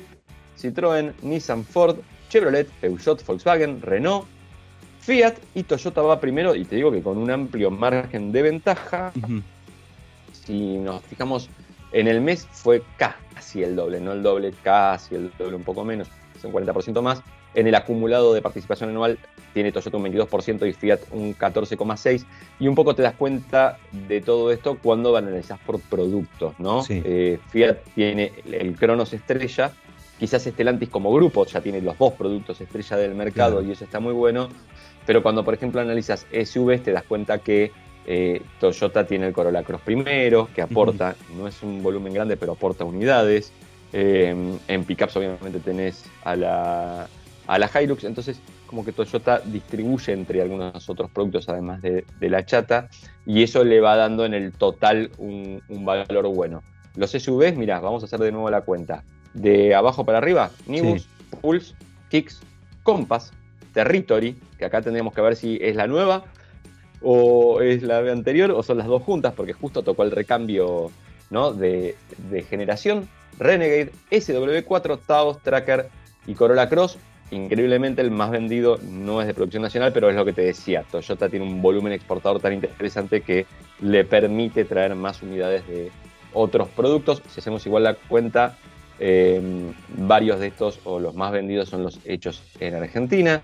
Citroën, 0.57 1.13
Nissan, 1.21 1.63
Ford, 1.63 1.97
Chevrolet, 2.29 2.67
Peugeot, 2.81 3.25
Volkswagen, 3.25 3.81
Renault, 3.81 4.25
Fiat 4.99 5.37
y 5.55 5.63
Toyota 5.63 6.01
va 6.01 6.19
primero 6.19 6.55
y 6.55 6.65
te 6.65 6.75
digo 6.75 6.91
que 6.91 7.01
con 7.01 7.17
un 7.17 7.31
amplio 7.31 7.71
margen 7.71 8.31
de 8.31 8.41
ventaja. 8.41 9.11
Uh 9.15 9.19
-huh. 9.19 9.43
Si 10.33 10.77
nos 10.77 11.01
fijamos 11.03 11.49
en 11.91 12.07
el 12.07 12.21
mes 12.21 12.47
fue 12.51 12.83
casi 12.97 13.63
el 13.63 13.75
doble, 13.75 13.99
no 13.99 14.11
el 14.11 14.21
doble, 14.21 14.53
casi 14.63 15.15
el 15.15 15.31
doble, 15.37 15.55
un 15.55 15.63
poco 15.63 15.83
menos, 15.83 16.07
es 16.35 16.43
un 16.43 16.51
40% 16.51 17.01
más. 17.01 17.21
En 17.53 17.67
el 17.67 17.75
acumulado 17.75 18.33
de 18.33 18.41
participación 18.41 18.91
anual 18.91 19.17
tiene 19.53 19.71
Toyota 19.71 19.97
un 19.97 20.05
22% 20.05 20.67
y 20.69 20.73
Fiat 20.73 20.99
un 21.11 21.35
14,6%. 21.35 22.25
Y 22.59 22.67
un 22.67 22.75
poco 22.75 22.93
te 22.95 23.01
das 23.01 23.15
cuenta 23.15 23.77
de 24.07 24.21
todo 24.21 24.51
esto 24.51 24.77
cuando 24.81 25.15
analizas 25.17 25.59
por 25.59 25.79
productos, 25.79 26.53
¿no? 26.59 26.83
Sí. 26.83 27.01
Eh, 27.03 27.39
Fiat 27.49 27.77
tiene 27.95 28.31
el 28.51 28.75
Cronos 28.75 29.13
Estrella, 29.13 29.71
quizás 30.19 30.43
Stellantis 30.43 30.89
como 30.89 31.11
grupo 31.13 31.45
ya 31.45 31.61
tiene 31.61 31.81
los 31.81 31.97
dos 31.97 32.13
productos 32.13 32.61
estrella 32.61 32.97
del 32.97 33.15
mercado 33.15 33.57
Claro. 33.57 33.67
y 33.67 33.71
eso 33.71 33.85
está 33.85 33.99
muy 33.99 34.13
bueno. 34.13 34.49
Pero 35.05 35.23
cuando, 35.23 35.43
por 35.43 35.55
ejemplo, 35.55 35.81
analizas 35.81 36.27
SUVs, 36.31 36.83
te 36.83 36.91
das 36.91 37.03
cuenta 37.03 37.39
que 37.39 37.71
eh, 38.05 38.41
Toyota 38.59 39.07
tiene 39.07 39.27
el 39.27 39.33
Corolla 39.33 39.63
Cross 39.63 39.81
primero, 39.81 40.49
que 40.53 40.61
aporta, 40.61 41.15
no 41.35 41.47
es 41.47 41.63
un 41.63 41.81
volumen 41.81 42.13
grande, 42.13 42.37
pero 42.37 42.51
aporta 42.51 42.83
unidades. 42.83 43.51
Eh, 43.91 44.35
en 44.67 44.83
pickups, 44.83 45.15
obviamente, 45.15 45.59
tenés 45.59 46.05
a 46.23 46.35
la, 46.35 47.07
a 47.49 47.57
la 47.57 47.69
Hilux. 47.81 48.03
Entonces, 48.03 48.39
como 48.67 48.85
que 48.85 48.91
Toyota 48.91 49.41
distribuye 49.43 50.13
entre 50.13 50.41
algunos 50.41 50.87
otros 50.87 51.09
productos, 51.09 51.49
además 51.49 51.81
de, 51.81 52.05
de 52.19 52.29
la 52.29 52.45
chata, 52.45 52.89
y 53.25 53.41
eso 53.41 53.63
le 53.63 53.81
va 53.81 53.95
dando 53.95 54.23
en 54.23 54.35
el 54.35 54.51
total 54.51 55.09
un, 55.17 55.61
un 55.67 55.83
valor 55.83 56.27
bueno. 56.27 56.61
Los 56.95 57.11
SUVs, 57.11 57.57
mirá, 57.57 57.79
vamos 57.79 58.03
a 58.03 58.05
hacer 58.05 58.19
de 58.19 58.31
nuevo 58.31 58.51
la 58.51 58.61
cuenta. 58.61 59.03
De 59.33 59.73
abajo 59.73 60.05
para 60.05 60.19
arriba, 60.19 60.51
Nibus, 60.67 61.07
Pulse, 61.41 61.73
Kicks, 62.09 62.39
Compass, 62.83 63.31
Territory, 63.73 64.35
que 64.59 64.65
acá 64.65 64.81
tendríamos 64.81 65.13
que 65.13 65.21
ver 65.21 65.35
si 65.35 65.57
es 65.61 65.75
la 65.75 65.87
nueva 65.87 66.25
o 67.01 67.61
es 67.61 67.81
la 67.81 67.99
anterior 68.11 68.51
o 68.51 68.61
son 68.61 68.77
las 68.77 68.87
dos 68.87 69.01
juntas, 69.01 69.33
porque 69.35 69.53
justo 69.53 69.83
tocó 69.83 70.03
el 70.03 70.11
recambio 70.11 70.91
¿no? 71.31 71.53
de, 71.53 71.95
de 72.29 72.43
generación. 72.43 73.09
Renegade, 73.39 73.91
SW4, 74.11 74.99
Taos, 75.05 75.41
Tracker 75.41 75.89
y 76.27 76.35
Corolla 76.35 76.69
Cross. 76.69 76.97
Increíblemente 77.31 78.01
el 78.01 78.11
más 78.11 78.31
vendido 78.31 78.79
no 78.89 79.21
es 79.21 79.27
de 79.27 79.33
producción 79.33 79.61
nacional, 79.61 79.93
pero 79.93 80.09
es 80.09 80.15
lo 80.15 80.25
que 80.25 80.33
te 80.33 80.41
decía. 80.41 80.83
Toyota 80.89 81.29
tiene 81.29 81.45
un 81.45 81.61
volumen 81.61 81.93
exportador 81.93 82.41
tan 82.41 82.53
interesante 82.53 83.21
que 83.21 83.45
le 83.81 84.03
permite 84.03 84.65
traer 84.65 84.95
más 84.95 85.21
unidades 85.21 85.67
de 85.67 85.91
otros 86.33 86.67
productos. 86.69 87.21
Si 87.29 87.39
hacemos 87.39 87.65
igual 87.65 87.83
la 87.83 87.93
cuenta, 87.93 88.57
eh, 88.99 89.41
varios 89.97 90.39
de 90.39 90.47
estos 90.47 90.79
o 90.83 90.99
los 90.99 91.15
más 91.15 91.31
vendidos 91.31 91.69
son 91.69 91.83
los 91.83 91.99
hechos 92.05 92.43
en 92.59 92.75
Argentina. 92.75 93.41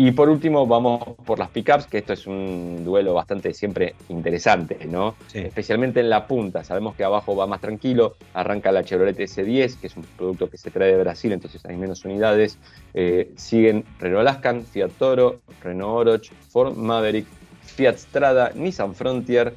Y 0.00 0.12
por 0.12 0.28
último, 0.28 0.64
vamos 0.64 1.02
por 1.26 1.40
las 1.40 1.48
pickups, 1.50 1.88
que 1.88 1.98
esto 1.98 2.12
es 2.12 2.28
un 2.28 2.84
duelo 2.84 3.14
bastante 3.14 3.52
siempre 3.52 3.96
interesante, 4.10 4.78
¿no? 4.86 5.16
Especialmente 5.34 5.98
en 5.98 6.08
la 6.08 6.24
punta. 6.28 6.62
Sabemos 6.62 6.94
que 6.94 7.02
abajo 7.02 7.34
va 7.34 7.48
más 7.48 7.60
tranquilo. 7.60 8.14
Arranca 8.32 8.70
la 8.70 8.84
Chevrolet 8.84 9.18
S10, 9.18 9.80
que 9.80 9.88
es 9.88 9.96
un 9.96 10.04
producto 10.04 10.48
que 10.48 10.56
se 10.56 10.70
trae 10.70 10.92
de 10.92 11.02
Brasil, 11.02 11.32
entonces 11.32 11.64
hay 11.64 11.76
menos 11.76 12.04
unidades. 12.04 12.58
Eh, 12.94 13.32
siguen 13.34 13.84
Renault 13.98 14.20
Alaskan, 14.20 14.62
Fiat 14.62 14.90
Toro, 15.00 15.40
Renault 15.64 16.06
Oroch, 16.06 16.30
Ford 16.48 16.76
Maverick, 16.76 17.26
Fiat 17.62 17.96
Strada, 17.96 18.52
Nissan 18.54 18.94
Frontier, 18.94 19.52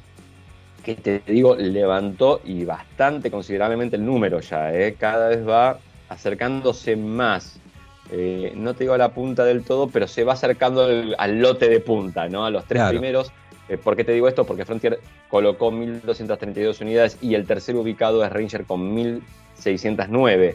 que 0.82 0.96
te 0.96 1.22
digo, 1.24 1.54
levantó 1.54 2.40
y 2.44 2.64
bastante 2.64 3.30
considerablemente 3.30 3.94
el 3.94 4.04
número 4.04 4.40
ya, 4.40 4.74
¿eh? 4.74 4.96
cada 4.98 5.28
vez 5.28 5.46
va 5.48 5.78
acercándose 6.08 6.96
más. 6.96 7.61
Eh, 8.14 8.52
no 8.54 8.74
te 8.74 8.84
digo 8.84 8.92
a 8.92 8.98
la 8.98 9.14
punta 9.14 9.42
del 9.42 9.64
todo, 9.64 9.88
pero 9.88 10.06
se 10.06 10.22
va 10.22 10.34
acercando 10.34 10.84
al, 11.16 11.38
lote 11.40 11.70
de 11.70 11.80
punta, 11.80 12.28
¿no? 12.28 12.44
A 12.44 12.50
los 12.50 12.66
tres 12.66 12.82
primeros. 12.90 13.32
Eh, 13.70 13.78
¿Por 13.78 13.96
qué 13.96 14.04
te 14.04 14.12
digo 14.12 14.28
esto? 14.28 14.44
Porque 14.44 14.66
Frontier 14.66 15.00
colocó 15.30 15.72
1.232 15.72 16.82
unidades 16.82 17.16
y 17.22 17.34
el 17.34 17.46
tercer 17.46 17.74
ubicado 17.74 18.22
es 18.22 18.30
Ranger 18.30 18.64
con 18.64 18.94
1.609. 18.94 20.54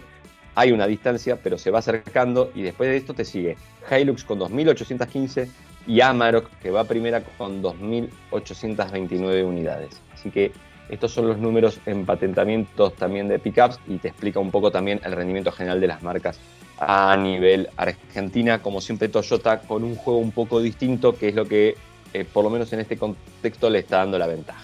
Hay 0.53 0.71
una 0.71 0.85
distancia, 0.85 1.39
pero 1.41 1.57
se 1.57 1.71
va 1.71 1.79
acercando 1.79 2.51
y 2.53 2.61
después 2.61 2.89
de 2.89 2.97
esto 2.97 3.15
te 3.15 3.25
sigue 3.25 3.57
Hilux 3.89 4.23
con 4.23 4.39
2.815 4.39 5.49
y 5.87 6.01
Amarok 6.01 6.51
que 6.61 6.69
va 6.69 6.83
primera 6.83 7.21
con 7.39 7.63
2.829 7.63 9.43
unidades. 9.43 9.99
Así 10.13 10.29
que 10.29 10.51
estos 10.89 11.11
son 11.11 11.27
los 11.27 11.39
números 11.39 11.79
en 11.87 12.05
patentamientos 12.05 12.93
también 12.95 13.27
de 13.27 13.39
pickups 13.39 13.79
y 13.87 13.97
te 13.97 14.09
explica 14.09 14.39
un 14.39 14.51
poco 14.51 14.69
también 14.69 15.01
el 15.03 15.13
rendimiento 15.13 15.51
general 15.51 15.81
de 15.81 15.87
las 15.87 16.03
marcas 16.03 16.39
a 16.79 17.15
nivel 17.17 17.69
Argentina, 17.75 18.61
como 18.61 18.81
siempre 18.81 19.09
Toyota, 19.09 19.59
con 19.61 19.83
un 19.83 19.95
juego 19.95 20.19
un 20.19 20.31
poco 20.31 20.61
distinto, 20.61 21.15
que 21.17 21.29
es 21.29 21.35
lo 21.35 21.45
que 21.45 21.75
eh, 22.13 22.25
por 22.25 22.43
lo 22.43 22.49
menos 22.49 22.71
en 22.73 22.79
este 22.79 22.97
contexto 22.97 23.69
le 23.69 23.79
está 23.79 23.97
dando 23.97 24.17
la 24.17 24.27
ventaja. 24.27 24.61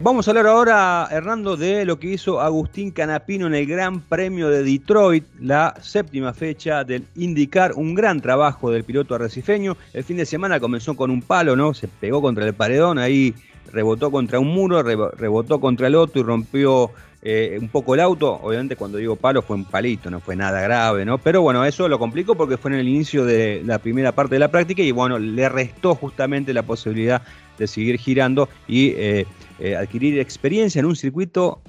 Vamos 0.00 0.28
a 0.28 0.30
hablar 0.30 0.46
ahora, 0.46 1.08
Hernando, 1.10 1.56
de 1.56 1.84
lo 1.84 1.98
que 1.98 2.06
hizo 2.06 2.40
Agustín 2.40 2.92
Canapino 2.92 3.48
en 3.48 3.54
el 3.56 3.66
Gran 3.66 4.00
Premio 4.00 4.48
de 4.48 4.62
Detroit, 4.62 5.24
la 5.40 5.74
séptima 5.82 6.32
fecha 6.32 6.84
del 6.84 7.04
IndyCar, 7.16 7.72
un 7.74 7.96
gran 7.96 8.20
trabajo 8.20 8.70
del 8.70 8.84
piloto 8.84 9.16
arrecifeño. 9.16 9.76
El 9.92 10.04
fin 10.04 10.18
de 10.18 10.24
semana 10.24 10.60
comenzó 10.60 10.94
con 10.94 11.10
un 11.10 11.20
palo, 11.20 11.56
¿no? 11.56 11.74
Se 11.74 11.88
pegó 11.88 12.22
contra 12.22 12.46
el 12.46 12.54
paredón, 12.54 12.98
ahí 12.98 13.34
rebotó 13.72 14.12
contra 14.12 14.38
un 14.38 14.54
muro, 14.54 14.84
rebotó 14.84 15.60
contra 15.60 15.88
el 15.88 15.96
otro 15.96 16.20
y 16.20 16.24
rompió 16.24 16.92
eh, 17.20 17.58
un 17.60 17.68
poco 17.68 17.94
el 17.94 18.00
auto. 18.00 18.34
Obviamente 18.40 18.76
cuando 18.76 18.98
digo 18.98 19.16
palo 19.16 19.42
fue 19.42 19.56
un 19.56 19.64
palito, 19.64 20.10
no 20.12 20.20
fue 20.20 20.36
nada 20.36 20.60
grave, 20.60 21.04
¿no? 21.04 21.18
Pero 21.18 21.42
bueno, 21.42 21.64
eso 21.64 21.88
lo 21.88 21.98
complicó 21.98 22.36
porque 22.36 22.56
fue 22.56 22.70
en 22.70 22.78
el 22.78 22.88
inicio 22.88 23.24
de 23.24 23.62
la 23.64 23.80
primera 23.80 24.12
parte 24.12 24.36
de 24.36 24.38
la 24.38 24.48
práctica 24.48 24.80
y 24.80 24.92
bueno, 24.92 25.18
le 25.18 25.48
restó 25.48 25.96
justamente 25.96 26.54
la 26.54 26.62
posibilidad 26.62 27.20
de 27.58 27.66
seguir 27.66 27.98
girando 27.98 28.48
y 28.68 28.90
eh, 28.90 29.26
eh, 29.58 29.76
adquirir 29.76 30.18
experiencia 30.18 30.80
en 30.80 30.86
un 30.86 30.96
circuito 30.96 31.60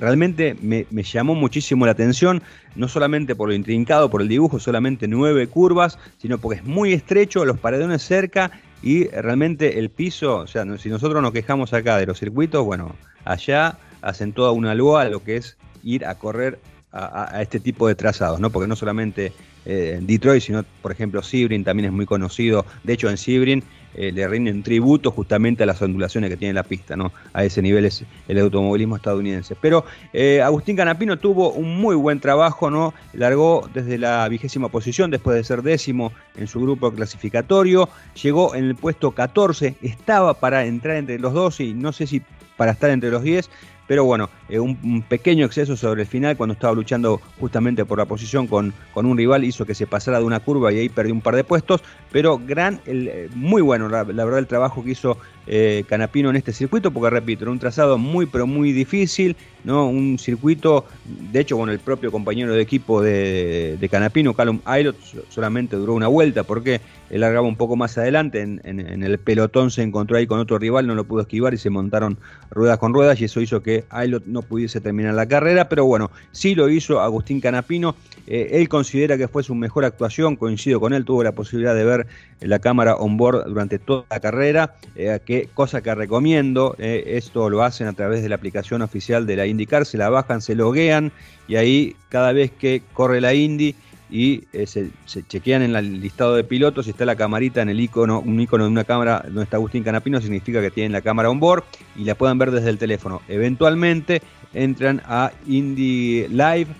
realmente 0.00 0.56
me, 0.62 0.86
llamó 1.02 1.34
muchísimo 1.34 1.84
la 1.84 1.92
atención, 1.92 2.42
no 2.74 2.88
solamente 2.88 3.36
por 3.36 3.48
lo 3.48 3.54
intrincado, 3.54 4.10
por 4.10 4.22
el 4.22 4.28
dibujo, 4.28 4.58
solamente 4.58 5.06
nueve 5.06 5.46
curvas, 5.46 5.98
sino 6.16 6.38
porque 6.38 6.60
es 6.60 6.64
muy 6.64 6.92
estrecho, 6.92 7.44
los 7.44 7.58
paredones 7.58 8.02
cerca 8.02 8.50
y 8.82 9.08
realmente 9.08 9.78
el 9.78 9.90
piso, 9.90 10.38
o 10.38 10.46
sea, 10.46 10.64
si 10.78 10.88
nosotros 10.88 11.22
nos 11.22 11.32
quejamos 11.32 11.74
acá 11.74 11.98
de 11.98 12.06
los 12.06 12.18
circuitos, 12.18 12.64
bueno, 12.64 12.96
allá 13.24 13.78
hacen 14.00 14.32
toda 14.32 14.52
una 14.52 14.74
lua 14.74 15.02
a 15.02 15.08
lo 15.10 15.22
que 15.22 15.36
es 15.36 15.58
ir 15.84 16.06
a 16.06 16.14
correr 16.14 16.58
a, 16.92 17.40
este 17.40 17.60
tipo 17.60 17.86
de 17.86 17.94
trazados, 17.94 18.40
¿no? 18.40 18.50
Porque 18.50 18.66
no 18.66 18.74
solamente 18.74 19.32
eh, 19.64 20.00
Detroit, 20.02 20.42
sino 20.42 20.64
por 20.82 20.90
ejemplo 20.90 21.22
Sebring 21.22 21.62
también 21.62 21.86
es 21.86 21.92
muy 21.92 22.06
conocido. 22.06 22.66
De 22.82 22.94
hecho, 22.94 23.08
en 23.08 23.16
Sebring 23.16 23.62
eh, 23.94 24.12
le 24.12 24.26
rinden 24.28 24.62
tributo 24.62 25.10
justamente 25.10 25.62
a 25.62 25.66
las 25.66 25.80
ondulaciones 25.82 26.30
que 26.30 26.36
tiene 26.36 26.54
la 26.54 26.62
pista, 26.62 26.96
¿no? 26.96 27.12
A 27.32 27.44
ese 27.44 27.62
nivel 27.62 27.84
es 27.84 28.04
el 28.28 28.38
automovilismo 28.38 28.96
estadounidense. 28.96 29.56
Pero 29.60 29.84
eh, 30.12 30.42
Agustín 30.42 30.76
Canapino 30.76 31.18
tuvo 31.18 31.52
un 31.52 31.80
muy 31.80 31.96
buen 31.96 32.20
trabajo, 32.20 32.70
¿no? 32.70 32.94
Largó 33.12 33.68
desde 33.74 33.98
la 33.98 34.28
vigésima 34.28 34.68
posición 34.68 35.10
después 35.10 35.36
de 35.36 35.44
ser 35.44 35.62
décimo 35.62 36.12
en 36.36 36.46
su 36.46 36.60
grupo 36.60 36.92
clasificatorio, 36.92 37.88
llegó 38.22 38.54
en 38.54 38.64
el 38.64 38.76
puesto 38.76 39.10
14, 39.12 39.76
estaba 39.82 40.34
para 40.34 40.64
entrar 40.64 40.96
entre 40.96 41.18
los 41.18 41.32
12 41.32 41.64
y 41.64 41.74
no 41.74 41.92
sé 41.92 42.06
si 42.06 42.22
para 42.56 42.72
estar 42.72 42.90
entre 42.90 43.10
los 43.10 43.22
10, 43.22 43.48
pero 43.90 44.04
bueno, 44.04 44.30
eh, 44.48 44.60
un, 44.60 45.02
pequeño 45.08 45.44
exceso 45.44 45.76
sobre 45.76 46.02
el 46.02 46.06
final 46.06 46.36
cuando 46.36 46.52
estaba 46.52 46.72
luchando 46.72 47.20
justamente 47.40 47.84
por 47.84 47.98
la 47.98 48.04
posición 48.04 48.46
con, 48.46 48.72
con, 48.94 49.04
un 49.04 49.18
rival 49.18 49.42
hizo 49.42 49.66
que 49.66 49.74
se 49.74 49.84
pasara 49.84 50.20
de 50.20 50.24
una 50.24 50.38
curva 50.38 50.72
y 50.72 50.78
ahí 50.78 50.88
perdió 50.88 51.12
un 51.12 51.20
par 51.20 51.34
de 51.34 51.42
puestos, 51.42 51.82
pero 52.12 52.38
gran, 52.38 52.80
eh, 52.86 53.28
muy 53.34 53.60
bueno 53.62 53.88
la, 53.88 54.04
verdad 54.04 54.38
el 54.38 54.46
trabajo 54.46 54.84
que 54.84 54.92
hizo 54.92 55.18
eh, 55.46 55.84
Canapino 55.88 56.30
en 56.30 56.36
este 56.36 56.52
circuito, 56.52 56.90
porque 56.90 57.10
repito, 57.10 57.44
era 57.44 57.50
un 57.50 57.58
trazado 57.58 57.98
muy 57.98 58.26
pero 58.26 58.46
muy 58.46 58.72
difícil, 58.72 59.36
¿no? 59.64 59.88
Un 59.88 60.18
circuito, 60.18 60.86
de 61.32 61.40
hecho, 61.40 61.56
bueno, 61.56 61.72
el 61.72 61.80
propio 61.80 62.12
compañero 62.12 62.52
de 62.54 62.62
equipo 62.62 63.02
de, 63.02 63.88
Canapino, 63.90 64.34
Callum 64.34 64.60
Aylot, 64.64 64.96
solamente 65.28 65.76
duró 65.76 65.94
una 65.94 66.06
vuelta 66.06 66.44
porque 66.44 66.80
él 67.10 67.22
largaba 67.22 67.46
un 67.46 67.56
poco 67.56 67.74
más 67.74 67.98
adelante, 67.98 68.40
en, 68.40 68.60
el 68.64 69.18
pelotón 69.18 69.70
se 69.70 69.82
encontró 69.82 70.16
ahí 70.16 70.26
con 70.26 70.38
otro 70.38 70.58
rival, 70.58 70.86
no 70.86 70.94
lo 70.94 71.04
pudo 71.04 71.22
esquivar 71.22 71.54
y 71.54 71.58
se 71.58 71.70
montaron 71.70 72.18
ruedas 72.50 72.78
con 72.78 72.94
ruedas 72.94 73.20
y 73.20 73.24
eso 73.24 73.40
hizo 73.40 73.62
que 73.62 73.84
Aylot 73.90 74.26
no 74.26 74.42
pudiese 74.42 74.80
terminar 74.80 75.14
la 75.14 75.26
carrera, 75.26 75.68
pero 75.68 75.84
bueno, 75.84 76.10
sí 76.30 76.54
lo 76.54 76.68
hizo 76.68 77.00
Agustín 77.00 77.40
Canapino, 77.40 77.96
eh, 78.26 78.50
él 78.52 78.68
considera 78.68 79.18
que 79.18 79.26
fue 79.26 79.42
su 79.42 79.54
mejor 79.54 79.84
actuación, 79.84 80.36
coincido 80.36 80.78
con 80.78 80.92
él, 80.92 81.04
tuvo 81.04 81.24
la 81.24 81.32
posibilidad 81.32 81.74
de 81.74 81.84
ver 81.84 82.06
la 82.40 82.58
cámara 82.58 82.94
on 82.94 83.16
board 83.16 83.46
durante 83.46 83.78
toda 83.78 84.04
la 84.10 84.20
carrera, 84.20 84.76
eh, 84.94 85.10
que, 85.30 85.48
cosa 85.54 85.80
que 85.80 85.94
recomiendo, 85.94 86.74
eh, 86.80 87.04
esto 87.06 87.48
lo 87.48 87.62
hacen 87.62 87.86
a 87.86 87.92
través 87.92 88.20
de 88.20 88.28
la 88.28 88.34
aplicación 88.34 88.82
oficial 88.82 89.26
de 89.28 89.36
la 89.36 89.46
indicar, 89.46 89.86
se 89.86 89.96
la 89.96 90.10
bajan, 90.10 90.42
se 90.42 90.56
loguean 90.56 91.12
y 91.46 91.54
ahí 91.54 91.94
cada 92.08 92.32
vez 92.32 92.50
que 92.50 92.82
corre 92.94 93.20
la 93.20 93.32
Indy 93.32 93.76
y 94.10 94.42
eh, 94.52 94.66
se, 94.66 94.90
chequean 95.06 95.62
en 95.62 95.76
el 95.76 96.00
listado 96.00 96.34
de 96.34 96.42
pilotos, 96.42 96.86
si 96.86 96.90
está 96.90 97.04
la 97.04 97.14
camarita 97.14 97.62
en 97.62 97.68
el 97.68 97.78
icono, 97.78 98.18
un 98.18 98.40
icono 98.40 98.64
de 98.64 98.70
una 98.70 98.82
cámara 98.82 99.22
donde 99.24 99.44
está 99.44 99.58
Agustín 99.58 99.84
Canapino, 99.84 100.20
significa 100.20 100.60
que 100.60 100.72
tienen 100.72 100.90
la 100.90 101.00
cámara 101.00 101.30
on 101.30 101.38
board 101.38 101.62
y 101.94 102.02
la 102.02 102.16
puedan 102.16 102.36
ver 102.36 102.50
desde 102.50 102.70
el 102.70 102.78
teléfono. 102.78 103.22
Eventualmente 103.28 104.22
entran 104.52 105.00
a 105.04 105.30
indylive.com, 105.46 106.74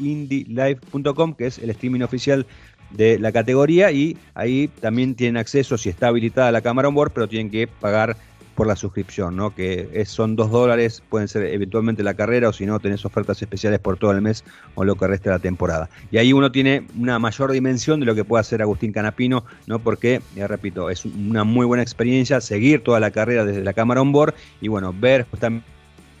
indylive.com, 0.00 1.34
que 1.34 1.48
es 1.48 1.58
el 1.58 1.68
streaming 1.68 2.00
oficial 2.00 2.46
de 2.92 3.18
la 3.18 3.32
categoría 3.32 3.90
y 3.90 4.16
ahí 4.34 4.68
también 4.80 5.14
tienen 5.14 5.36
acceso 5.36 5.78
si 5.78 5.88
está 5.88 6.08
habilitada 6.08 6.52
la 6.52 6.60
cámara 6.60 6.88
on 6.88 6.94
board, 6.94 7.12
pero 7.12 7.28
tienen 7.28 7.50
que 7.50 7.66
pagar 7.66 8.16
por 8.54 8.66
la 8.66 8.76
suscripción, 8.76 9.36
¿no? 9.36 9.54
que 9.54 10.04
son 10.06 10.36
dos 10.36 10.50
dólares, 10.50 11.02
pueden 11.08 11.28
ser 11.28 11.44
eventualmente 11.46 12.02
la 12.02 12.14
carrera 12.14 12.50
o 12.50 12.52
si 12.52 12.66
no 12.66 12.78
tenés 12.80 13.04
ofertas 13.04 13.40
especiales 13.40 13.80
por 13.80 13.96
todo 13.96 14.12
el 14.12 14.20
mes 14.20 14.44
o 14.74 14.84
lo 14.84 14.94
que 14.96 15.06
resta 15.06 15.30
de 15.30 15.36
la 15.36 15.42
temporada. 15.42 15.88
Y 16.10 16.18
ahí 16.18 16.32
uno 16.32 16.52
tiene 16.52 16.86
una 16.98 17.18
mayor 17.18 17.50
dimensión 17.52 18.00
de 18.00 18.06
lo 18.06 18.14
que 18.14 18.24
puede 18.24 18.42
hacer 18.42 18.60
Agustín 18.62 18.92
Canapino, 18.92 19.44
¿no? 19.66 19.78
porque, 19.78 20.20
ya 20.36 20.46
repito, 20.46 20.90
es 20.90 21.04
una 21.04 21.44
muy 21.44 21.66
buena 21.66 21.82
experiencia 21.82 22.40
seguir 22.40 22.82
toda 22.82 23.00
la 23.00 23.10
carrera 23.10 23.44
desde 23.44 23.64
la 23.64 23.72
cámara 23.72 24.02
on 24.02 24.12
board 24.12 24.34
y 24.60 24.68
bueno, 24.68 24.94
ver 24.98 25.26
justamente 25.30 25.66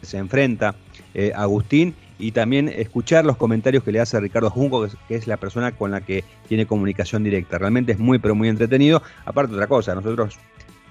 se 0.02 0.18
enfrenta 0.18 0.74
eh, 1.14 1.32
Agustín 1.34 1.94
y 2.18 2.32
también 2.32 2.68
escuchar 2.68 3.24
los 3.24 3.36
comentarios 3.36 3.82
que 3.82 3.92
le 3.92 4.00
hace 4.00 4.18
Ricardo 4.20 4.50
Junco, 4.50 4.88
que 5.08 5.14
es, 5.14 5.26
la 5.26 5.36
persona 5.36 5.72
con 5.72 5.90
la 5.90 6.00
que 6.00 6.24
tiene 6.48 6.66
comunicación 6.66 7.24
directa. 7.24 7.58
Realmente 7.58 7.92
es 7.92 7.98
muy, 7.98 8.18
pero 8.18 8.34
muy 8.34 8.48
entretenido. 8.48 9.02
Aparte, 9.24 9.54
otra 9.54 9.66
cosa, 9.66 9.94
nosotros 9.94 10.38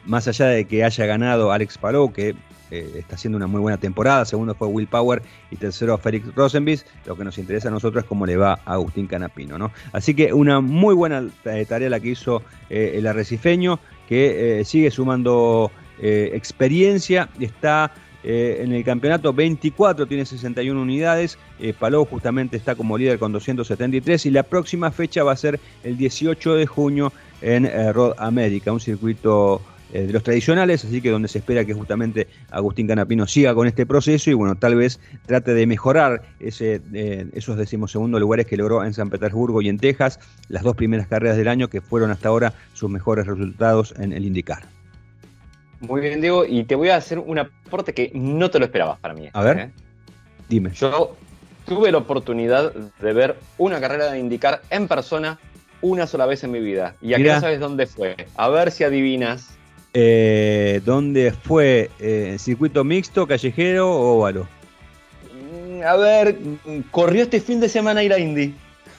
más 0.05 0.27
allá 0.27 0.47
de 0.47 0.65
que 0.65 0.83
haya 0.83 1.05
ganado 1.05 1.51
Alex 1.51 1.77
Palou, 1.77 2.11
que 2.11 2.35
eh, 2.71 2.91
está 2.97 3.15
haciendo 3.15 3.37
una 3.37 3.47
muy 3.47 3.59
buena 3.59 3.77
temporada, 3.77 4.25
segundo 4.25 4.55
fue 4.55 4.67
Will 4.67 4.87
Power 4.87 5.21
y 5.51 5.57
tercero 5.57 5.97
Félix 5.97 6.33
Rosenbis, 6.33 6.85
lo 7.05 7.15
que 7.15 7.23
nos 7.23 7.37
interesa 7.37 7.67
a 7.67 7.71
nosotros 7.71 8.03
es 8.03 8.07
cómo 8.07 8.25
le 8.25 8.37
va 8.37 8.59
a 8.65 8.73
Agustín 8.73 9.07
Canapino. 9.07 9.57
¿no? 9.57 9.71
Así 9.91 10.13
que 10.13 10.33
una 10.33 10.59
muy 10.61 10.95
buena 10.95 11.27
eh, 11.45 11.65
tarea 11.67 11.89
la 11.89 11.99
que 11.99 12.09
hizo 12.09 12.43
eh, 12.69 12.93
el 12.95 13.07
arrecifeño, 13.07 13.79
que 14.07 14.63
sigue 14.65 14.91
sumando 14.91 15.71
experiencia, 16.01 17.29
está 17.39 17.93
en 18.23 18.73
el 18.73 18.83
campeonato 18.83 19.33
24, 19.33 20.05
tiene 20.05 20.25
61 20.25 20.81
unidades. 20.81 21.37
Palou 21.79 22.05
justamente 22.05 22.57
está 22.57 22.75
como 22.75 22.97
líder 22.97 23.19
con 23.19 23.31
273 23.31 24.25
y 24.27 24.31
la 24.31 24.43
próxima 24.43 24.91
fecha 24.91 25.23
va 25.23 25.31
a 25.31 25.37
ser 25.37 25.59
el 25.83 25.97
18 25.97 26.55
de 26.55 26.67
junio 26.67 27.13
en 27.41 27.67
Road 27.93 28.13
America, 28.17 28.71
un 28.71 28.79
circuito 28.79 29.61
eh, 29.93 30.07
de 30.07 30.13
los 30.13 30.23
tradicionales, 30.23 30.85
así 30.85 31.01
que 31.01 31.09
donde 31.09 31.27
se 31.27 31.39
espera 31.39 31.65
que 31.65 31.73
justamente 31.73 32.27
Agustín 32.49 32.87
Canapino 32.87 33.27
siga 33.27 33.53
con 33.53 33.67
este 33.67 33.85
proceso 33.85 34.31
y 34.31 34.33
bueno, 34.33 34.55
tal 34.55 34.75
vez 34.75 35.01
trate 35.25 35.53
de 35.53 35.67
mejorar 35.67 36.21
ese, 36.39 36.81
eh, 36.93 37.27
esos 37.33 37.57
decimosegundos 37.57 38.21
lugares 38.21 38.45
que 38.45 38.55
logró 38.55 38.85
en 38.85 38.93
San 38.93 39.09
Petersburgo 39.09 39.61
y 39.61 39.67
en 39.67 39.77
Texas, 39.77 40.19
las 40.47 40.63
dos 40.63 40.77
primeras 40.77 41.07
carreras 41.07 41.35
del 41.35 41.49
año 41.49 41.69
que 41.69 41.81
fueron 41.81 42.09
hasta 42.09 42.29
ahora 42.29 42.53
sus 42.73 42.89
mejores 42.89 43.27
resultados 43.27 43.93
en 43.97 44.13
el 44.13 44.23
IndyCar. 44.23 44.80
Muy 45.81 46.01
bien, 46.01 46.21
Diego, 46.21 46.45
y 46.45 46.63
te 46.63 46.75
voy 46.75 46.89
a 46.89 46.95
hacer 46.95 47.19
un 47.19 47.39
aporte 47.39 47.93
que 47.93 48.11
no 48.13 48.49
te 48.49 48.59
lo 48.59 48.65
esperabas 48.65 48.99
para 48.99 49.13
mí. 49.13 49.29
A 49.33 49.43
ver. 49.43 49.57
¿eh? 49.59 49.71
Dime. 50.47 50.71
Yo 50.73 51.15
tuve 51.65 51.91
la 51.91 51.97
oportunidad 51.99 52.71
de 52.73 53.13
ver 53.13 53.37
una 53.57 53.79
carrera 53.79 54.11
de 54.11 54.19
indicar 54.19 54.61
en 54.69 54.87
persona 54.87 55.39
una 55.81 56.05
sola 56.05 56.25
vez 56.27 56.43
en 56.43 56.51
mi 56.51 56.59
vida. 56.59 56.95
Y 57.01 57.15
Mirá. 57.15 57.35
no 57.35 57.41
sabes 57.41 57.59
dónde 57.59 57.87
fue. 57.87 58.15
A 58.35 58.49
ver 58.49 58.71
si 58.71 58.83
adivinas. 58.83 59.49
Eh, 59.93 60.81
¿Dónde 60.85 61.31
fue? 61.31 61.89
Eh, 61.99 62.37
¿Circuito 62.39 62.83
mixto, 62.83 63.27
callejero 63.27 63.91
o 63.91 64.17
óvalo? 64.19 64.47
Mm, 65.33 65.81
A 65.83 65.95
ver, 65.97 66.37
corrió 66.91 67.23
este 67.23 67.41
fin 67.41 67.59
de 67.59 67.67
semana 67.69 68.03
ir 68.03 68.13
a 68.13 68.19
Indy. 68.19 68.53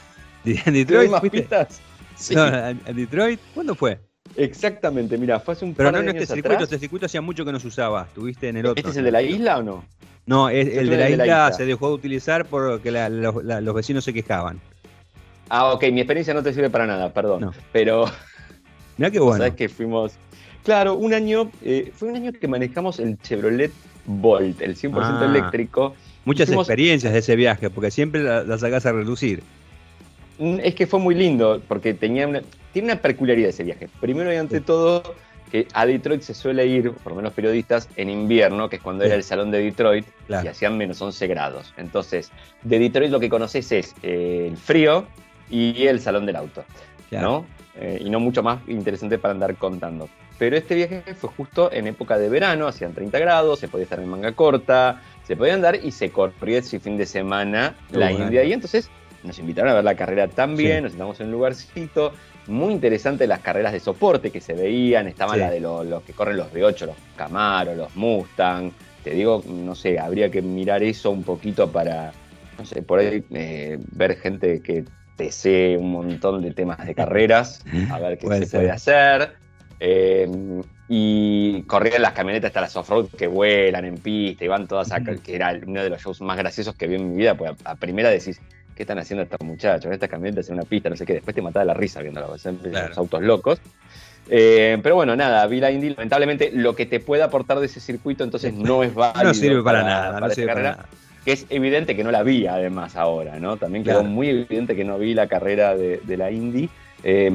¿En 0.44 0.54
¿Te 0.54 0.64
doy 0.64 0.72
Detroit? 0.84 1.10
más 1.10 1.20
pistas? 1.22 1.80
Sí, 2.16 2.34
No, 2.34 2.46
¿en 2.46 2.80
en 2.84 2.96
Detroit? 2.96 3.40
¿Cuándo 3.54 3.74
fue? 3.74 3.98
Exactamente. 4.36 5.16
Mira, 5.18 5.40
fue 5.40 5.52
hace 5.54 5.64
un 5.64 5.74
Pero 5.74 5.88
par 5.88 5.92
no 5.94 5.98
de 5.98 6.04
en 6.04 6.08
este 6.10 6.18
años 6.20 6.28
circuito, 6.34 6.48
atrás. 6.54 6.62
este 6.72 6.78
circuito 6.78 7.06
hacía 7.06 7.20
mucho 7.20 7.44
que 7.44 7.52
no 7.52 7.60
se 7.60 7.68
usaba. 7.68 8.02
Estuviste 8.04 8.48
en 8.48 8.56
el 8.58 8.66
otro. 8.66 8.78
¿Este 8.80 8.90
es 8.90 8.96
el 8.96 9.04
de 9.04 9.10
la 9.12 9.22
isla 9.22 9.58
o 9.58 9.62
no? 9.62 9.84
No, 10.26 10.48
es- 10.48 10.68
el 10.68 10.88
de 10.88 10.96
la, 10.96 11.06
el 11.06 11.12
de 11.12 11.16
la 11.18 11.24
isla, 11.24 11.24
isla. 11.46 11.52
se 11.52 11.66
dejó 11.66 11.88
de 11.88 11.94
utilizar 11.94 12.46
porque 12.46 12.90
la- 12.90 13.08
los, 13.08 13.42
la- 13.44 13.60
los 13.60 13.74
vecinos 13.74 14.04
se 14.04 14.12
quejaban. 14.12 14.60
Ah, 15.48 15.72
ok, 15.72 15.84
mi 15.92 16.00
experiencia 16.00 16.32
no 16.32 16.42
te 16.42 16.52
sirve 16.54 16.70
para 16.70 16.86
nada, 16.86 17.12
perdón. 17.12 17.40
No. 17.42 17.52
Pero 17.72 18.04
Mirá 18.98 19.10
qué 19.10 19.20
bueno. 19.20 19.38
sabes 19.38 19.54
que 19.54 19.68
fuimos. 19.68 20.12
Claro, 20.64 20.94
un 20.94 21.12
año, 21.12 21.50
eh, 21.62 21.90
fue 21.94 22.08
un 22.08 22.16
año 22.16 22.32
que 22.32 22.46
manejamos 22.46 23.00
el 23.00 23.18
Chevrolet 23.20 23.72
Bolt, 24.06 24.60
el 24.62 24.76
100% 24.76 24.92
Ah. 25.22 25.24
eléctrico. 25.28 25.94
Muchas 26.24 26.50
experiencias 26.52 27.12
de 27.12 27.18
ese 27.18 27.34
viaje, 27.34 27.68
porque 27.68 27.90
siempre 27.90 28.22
la, 28.22 28.44
la 28.44 28.56
sacás 28.58 28.86
a 28.86 28.92
reducir. 28.92 29.42
Es 30.38 30.74
que 30.74 30.86
fue 30.86 30.98
muy 31.00 31.14
lindo, 31.14 31.60
porque 31.68 31.94
tenía 31.94 32.26
una, 32.26 32.42
tiene 32.72 32.92
una 32.92 33.00
peculiaridad 33.00 33.50
ese 33.50 33.64
viaje. 33.64 33.88
Primero 34.00 34.32
y 34.32 34.36
ante 34.36 34.60
todo, 34.60 35.02
que 35.50 35.68
a 35.74 35.84
Detroit 35.86 36.22
se 36.22 36.32
suele 36.34 36.66
ir, 36.66 36.92
por 36.92 37.12
lo 37.12 37.16
menos 37.16 37.32
periodistas, 37.34 37.88
en 37.96 38.08
invierno, 38.10 38.68
que 38.70 38.76
es 38.76 38.82
cuando 38.82 39.04
Sí. 39.04 39.08
era 39.08 39.16
el 39.16 39.22
salón 39.22 39.50
de 39.50 39.62
Detroit, 39.62 40.06
Claro. 40.26 40.46
y 40.46 40.48
hacían 40.48 40.78
menos 40.78 41.00
11 41.02 41.26
grados. 41.26 41.74
Entonces, 41.76 42.30
de 42.62 42.78
Detroit 42.78 43.10
lo 43.10 43.20
que 43.20 43.28
conoces 43.28 43.70
es 43.72 43.94
eh, 44.02 44.46
el 44.50 44.56
frío 44.56 45.04
y 45.50 45.86
el 45.86 46.00
salón 46.00 46.24
del 46.26 46.36
auto, 46.36 46.64
Claro. 47.10 47.28
¿no? 47.28 47.46
Eh, 47.80 48.02
y 48.04 48.10
no 48.10 48.20
mucho 48.20 48.42
más 48.42 48.60
interesante 48.68 49.18
para 49.18 49.32
andar 49.32 49.54
contando. 49.56 50.08
Pero 50.38 50.56
este 50.56 50.74
viaje 50.74 51.02
fue 51.14 51.30
justo 51.30 51.70
en 51.72 51.86
época 51.86 52.18
de 52.18 52.28
verano, 52.28 52.66
hacían 52.66 52.94
30 52.94 53.18
grados, 53.18 53.58
se 53.60 53.68
podía 53.68 53.84
estar 53.84 54.00
en 54.00 54.08
manga 54.08 54.32
corta, 54.32 55.02
se 55.26 55.36
podía 55.36 55.54
andar 55.54 55.76
y 55.82 55.92
se 55.92 56.10
corría 56.10 56.58
ese 56.58 56.80
fin 56.80 56.96
de 56.96 57.06
semana 57.06 57.76
la 57.90 58.08
bueno. 58.10 58.24
India. 58.24 58.42
Y 58.44 58.52
entonces 58.52 58.90
nos 59.24 59.38
invitaron 59.38 59.70
a 59.70 59.74
ver 59.74 59.84
la 59.84 59.94
carrera 59.94 60.28
también, 60.28 60.76
Sí. 60.78 60.82
nos 60.82 60.92
sentamos 60.92 61.20
en 61.20 61.26
un 61.26 61.32
lugarcito. 61.32 62.12
Muy 62.48 62.72
interesante 62.72 63.26
las 63.26 63.38
carreras 63.40 63.72
de 63.72 63.80
soporte 63.80 64.30
que 64.30 64.40
se 64.40 64.52
veían, 64.54 65.06
estaban 65.06 65.34
Sí. 65.34 65.40
la 65.40 65.50
de 65.50 65.60
lo- 65.60 65.84
los 65.84 66.02
que 66.02 66.12
corren 66.12 66.36
los 66.36 66.52
V8, 66.52 66.86
los 66.86 66.96
Camaro, 67.16 67.74
los 67.74 67.94
Mustang. 67.96 68.72
Te 69.04 69.10
digo, 69.10 69.42
no 69.46 69.74
sé, 69.74 69.98
habría 69.98 70.30
que 70.30 70.42
mirar 70.42 70.82
eso 70.82 71.10
un 71.10 71.22
poquito 71.22 71.70
para, 71.70 72.12
no 72.58 72.64
sé, 72.64 72.82
por 72.82 72.98
ahí 72.98 73.24
eh, 73.30 73.78
ver 73.92 74.16
gente 74.16 74.60
que 74.60 74.84
desee 75.18 75.76
un 75.76 75.92
montón 75.92 76.42
de 76.42 76.52
temas 76.52 76.84
de 76.84 76.94
carreras, 76.94 77.64
a 77.90 77.98
ver 78.00 78.18
qué 78.18 78.26
se 78.28 78.46
ser. 78.46 78.60
puede 78.60 78.70
hacer. 78.72 79.32
Eh, 79.84 80.28
y 80.88 81.62
corrían 81.62 82.02
las 82.02 82.12
camionetas 82.12 82.50
hasta 82.50 82.60
las 82.60 82.76
off-road 82.76 83.08
que 83.16 83.26
vuelan 83.26 83.84
en 83.84 83.96
pista 83.96 84.44
y 84.44 84.48
van 84.48 84.68
todas 84.68 84.90
Ujú. 84.90 85.20
que 85.22 85.34
era 85.34 85.58
uno 85.66 85.82
de 85.82 85.90
los 85.90 86.02
shows 86.02 86.20
más 86.20 86.36
graciosos 86.36 86.74
que 86.76 86.86
vi 86.86 86.96
en 86.96 87.10
mi 87.10 87.16
vida, 87.16 87.34
pues 87.34 87.52
a, 87.64 87.70
a 87.72 87.74
primera 87.76 88.10
decís, 88.10 88.40
¿qué 88.76 88.82
están 88.82 88.98
haciendo 88.98 89.22
estos 89.22 89.40
muchachos? 89.42 89.92
Estas 89.92 90.08
camionetas 90.08 90.48
en 90.48 90.54
una 90.54 90.64
pista, 90.64 90.88
no 90.90 90.96
sé 90.96 91.04
qué, 91.06 91.14
después 91.14 91.34
te 91.34 91.42
mataba 91.42 91.64
la 91.64 91.74
risa 91.74 92.00
viendo 92.00 92.20
los, 92.20 92.42
Claro. 92.42 92.88
los 92.88 92.98
autos 92.98 93.22
locos. 93.22 93.60
Eh, 94.28 94.78
pero 94.82 94.94
bueno, 94.94 95.16
nada, 95.16 95.44
vi 95.46 95.58
la 95.60 95.70
Indy, 95.70 95.90
lamentablemente 95.90 96.50
lo 96.54 96.76
que 96.76 96.86
te 96.86 97.00
puede 97.00 97.22
aportar 97.22 97.58
de 97.58 97.66
ese 97.66 97.80
circuito 97.80 98.22
entonces 98.24 98.54
no 98.54 98.82
es 98.84 98.94
válido. 98.94 99.24
No 99.24 99.34
sirve 99.34 99.62
para, 99.62 99.82
nada, 99.82 100.20
no 100.20 100.26
esa 100.26 100.34
sirve 100.36 100.46
para 100.48 100.54
carrera 100.62 100.76
nada. 100.76 100.88
que 101.24 101.32
es 101.32 101.46
evidente 101.50 101.96
que 101.96 102.04
no 102.04 102.10
la 102.12 102.22
vi 102.22 102.46
además 102.46 102.94
ahora, 102.96 103.38
¿no? 103.40 103.56
También 103.56 103.82
quedó 103.84 103.98
Claro. 104.00 104.08
muy 104.08 104.28
evidente 104.28 104.76
que 104.76 104.84
no 104.84 104.96
vi 104.98 105.14
la 105.14 105.26
carrera 105.26 105.76
de, 105.76 106.00
de 106.04 106.16
la 106.16 106.30
Indy. 106.30 106.68
Eh, 107.04 107.26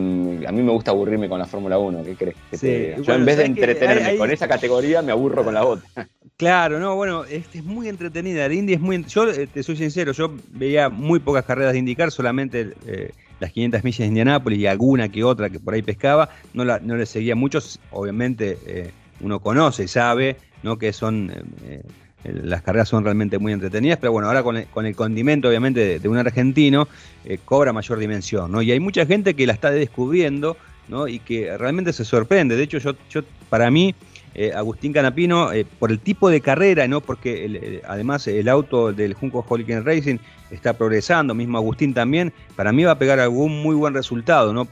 a 0.47 0.51
mí 0.53 0.63
me 0.63 0.71
gusta 0.71 0.91
aburrirme 0.91 1.27
con 1.27 1.39
la 1.39 1.45
Fórmula 1.45 1.77
1, 1.77 2.03
¿qué 2.05 2.15
crees? 2.15 2.35
que 2.49 2.57
Sí? 2.57 2.88
Yo 2.99 3.03
bueno, 3.03 3.15
en 3.15 3.25
vez 3.25 3.38
de 3.38 3.45
entretenerme 3.47 4.01
Hay- 4.03 4.11
hay- 4.11 4.17
con 4.17 4.31
esa 4.31 4.47
categoría, 4.47 5.01
me 5.01 5.11
aburro 5.11 5.43
con 5.43 5.53
la 5.53 5.65
otra. 5.65 6.07
Claro, 6.38 6.79
no, 6.79 6.95
bueno, 6.95 7.25
este 7.25 7.57
es 7.59 7.63
muy 7.63 7.88
entretenida. 7.88 8.47
La 8.47 8.53
Indy 8.53 8.73
es 8.73 8.79
muy. 8.79 9.03
Yo 9.05 9.27
eh, 9.31 9.47
te 9.47 9.63
soy 9.63 9.75
sincero, 9.75 10.11
yo 10.11 10.35
veía 10.51 10.88
muy 10.89 11.19
pocas 11.19 11.43
carreras 11.45 11.73
de 11.73 11.79
indicar, 11.79 12.11
solamente 12.11 12.75
eh, 12.85 13.11
las 13.39 13.51
500 13.51 13.83
millas 13.83 13.99
de 13.99 14.05
Indianápolis 14.05 14.59
y 14.59 14.67
alguna 14.67 15.09
que 15.09 15.23
otra 15.23 15.49
que 15.49 15.59
por 15.59 15.73
ahí 15.73 15.81
pescaba. 15.81 16.29
No, 16.53 16.63
la, 16.63 16.79
no 16.79 16.95
le 16.95 17.07
seguía 17.07 17.35
muchos. 17.35 17.79
Obviamente, 17.89 18.59
eh, 18.67 18.91
uno 19.19 19.39
conoce 19.39 19.85
y 19.85 19.88
sabe 19.88 20.38
¿no? 20.61 20.77
que 20.77 20.93
son. 20.93 21.31
eh, 21.63 21.81
eh, 22.23 22.33
las 22.43 22.61
carreras 22.61 22.89
son 22.89 23.03
realmente 23.03 23.38
muy 23.39 23.53
entretenidas, 23.53 23.97
pero 23.99 24.11
bueno, 24.11 24.27
ahora 24.27 24.43
con 24.43 24.57
el, 24.57 24.67
con 24.67 24.85
el 24.85 24.95
condimento, 24.95 25.47
obviamente, 25.49 25.79
de, 25.79 25.99
de 25.99 26.09
un 26.09 26.17
argentino, 26.17 26.88
eh, 27.23 27.39
cobra 27.43 27.73
mayor 27.73 27.99
dimensión, 27.99 28.51
¿no? 28.51 28.61
Y 28.61 28.71
hay 28.71 28.79
mucha 28.79 29.05
gente 29.05 29.35
que 29.35 29.45
la 29.47 29.53
está 29.53 29.69
descubriendo, 29.71 30.57
¿no? 30.88 31.07
Y 31.07 31.19
que 31.19 31.55
realmente 31.57 31.93
se 31.93 32.05
sorprende. 32.05 32.55
De 32.55 32.63
hecho, 32.63 32.79
yo, 32.79 32.93
yo 33.09 33.21
para 33.49 33.69
mí, 33.69 33.93
eh, 34.38 34.53
Agustín 34.53 34.93
Canapino, 34.93 35.51
eh, 35.51 35.65
por 35.65 35.91
el 35.91 35.99
tipo 35.99 36.29
de 36.29 36.41
carrera, 36.41 36.88
¿no? 36.88 37.01
Porque 37.01 37.81
además 37.88 38.27
el 38.27 38.47
auto 38.47 38.93
del 38.93 39.15
Junco 39.15 39.45
Holiken 39.47 39.83
Racing 39.83 40.17
está 40.51 40.73
progresando, 40.73 41.33
mismo 41.33 41.57
Agustín 41.57 41.93
también, 41.93 42.31
para 42.55 42.71
mí 42.71 42.83
va 42.83 42.91
a 42.91 42.99
pegar 42.99 43.19
algún 43.19 43.61
muy 43.61 43.75
buen 43.75 43.93
resultado, 43.93 44.53
¿no? 44.53 44.67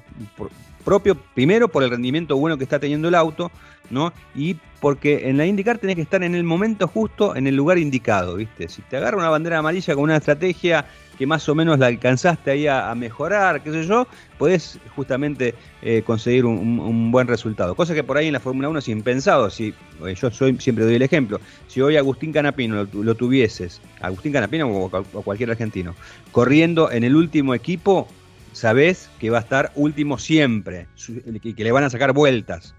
Propio, 0.85 1.15
primero 1.15 1.67
por 1.67 1.83
el 1.83 1.89
rendimiento 1.89 2.37
bueno 2.37 2.57
que 2.57 2.63
está 2.63 2.79
teniendo 2.79 3.09
el 3.09 3.15
auto, 3.15 3.51
¿no? 3.89 4.13
Y 4.33 4.55
porque 4.79 5.27
en 5.27 5.37
la 5.37 5.45
IndyCar 5.45 5.79
tenés 5.79 5.95
que 5.95 6.03
estar 6.03 6.23
en 6.23 6.35
el 6.35 6.43
momento 6.43 6.87
justo, 6.87 7.35
en 7.35 7.47
el 7.47 7.55
lugar 7.55 7.77
indicado, 7.77 8.35
¿viste? 8.35 8.69
Si 8.69 8.81
te 8.83 8.97
agarra 8.97 9.17
una 9.17 9.29
bandera 9.29 9.57
amarilla 9.57 9.95
con 9.95 10.03
una 10.03 10.17
estrategia 10.17 10.85
que 11.17 11.25
más 11.25 11.47
o 11.49 11.55
menos 11.55 11.79
la 11.79 11.87
alcanzaste 11.87 12.51
ahí 12.51 12.67
a, 12.67 12.93
mejorar, 12.93 13.61
qué 13.63 13.71
sé 13.71 13.85
yo, 13.85 14.05
podés 14.37 14.79
justamente 14.95 15.55
eh, 15.81 16.03
conseguir 16.05 16.45
un, 16.45 17.11
buen 17.11 17.27
resultado. 17.27 17.73
Cosa 17.73 17.93
que 17.93 18.03
por 18.03 18.17
ahí 18.17 18.27
en 18.27 18.33
la 18.33 18.39
Fórmula 18.39 18.69
1 18.69 18.79
es 18.79 18.89
impensado. 18.89 19.49
Si, 19.49 19.73
eh, 20.05 20.15
yo 20.15 20.29
soy, 20.29 20.57
siempre 20.59 20.85
doy 20.85 20.95
el 20.95 21.01
ejemplo. 21.01 21.39
Si 21.67 21.81
hoy 21.81 21.97
Agustín 21.97 22.33
Canapino 22.33 22.83
lo, 22.83 23.03
lo 23.03 23.15
tuvieses, 23.15 23.81
Agustín 24.01 24.33
Canapino 24.33 24.67
o 24.69 25.21
cualquier 25.23 25.51
argentino, 25.51 25.95
corriendo 26.31 26.91
en 26.91 27.03
el 27.05 27.15
último 27.15 27.55
equipo, 27.55 28.07
sabés 28.55 29.09
que 29.19 29.29
va 29.29 29.37
a 29.39 29.41
estar 29.41 29.71
último 29.75 30.17
siempre 30.17 30.87
y 31.43 31.53
que 31.53 31.63
le 31.63 31.71
van 31.71 31.83
a 31.83 31.89
sacar 31.89 32.13
vueltas. 32.13 32.73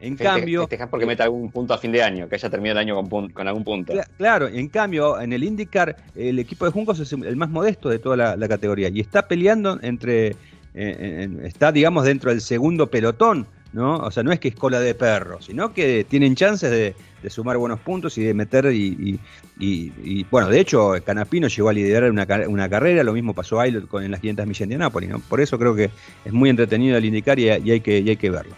En 0.00 0.16
cambio, 0.16 0.62
Festejar 0.62 0.90
porque 0.90 1.06
meta 1.06 1.24
algún 1.24 1.50
punto 1.50 1.72
a 1.74 1.78
fin 1.78 1.92
de 1.92 2.02
año, 2.02 2.28
que 2.28 2.34
haya 2.34 2.50
terminado 2.50 2.80
el 2.80 2.86
año 2.88 3.02
con, 3.08 3.30
con 3.30 3.46
algún 3.46 3.64
punto. 3.64 3.92
Cla- 3.92 4.06
Claro, 4.16 4.48
en 4.48 4.68
cambio, 4.68 5.20
en 5.20 5.32
el 5.32 5.44
IndyCar, 5.44 5.96
el 6.14 6.38
equipo 6.38 6.64
de 6.64 6.72
Juncos 6.72 6.98
es 7.00 7.12
el 7.12 7.36
más 7.36 7.48
modesto 7.50 7.88
de 7.88 7.98
toda 7.98 8.16
la, 8.16 8.36
la 8.36 8.48
categoría 8.48 8.88
y 8.88 9.00
está 9.00 9.28
peleando 9.28 9.78
entre. 9.82 10.28
eh, 10.74 11.22
en- 11.22 11.44
está, 11.46 11.70
digamos, 11.70 12.04
dentro 12.04 12.30
del 12.30 12.40
segundo 12.40 12.90
pelotón, 12.90 13.46
¿no? 13.74 13.96
O 13.98 14.10
sea, 14.10 14.22
no 14.22 14.32
es 14.32 14.40
que 14.40 14.48
es 14.48 14.54
cola 14.54 14.80
de 14.80 14.94
perro, 14.94 15.42
sino 15.42 15.74
que 15.74 16.04
tienen 16.04 16.34
chances 16.36 16.70
de, 16.70 16.94
de 17.22 17.30
sumar 17.30 17.56
buenos 17.58 17.80
puntos 17.80 18.16
y 18.16 18.22
de 18.22 18.32
meter. 18.32 18.66
Y, 18.72 18.86
y- 18.86 19.18
y- 19.58 19.92
y, 20.02 20.26
bueno, 20.30 20.48
de 20.48 20.60
hecho, 20.60 20.92
Canapino 21.04 21.48
llegó 21.48 21.68
a 21.68 21.72
liderar 21.72 22.10
una, 22.10 22.26
una 22.48 22.68
carrera, 22.68 23.02
lo 23.02 23.12
mismo 23.12 23.34
pasó 23.34 23.60
a 23.60 23.64
Aylot 23.64 23.86
con 23.88 24.02
en 24.04 24.10
las 24.12 24.20
500 24.20 24.46
millas 24.46 24.58
de 24.60 24.64
Indianápolis, 24.64 25.10
¿no? 25.10 25.18
Por 25.18 25.40
eso 25.40 25.58
creo 25.58 25.74
que 25.74 25.90
es 26.24 26.32
muy 26.32 26.48
entretenido 26.50 26.96
el 26.96 27.04
IndyCar 27.04 27.38
y, 27.38 27.50
hay, 27.50 27.80
que, 27.80 27.98
y 27.98 28.08
hay 28.08 28.16
que 28.16 28.30
verlo. 28.30 28.54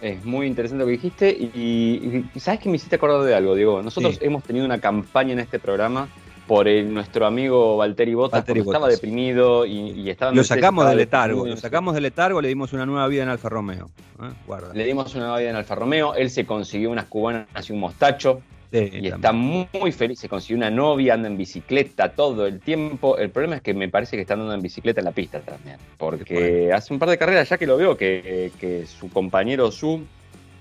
Es 0.00 0.24
muy 0.24 0.46
interesante 0.46 0.80
lo 0.82 0.86
que 0.86 0.92
dijiste 0.92 1.30
y, 1.30 2.24
y- 2.34 2.40
¿sabes 2.40 2.60
que 2.60 2.68
me 2.68 2.76
hiciste 2.76 2.96
acordar 2.96 3.22
de 3.22 3.34
algo, 3.34 3.54
Diego? 3.54 3.82
Nosotros 3.82 4.14
Sí. 4.14 4.20
hemos 4.24 4.42
tenido 4.42 4.64
una 4.66 4.78
campaña 4.80 5.32
en 5.32 5.38
este 5.40 5.58
programa 5.60 6.08
por 6.46 6.68
el- 6.68 6.92
nuestro 6.92 7.26
amigo 7.26 7.76
Valtteri 7.76 8.14
Bottas, 8.14 8.40
Valtteri 8.40 8.60
porque 8.60 8.76
estaba 8.76 8.88
deprimido 8.88 9.64
y, 9.64 9.90
y 9.92 10.10
estaba... 10.10 10.30
en 10.30 10.36
Lo 10.36 10.44
sacamos 10.44 10.86
del 10.88 10.96
letargo, 10.98 11.46
lo 11.46 11.56
sacamos 11.56 11.94
del 11.94 12.02
letargo, 12.04 12.40
le 12.40 12.48
dimos 12.48 12.72
una 12.72 12.84
nueva 12.86 13.06
vida 13.08 13.22
en 13.22 13.28
Alfa 13.28 13.48
Romeo. 13.48 13.90
¿eh? 14.22 14.26
Guarda. 14.46 14.74
Le 14.74 14.84
dimos 14.84 15.14
una 15.14 15.24
nueva 15.24 15.38
vida 15.38 15.50
en 15.50 15.56
Alfa 15.56 15.74
Romeo, 15.74 16.14
él 16.14 16.30
se 16.30 16.44
consiguió 16.44 16.90
unas 16.90 17.06
cubanas 17.06 17.46
y 17.68 17.72
un 17.72 17.80
mostacho 17.80 18.42
Sí, 18.72 18.88
y 18.90 19.08
está 19.08 19.32
muy, 19.32 19.68
muy 19.78 19.92
feliz, 19.92 20.18
se 20.18 20.30
consiguió 20.30 20.56
una 20.56 20.70
novia, 20.70 21.12
anda 21.12 21.28
en 21.28 21.36
bicicleta 21.36 22.12
todo 22.12 22.46
el 22.46 22.58
tiempo. 22.58 23.18
El 23.18 23.28
problema 23.28 23.56
es 23.56 23.60
que 23.62 23.74
me 23.74 23.90
parece 23.90 24.16
que 24.16 24.22
está 24.22 24.32
andando 24.32 24.54
en 24.54 24.62
bicicleta 24.62 25.02
en 25.02 25.04
la 25.04 25.12
pista 25.12 25.40
también, 25.40 25.76
porque 25.98 26.72
hace 26.72 26.94
un 26.94 26.98
par 26.98 27.10
de 27.10 27.18
carreras 27.18 27.50
ya 27.50 27.58
que 27.58 27.66
lo 27.66 27.76
veo 27.76 27.98
que, 27.98 28.50
que 28.58 28.86
su 28.86 29.10
compañero 29.10 29.70
Su, 29.70 30.00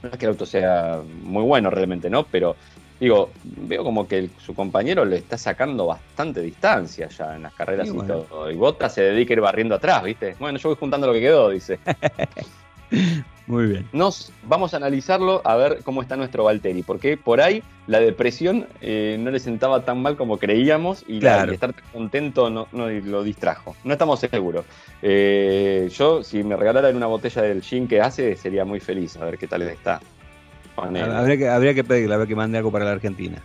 no 0.03 0.09
es 0.09 0.17
que 0.17 0.25
el 0.25 0.31
auto 0.31 0.45
sea 0.45 0.99
muy 1.23 1.43
bueno 1.43 1.69
realmente, 1.69 2.09
¿no? 2.09 2.23
Pero 2.23 2.57
digo, 3.01 3.31
veo 3.43 3.83
como 3.83 4.07
que 4.07 4.19
el- 4.19 4.31
su 4.37 4.53
compañero 4.55 5.03
le 5.03 5.17
está 5.17 5.37
sacando 5.37 5.87
bastante 5.87 6.39
distancia 6.41 7.09
ya 7.09 7.35
en 7.35 7.41
las 7.43 7.53
carreras 7.53 7.87
Y 7.87 7.89
y, 7.89 7.93
bueno. 7.93 8.19
todo. 8.29 8.49
Y 8.51 8.55
Bottas 8.55 8.93
se 8.93 9.01
dedica 9.01 9.33
a 9.33 9.35
ir 9.35 9.41
barriendo 9.41 9.75
atrás, 9.75 10.03
¿viste? 10.03 10.35
Bueno, 10.39 10.57
yo 10.59 10.69
voy 10.69 10.77
juntando 10.79 11.07
lo 11.07 11.13
que 11.13 11.19
quedó, 11.19 11.49
dice. 11.49 11.79
Muy 13.47 13.65
bien. 13.65 13.89
Nos 13.91 14.31
vamos 14.43 14.73
a 14.73 14.77
analizarlo 14.77 15.41
a 15.43 15.55
ver 15.55 15.79
cómo 15.83 16.01
está 16.01 16.15
nuestro 16.15 16.43
Valtteri, 16.43 16.83
porque 16.83 17.17
por 17.17 17.41
ahí 17.41 17.63
la 17.87 17.99
depresión 17.99 18.67
eh, 18.81 19.17
no 19.19 19.31
le 19.31 19.39
sentaba 19.39 19.83
tan 19.83 20.01
mal 20.01 20.15
como 20.15 20.37
creíamos 20.37 21.03
y, 21.07 21.15
la- 21.19 21.35
Claro. 21.37 21.51
y 21.51 21.55
estar 21.55 21.73
contento 21.91 22.49
no, 22.49 22.67
no 22.71 22.87
lo 22.87 23.23
distrajo. 23.23 23.75
No 23.83 23.93
estamos 23.93 24.19
seguros. 24.19 24.65
Eh, 25.01 25.89
yo, 25.91 26.23
si 26.23 26.43
me 26.43 26.55
regalaran 26.55 26.95
una 26.95 27.07
botella 27.07 27.41
del 27.41 27.61
gin 27.61 27.87
que 27.87 27.99
hace, 27.99 28.35
sería 28.35 28.63
muy 28.63 28.79
feliz 28.79 29.17
a 29.17 29.25
ver 29.25 29.37
qué 29.37 29.47
tal 29.47 29.63
está. 29.63 29.99
Habría 30.81 31.37
que, 31.37 31.49
habría 31.49 31.73
que 31.73 31.83
pedirle, 31.83 32.13
habría 32.13 32.27
que 32.27 32.35
mande 32.35 32.57
algo 32.57 32.71
para 32.71 32.85
la 32.85 32.91
Argentina. 32.91 33.41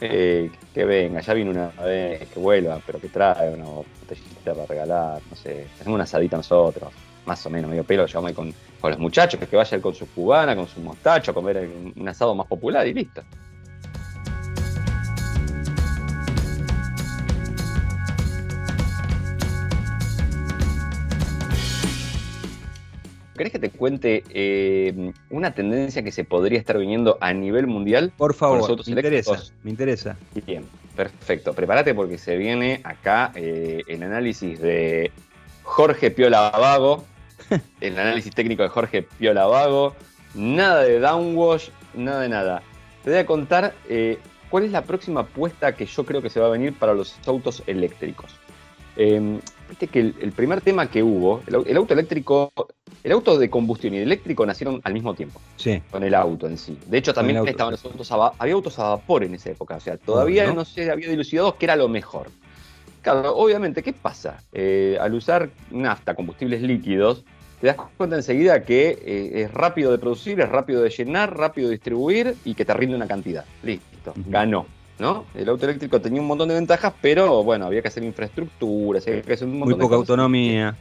Eh, 0.00 0.50
que 0.74 0.84
venga, 0.84 1.20
ya 1.20 1.34
vino 1.34 1.50
una 1.50 1.68
vez, 1.84 2.28
que 2.28 2.40
vuelva, 2.40 2.80
pero 2.84 3.00
que 3.00 3.08
trae 3.08 3.54
una 3.54 3.64
botellita 3.64 4.52
para 4.52 4.66
regalar, 4.66 5.20
no 5.30 5.36
sé, 5.36 5.66
hacemos 5.74 5.94
una 5.94 6.04
asadita 6.04 6.36
nosotros, 6.36 6.92
más 7.24 7.46
o 7.46 7.50
menos, 7.50 7.70
medio 7.70 7.84
pelo, 7.84 8.04
llevamos 8.04 8.28
ahí 8.28 8.34
con, 8.34 8.52
con 8.80 8.90
los 8.90 8.98
muchachos, 8.98 9.38
que, 9.38 9.46
que 9.46 9.56
vaya 9.56 9.80
con 9.80 9.94
su 9.94 10.06
cubana, 10.08 10.54
con 10.56 10.66
su 10.66 10.80
mostacho, 10.80 11.30
a 11.30 11.34
comer 11.34 11.68
un 11.94 12.08
asado 12.08 12.34
más 12.34 12.46
popular 12.46 12.86
y 12.86 12.92
listo. 12.92 13.22
¿Querés 23.36 23.52
que 23.52 23.58
te 23.58 23.70
cuente 23.70 24.22
eh, 24.30 25.12
una 25.28 25.52
tendencia 25.54 26.04
que 26.04 26.12
se 26.12 26.22
podría 26.22 26.58
estar 26.58 26.78
viniendo 26.78 27.18
a 27.20 27.32
nivel 27.32 27.66
mundial? 27.66 28.12
Por 28.16 28.32
favor, 28.32 28.76
me 28.86 28.92
interesa, 28.92 29.42
me 29.64 29.70
interesa. 29.70 30.16
Bien, 30.46 30.64
perfecto. 30.94 31.52
Prepárate 31.52 31.94
porque 31.94 32.16
se 32.16 32.36
viene 32.36 32.80
acá 32.84 33.32
eh, 33.34 33.82
el 33.88 34.04
análisis 34.04 34.60
de 34.60 35.10
Jorge 35.64 36.12
Piola 36.12 36.50
Vago, 36.50 37.04
el 37.80 37.98
análisis 37.98 38.32
técnico 38.32 38.62
de 38.62 38.68
Jorge 38.68 39.02
Piola 39.02 39.46
Vago. 39.46 39.96
Nada 40.34 40.82
de 40.82 41.00
downwash, 41.00 41.70
nada 41.94 42.20
de 42.20 42.28
nada. 42.28 42.62
Te 43.02 43.10
voy 43.10 43.18
a 43.18 43.26
contar 43.26 43.74
eh, 43.88 44.18
cuál 44.48 44.64
es 44.64 44.70
la 44.70 44.82
próxima 44.82 45.22
apuesta 45.22 45.74
que 45.74 45.86
yo 45.86 46.04
creo 46.06 46.22
que 46.22 46.30
se 46.30 46.38
va 46.38 46.46
a 46.46 46.50
venir 46.50 46.72
para 46.78 46.94
los 46.94 47.16
autos 47.26 47.64
eléctricos. 47.66 48.30
Eh, 48.96 49.40
Viste 49.68 49.86
que 49.88 50.00
el, 50.00 50.14
el 50.20 50.32
primer 50.32 50.60
tema 50.60 50.90
que 50.90 51.02
hubo, 51.02 51.42
el, 51.46 51.54
au- 51.54 51.64
el 51.66 51.76
auto 51.76 51.94
eléctrico, 51.94 52.52
el 53.02 53.12
auto 53.12 53.38
de 53.38 53.48
combustión 53.50 53.94
y 53.94 53.96
el 53.98 54.02
eléctrico 54.04 54.44
nacieron 54.46 54.80
al 54.84 54.92
mismo 54.92 55.14
tiempo 55.14 55.40
Sí, 55.56 55.80
con 55.90 56.02
el 56.04 56.14
auto 56.14 56.46
en 56.46 56.58
sí. 56.58 56.78
De 56.86 56.98
hecho, 56.98 57.14
también 57.14 57.46
estaban 57.46 57.72
los 57.72 57.84
autos 57.84 58.12
a 58.12 58.32
había 58.38 58.54
autos 58.54 58.78
a 58.78 58.90
vapor 58.90 59.24
en 59.24 59.34
esa 59.34 59.50
época. 59.50 59.76
O 59.76 59.80
sea, 59.80 59.96
todavía 59.96 60.46
¿no? 60.46 60.54
no 60.54 60.64
se 60.64 60.90
había 60.90 61.08
dilucidado 61.08 61.56
qué 61.56 61.66
era 61.66 61.76
lo 61.76 61.88
mejor. 61.88 62.28
Claro, 63.02 63.36
obviamente, 63.36 63.82
¿qué 63.82 63.92
pasa? 63.92 64.42
Eh, 64.52 64.96
al 65.00 65.12
usar 65.14 65.50
nafta, 65.70 66.14
combustibles 66.14 66.62
líquidos, 66.62 67.22
te 67.60 67.66
das 67.68 67.76
cuenta 67.96 68.16
enseguida 68.16 68.64
que 68.64 68.98
eh, 69.04 69.42
es 69.42 69.50
rápido 69.52 69.90
de 69.92 69.98
producir, 69.98 70.40
es 70.40 70.48
rápido 70.48 70.82
de 70.82 70.90
llenar, 70.90 71.36
rápido 71.36 71.68
de 71.68 71.74
distribuir 71.74 72.34
y 72.44 72.54
que 72.54 72.64
te 72.64 72.72
rinde 72.74 72.96
una 72.96 73.06
cantidad. 73.06 73.44
Listo, 73.62 74.12
ganó. 74.26 74.66
¿No? 74.98 75.24
El 75.34 75.48
auto 75.48 75.64
eléctrico 75.66 76.00
tenía 76.00 76.20
un 76.20 76.26
montón 76.26 76.48
de 76.48 76.54
ventajas, 76.54 76.92
pero 77.00 77.42
bueno, 77.42 77.66
había 77.66 77.82
que 77.82 77.88
hacer 77.88 78.02
infraestructuras, 78.04 79.06
había 79.06 79.22
que 79.22 79.32
hacer 79.32 79.46
un 79.46 79.52
muy 79.54 79.60
montón 79.60 79.78
de 79.78 79.82
poca 79.84 79.96
cosas. 79.96 80.10
autonomía. 80.10 80.76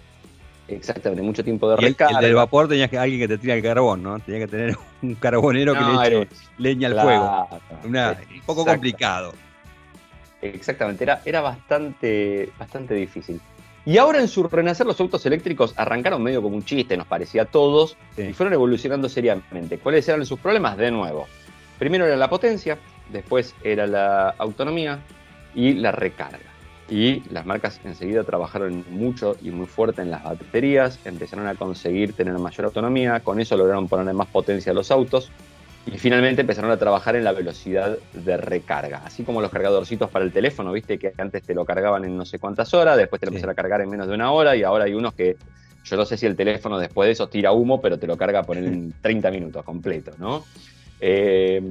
Exactamente, 0.68 1.22
mucho 1.22 1.44
tiempo 1.44 1.70
de 1.70 1.76
Y 1.76 1.80
el, 1.80 1.86
el 1.88 1.92
recarga. 1.94 2.22
del 2.22 2.36
vapor 2.36 2.68
tenías 2.70 2.90
que 2.90 2.98
alguien 2.98 3.20
que 3.20 3.28
te 3.28 3.38
tira 3.38 3.54
el 3.56 3.62
carbón, 3.62 4.02
¿no? 4.02 4.18
Tenía 4.20 4.42
que 4.42 4.48
tener 4.48 4.78
un 5.02 5.16
carbonero 5.16 5.74
que 5.74 5.80
le 5.82 6.22
eche 6.22 6.36
leña 6.58 6.88
al 6.88 6.94
Claro, 6.94 7.08
fuego. 7.10 7.48
Una- 7.86 8.18
un 8.34 8.42
poco 8.46 8.66
complicado. 8.66 9.34
Exactamente, 10.42 11.04
era, 11.04 11.22
era 11.26 11.42
bastante, 11.42 12.50
bastante 12.60 12.94
difícil. 12.96 13.40
Y 13.86 13.98
ahora 13.98 14.20
en 14.20 14.28
su 14.30 14.44
renacer 14.44 14.86
los 14.86 15.00
autos 15.00 15.26
eléctricos 15.26 15.74
arrancaron 15.76 16.24
medio 16.24 16.42
como 16.42 16.56
un 16.56 16.64
chiste, 16.64 16.96
nos 16.96 17.08
parecía 17.08 17.44
a 17.44 17.46
todos, 17.46 17.98
Sí. 18.16 18.24
y 18.24 18.34
fueron 18.34 18.54
evolucionando 18.54 19.10
seriamente. 19.10 19.78
¿Cuáles 19.78 20.08
eran 20.08 20.26
sus 20.26 20.40
problemas? 20.40 20.78
De 20.78 20.90
nuevo, 20.92 21.28
primero 21.80 22.06
era 22.06 22.16
la 22.16 22.30
potencia, 22.30 22.78
después 23.10 23.56
era 23.64 23.88
la 23.88 24.30
autonomía 24.38 25.00
y 25.56 25.74
la 25.74 25.92
recarga. 25.92 26.40
Y 26.90 27.22
las 27.30 27.46
marcas 27.46 27.80
enseguida 27.86 28.24
trabajaron 28.24 28.84
mucho 28.90 29.38
y 29.42 29.52
muy 29.52 29.68
fuerte 29.68 30.02
en 30.02 30.12
las 30.12 30.24
baterías, 30.24 31.00
empezaron 31.06 31.48
a 31.48 31.56
conseguir 31.56 32.14
tener 32.14 32.34
mayor 32.38 32.66
autonomía, 32.66 33.22
con 33.22 33.40
eso 33.40 33.56
lograron 33.56 33.88
ponerle 33.88 34.14
más 34.14 34.28
potencia 34.28 34.72
a 34.72 34.76
los 34.76 34.92
autos 34.92 35.32
y 35.86 35.98
finalmente 35.98 36.42
empezaron 36.42 36.72
a 36.72 36.78
trabajar 36.78 37.16
en 37.16 37.24
la 37.24 37.32
velocidad 37.32 37.98
de 38.14 38.38
recarga. 38.38 39.02
Así 39.06 39.24
como 39.24 39.42
los 39.42 39.50
cargadorcitos 39.52 40.10
para 40.10 40.26
el 40.26 40.32
teléfono, 40.32 40.72
viste 40.72 40.98
que 40.98 41.14
antes 41.18 41.44
te 41.44 41.54
lo 41.54 41.66
cargaban 41.66 42.04
en 42.06 42.18
no 42.18 42.26
sé 42.26 42.38
cuántas 42.40 42.74
horas, 42.74 42.98
después 42.98 43.20
te 43.20 43.26
lo 43.26 43.32
Sí. 43.32 43.36
empezaron 43.38 43.52
a 43.54 43.56
cargar 43.56 43.82
en 43.82 43.90
menos 43.90 44.08
de 44.08 44.14
una 44.14 44.32
hora 44.32 44.56
y 44.56 44.64
ahora 44.64 44.86
hay 44.86 44.94
unos 44.94 45.14
que 45.14 45.38
yo 45.86 45.98
no 45.98 46.06
sé 46.06 46.16
si 46.18 46.26
el 46.26 46.36
teléfono 46.36 46.80
después 46.80 47.08
de 47.08 47.12
eso 47.14 47.28
tira 47.28 47.52
humo, 47.52 47.82
pero 47.82 47.98
te 47.98 48.08
lo 48.08 48.16
carga 48.18 48.44
por 48.44 48.58
en 48.58 48.94
30 49.02 49.32
minutos 49.32 49.64
completo, 49.64 50.14
¿no? 50.18 50.46
Eh, 51.00 51.62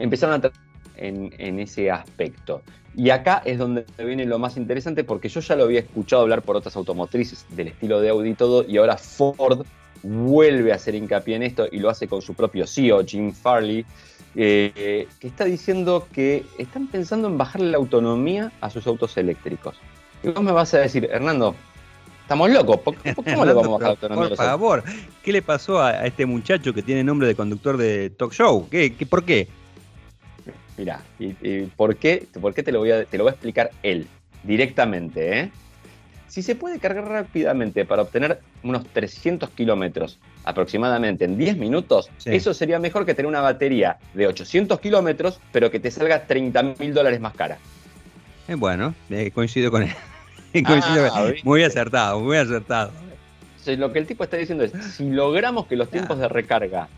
empezaron 0.00 0.34
a 0.34 0.40
tra- 0.42 0.52
en, 0.96 1.32
en 1.38 1.60
ese 1.60 1.90
aspecto. 1.90 2.62
Y 2.96 3.10
acá 3.10 3.40
es 3.44 3.56
donde 3.58 3.84
viene 3.98 4.26
lo 4.26 4.38
más 4.40 4.56
interesante 4.56 5.04
porque 5.04 5.28
yo 5.28 5.40
ya 5.40 5.54
lo 5.54 5.62
había 5.64 5.78
escuchado 5.80 6.22
hablar 6.22 6.42
por 6.42 6.56
otras 6.56 6.74
automotrices 6.74 7.46
del 7.50 7.68
estilo 7.68 8.00
de 8.00 8.08
Audi 8.08 8.30
y 8.30 8.34
todo, 8.34 8.64
y 8.66 8.76
ahora 8.78 8.96
Ford 8.96 9.64
vuelve 10.02 10.72
a 10.72 10.76
hacer 10.76 10.94
hincapié 10.96 11.36
en 11.36 11.42
esto 11.44 11.68
y 11.70 11.78
lo 11.78 11.88
hace 11.90 12.08
con 12.08 12.20
su 12.20 12.34
propio 12.34 12.66
CEO, 12.66 13.04
Jim 13.06 13.32
Farley, 13.32 13.84
eh, 14.34 15.06
que 15.20 15.26
está 15.28 15.44
diciendo 15.44 16.08
que 16.12 16.44
están 16.58 16.86
pensando 16.88 17.28
en 17.28 17.38
bajarle 17.38 17.70
la 17.70 17.76
autonomía 17.76 18.50
a 18.60 18.70
sus 18.70 18.86
autos 18.86 19.16
eléctricos. 19.16 19.76
Y 20.22 20.28
vos 20.28 20.42
me 20.42 20.52
vas 20.52 20.74
a 20.74 20.78
decir, 20.78 21.08
Hernando, 21.10 21.54
estamos 22.22 22.50
locos, 22.50 22.78
¿por- 22.80 22.96
por- 22.96 23.24
¿cómo 23.24 23.44
le 23.44 23.52
vamos 23.52 23.66
a 23.68 23.70
bajar 23.72 23.82
la 23.82 23.88
autonomía 23.90 24.24
a 24.24 24.28
Por 24.28 24.30
los 24.30 24.40
autos? 24.40 24.46
favor, 24.46 24.84
¿qué 25.22 25.32
le 25.32 25.42
pasó 25.42 25.78
a, 25.80 25.88
a 25.90 26.06
este 26.06 26.26
muchacho 26.26 26.72
que 26.74 26.82
tiene 26.82 27.04
nombre 27.04 27.26
de 27.28 27.34
conductor 27.34 27.76
de 27.76 28.10
talk 28.10 28.32
show? 28.32 28.68
¿Qué, 28.70 28.94
qué, 28.94 29.06
¿Por 29.06 29.24
qué? 29.24 29.48
Mirá, 30.80 31.02
y, 31.18 31.36
y 31.46 31.66
¿por 31.76 31.96
qué, 31.96 32.26
por 32.40 32.54
qué 32.54 32.62
te, 32.62 32.72
lo 32.72 32.78
voy 32.78 32.90
a, 32.90 33.04
te 33.04 33.18
lo 33.18 33.24
va 33.24 33.32
a 33.32 33.34
explicar 33.34 33.70
él 33.82 34.06
directamente? 34.44 35.40
¿eh? 35.40 35.50
Si 36.26 36.42
se 36.42 36.54
puede 36.54 36.78
cargar 36.78 37.04
rápidamente 37.06 37.84
para 37.84 38.00
obtener 38.00 38.40
unos 38.62 38.86
300 38.86 39.50
kilómetros 39.50 40.18
aproximadamente 40.44 41.26
en 41.26 41.36
10 41.36 41.58
minutos, 41.58 42.08
Sí. 42.16 42.30
eso 42.32 42.54
sería 42.54 42.78
mejor 42.78 43.04
que 43.04 43.12
tener 43.14 43.28
una 43.28 43.42
batería 43.42 43.98
de 44.14 44.26
800 44.26 44.80
kilómetros, 44.80 45.38
pero 45.52 45.70
que 45.70 45.80
te 45.80 45.90
salga 45.90 46.22
30 46.26 46.62
mil 46.62 46.94
dólares 46.94 47.20
más 47.20 47.34
cara. 47.34 47.58
Eh, 48.48 48.54
bueno, 48.54 48.94
eh, 49.10 49.30
coincido 49.32 49.70
con 49.70 49.82
él. 49.82 49.90
Coincido 50.66 51.04
Ah, 51.08 51.10
con- 51.10 51.32
¿viste? 51.32 51.46
muy 51.46 51.62
acertado, 51.62 52.20
muy 52.20 52.38
acertado. 52.38 52.90
Entonces, 53.50 53.78
lo 53.78 53.92
que 53.92 53.98
el 53.98 54.06
tipo 54.06 54.24
está 54.24 54.38
diciendo 54.38 54.64
es, 54.64 54.72
si 54.96 55.10
logramos 55.10 55.66
que 55.66 55.76
los 55.76 55.90
tiempos 55.90 56.18
de 56.18 56.26
recarga 56.26 56.88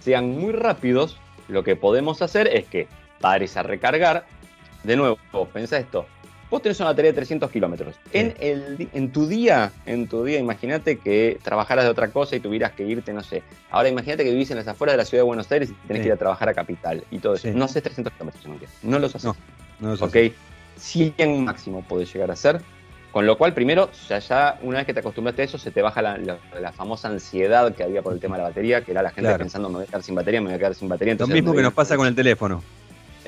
sean 0.00 0.38
muy 0.38 0.52
rápidos, 0.52 1.16
lo 1.48 1.64
que 1.64 1.74
podemos 1.76 2.20
hacer 2.20 2.46
es 2.48 2.66
que 2.66 2.86
pares 3.22 3.56
a 3.56 3.62
recargar. 3.62 4.26
De 4.84 4.96
nuevo, 4.96 5.16
pensá 5.52 5.78
esto. 5.78 6.04
Vos 6.50 6.60
tenés 6.60 6.78
una 6.80 6.90
batería 6.90 7.12
de 7.12 7.16
300 7.16 7.50
kilómetros. 7.50 7.94
En, 8.12 8.34
el 8.38 8.86
en 8.92 9.10
tu 9.10 9.26
día, 9.26 9.72
en 9.86 10.06
tu 10.06 10.22
día, 10.22 10.38
imagínate 10.38 10.98
que 10.98 11.38
trabajaras 11.42 11.86
de 11.86 11.90
otra 11.90 12.08
cosa 12.08 12.36
y 12.36 12.40
tuvieras 12.40 12.72
que 12.72 12.82
irte, 12.86 13.14
no 13.14 13.22
sé. 13.22 13.42
Ahora 13.70 13.88
imagínate 13.88 14.22
que 14.22 14.30
vivís 14.32 14.50
en 14.50 14.58
las 14.58 14.68
afueras 14.68 14.92
de 14.92 14.98
la 14.98 15.04
ciudad 15.06 15.22
de 15.22 15.26
Buenos 15.28 15.50
Aires 15.50 15.70
y 15.70 15.72
tenés 15.86 16.00
Sí. 16.00 16.02
que 16.02 16.06
ir 16.08 16.12
a 16.12 16.16
trabajar 16.18 16.50
a 16.50 16.52
Capital 16.54 17.04
y 17.10 17.20
todo 17.20 17.34
eso. 17.36 17.48
Sí. 17.48 17.54
No 17.54 17.64
haces 17.64 17.82
300 17.82 18.12
kilómetros 18.12 18.44
en 18.44 18.50
un 18.50 18.58
día. 18.58 18.68
No 18.82 18.98
los 18.98 19.14
haces. 19.14 19.24
No, 19.24 19.36
No 19.80 19.96
lo 19.96 19.96
sé. 19.96 20.04
¿ok? 20.28 20.34
100 20.76 21.42
máximo 21.44 21.82
podés 21.88 22.12
llegar 22.12 22.30
a 22.30 22.36
ser. 22.36 22.60
Con 23.12 23.26
lo 23.26 23.36
cual, 23.38 23.52
primero, 23.54 23.90
ya, 24.08 24.18
ya 24.18 24.58
una 24.62 24.78
vez 24.78 24.86
que 24.86 24.94
te 24.94 25.00
acostumbraste 25.00 25.42
a 25.42 25.44
eso, 25.46 25.58
se 25.58 25.70
te 25.70 25.80
baja 25.82 26.00
la, 26.02 26.16
la- 26.18 26.38
la 26.60 26.72
famosa 26.72 27.08
ansiedad 27.08 27.74
que 27.74 27.82
había 27.82 28.00
por 28.02 28.12
el 28.14 28.20
tema 28.20 28.36
de 28.36 28.42
la 28.42 28.48
batería, 28.48 28.82
que 28.82 28.90
era 28.92 29.02
la 29.02 29.10
gente 29.10 29.22
Claro. 29.28 29.38
pensando, 29.38 29.68
me 29.68 29.76
voy 29.76 29.84
a 29.84 29.86
quedar 29.86 30.02
sin 30.02 30.14
batería, 30.14 30.40
me 30.40 30.46
voy 30.46 30.54
a 30.54 30.58
quedar 30.58 30.74
sin 30.74 30.88
batería. 30.88 31.14
Lo 31.18 31.26
mismo 31.26 31.48
¿dónde 31.48 31.60
que 31.60 31.62
nos 31.64 31.74
pasa 31.74 31.96
con 31.96 32.06
el 32.06 32.14
teléfono. 32.14 32.62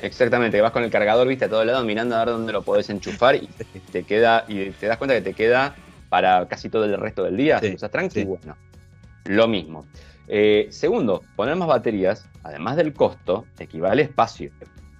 Exactamente, 0.04 0.58
que 0.58 0.62
vas 0.62 0.72
con 0.72 0.84
el 0.84 0.90
cargador, 0.90 1.26
viste, 1.26 1.46
a 1.46 1.48
todos 1.48 1.64
lados, 1.64 1.84
mirando 1.84 2.14
a 2.14 2.18
ver 2.18 2.28
dónde 2.28 2.52
lo 2.52 2.62
podés 2.62 2.90
enchufar 2.90 3.36
y 3.36 3.48
te 3.90 4.04
queda, 4.04 4.44
y 4.48 4.70
te 4.70 4.86
das 4.86 4.98
cuenta 4.98 5.14
que 5.14 5.22
te 5.22 5.32
queda 5.32 5.74
para 6.10 6.46
casi 6.46 6.68
todo 6.68 6.84
el 6.84 6.96
resto 6.98 7.24
del 7.24 7.36
día. 7.36 7.58
Sí, 7.60 7.68
si 7.68 7.74
usas 7.76 7.90
tranqui, 7.90 8.20
sí. 8.20 8.24
bueno, 8.24 8.56
lo 9.24 9.48
mismo. 9.48 9.86
Eh, 10.28 10.68
segundo, 10.70 11.22
poner 11.36 11.56
más 11.56 11.68
baterías, 11.68 12.28
además 12.42 12.76
del 12.76 12.92
costo, 12.92 13.46
equivale 13.58 14.02
a 14.02 14.04
espacio. 14.04 14.50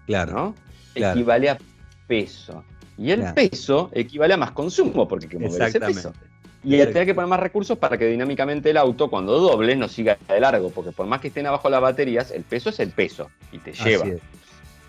Claro. 0.07 0.33
¿no? 0.33 0.55
claro. 0.95 1.19
Equivale 1.19 1.51
a 1.51 1.59
peso. 2.07 2.65
Y 2.97 3.11
el 3.11 3.21
Claro. 3.21 3.35
peso 3.35 3.91
equivale 3.93 4.35
a 4.35 4.37
más 4.37 4.53
consumo, 4.53 5.07
porque 5.07 5.27
hay 5.27 5.31
que 5.31 5.39
mover 5.39 5.63
ese 5.63 5.81
peso. 5.81 6.13
Y 6.63 6.79
tener 6.79 7.05
que 7.05 7.15
poner 7.15 7.29
más 7.29 7.41
recursos 7.41 7.77
para 7.77 7.99
que 7.99 8.07
dinámicamente 8.07 8.71
el 8.71 8.79
auto, 8.79 9.11
cuando 9.11 9.39
dobles, 9.39 9.77
no 9.77 9.87
siga 9.87 10.17
de 10.27 10.41
largo, 10.41 10.71
porque 10.71 10.93
por 10.93 11.07
más 11.07 11.21
que 11.21 11.29
estén 11.29 11.47
abajo 11.47 11.69
las 11.69 11.83
baterías, 11.83 12.31
el 12.31 12.43
peso 12.43 12.71
es 12.71 12.81
el 12.81 12.91
peso 12.91 13.31
y 13.53 13.59
te 13.59 13.73
lleva, 13.73 14.07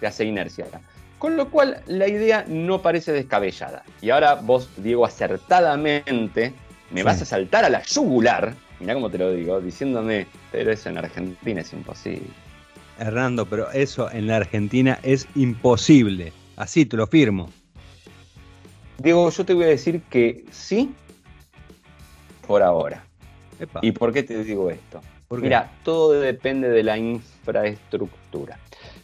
hace 0.07 0.25
inercia. 0.25 0.65
Con 1.19 1.37
lo 1.37 1.49
cual, 1.49 1.81
la 1.87 2.07
idea 2.07 2.45
no 2.47 2.81
parece 2.81 3.11
descabellada. 3.11 3.83
Y 4.01 4.09
ahora 4.09 4.35
vos, 4.35 4.69
Diego, 4.77 5.05
acertadamente, 5.05 6.53
me 6.91 7.01
Sí. 7.01 7.05
vas 7.05 7.21
a 7.21 7.25
saltar 7.25 7.65
a 7.65 7.69
la 7.69 7.81
yugular, 7.83 8.53
mirá 8.79 8.93
cómo 8.93 9.09
te 9.09 9.17
lo 9.17 9.31
digo, 9.31 9.59
diciéndome, 9.61 10.27
pero 10.51 10.71
eso 10.71 10.89
en 10.89 10.97
Argentina 10.97 11.61
es 11.61 11.73
imposible. 11.73 12.27
Hernando, 12.99 13.45
pero 13.45 13.71
eso 13.71 14.11
en 14.11 14.27
la 14.27 14.37
Argentina 14.37 14.99
es 15.03 15.27
imposible. 15.35 16.31
Así 16.57 16.85
te 16.85 16.95
lo 16.95 17.07
firmo. 17.07 17.49
Diego, 18.97 19.29
yo 19.29 19.45
te 19.45 19.53
voy 19.53 19.65
a 19.65 19.67
decir 19.67 20.01
que 20.09 20.45
sí, 20.51 20.93
por 22.47 22.61
ahora. 22.61 23.03
Epa, 23.59 23.79
¿Y 23.81 23.91
por 23.91 24.13
qué 24.13 24.23
te 24.23 24.43
digo 24.43 24.69
esto? 24.69 25.01
Mira, 25.29 25.71
todo 25.83 26.11
depende 26.11 26.69
de 26.69 26.83
la 26.83 26.97
infraestructura. 26.97 28.59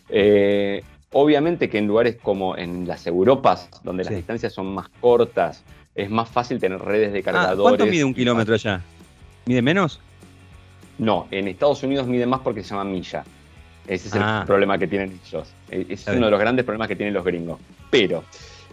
Eh, 0.08 0.84
obviamente 1.14 1.70
que 1.70 1.78
en 1.78 1.88
lugares 1.88 2.18
como 2.22 2.57
en 2.57 2.88
las 2.88 3.05
Europas, 3.07 3.70
donde 3.84 4.03
las 4.03 4.12
Sí. 4.12 4.18
distancias 4.18 4.53
son 4.53 4.74
más 4.74 4.89
cortas, 5.01 5.64
es 5.95 6.09
más 6.09 6.30
fácil 6.30 6.59
tener 6.59 6.80
redes 6.80 7.12
de 7.14 7.20
Ah, 7.20 7.24
cargadores. 7.24 7.62
¿Cuánto 7.78 7.86
mide 7.86 8.03
un 8.03 8.14
kilómetro 8.14 8.53
allá? 8.53 8.82
¿Mide 9.45 9.62
menos? 9.62 9.99
No, 10.97 11.28
en 11.32 11.47
Estados 11.47 11.84
Unidos 11.84 12.07
miden 12.07 12.30
más 12.30 12.41
porque 12.41 12.64
se 12.64 12.70
llama 12.70 12.84
milla. 12.86 13.24
Ese 13.88 14.07
es 14.07 14.16
Ah. 14.16 14.39
el 14.41 14.47
problema 14.47 14.78
que 14.78 14.88
tienen 14.88 15.20
ellos. 15.26 15.51
Eh, 15.70 15.86
Es 15.89 16.07
uno 16.07 16.26
de 16.26 16.32
los 16.32 16.39
grandes 16.39 16.64
problemas 16.64 16.88
que 16.88 16.95
tienen 16.95 17.14
los 17.14 17.26
gringos. 17.26 17.59
Pero, 17.89 18.24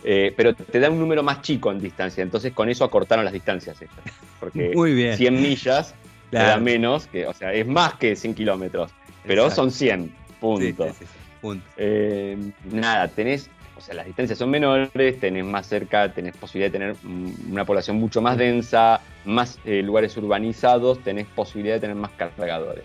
eh, 0.04 0.32
pero 0.36 0.54
te 0.54 0.78
da 0.78 0.90
un 0.90 1.00
número 1.00 1.22
más 1.22 1.40
chico 1.42 1.72
en 1.72 1.80
distancia. 1.80 2.22
Entonces 2.22 2.52
con 2.52 2.68
eso 2.68 2.84
acortaron 2.84 3.24
las 3.24 3.32
distancias 3.32 3.80
ellos. 3.80 3.94
Porque 4.38 4.72
Muy 4.74 4.92
bien. 4.94 5.16
100 5.16 5.40
millas 5.40 5.94
te 6.30 6.36
da 6.36 6.44
Claro. 6.44 6.60
menos, 6.62 7.06
que, 7.06 7.26
o 7.26 7.32
sea, 7.32 7.52
es 7.54 7.66
más 7.66 7.94
que 7.94 8.14
100 8.14 8.34
kilómetros. 8.34 8.92
Pero 9.24 9.44
Exacto. 9.44 9.62
son 9.62 9.70
100, 9.72 10.04
Sí, 10.04 10.34
punto. 10.38 10.84
sí, 10.88 10.90
sí, 11.00 11.04
sí, 11.06 11.18
punto. 11.40 11.64
Eh, 11.76 12.36
nada, 12.70 13.08
tenés, 13.08 13.48
o 13.76 13.80
sea, 13.80 13.94
las 13.94 14.06
distancias 14.06 14.38
son 14.38 14.50
menores, 14.50 15.20
tenés 15.20 15.44
más 15.44 15.66
cerca, 15.66 16.12
tenés 16.12 16.36
posibilidad 16.36 16.70
de 16.72 16.78
tener 16.78 16.96
mm, 17.02 17.52
una 17.52 17.64
población 17.64 17.96
mucho 17.98 18.20
más 18.20 18.36
densa, 18.36 19.00
más 19.24 19.58
eh, 19.64 19.82
lugares 19.82 20.16
urbanizados, 20.16 20.98
tenés 21.00 21.26
posibilidad 21.26 21.76
de 21.76 21.80
tener 21.80 21.96
más 21.96 22.10
cargadores. 22.12 22.84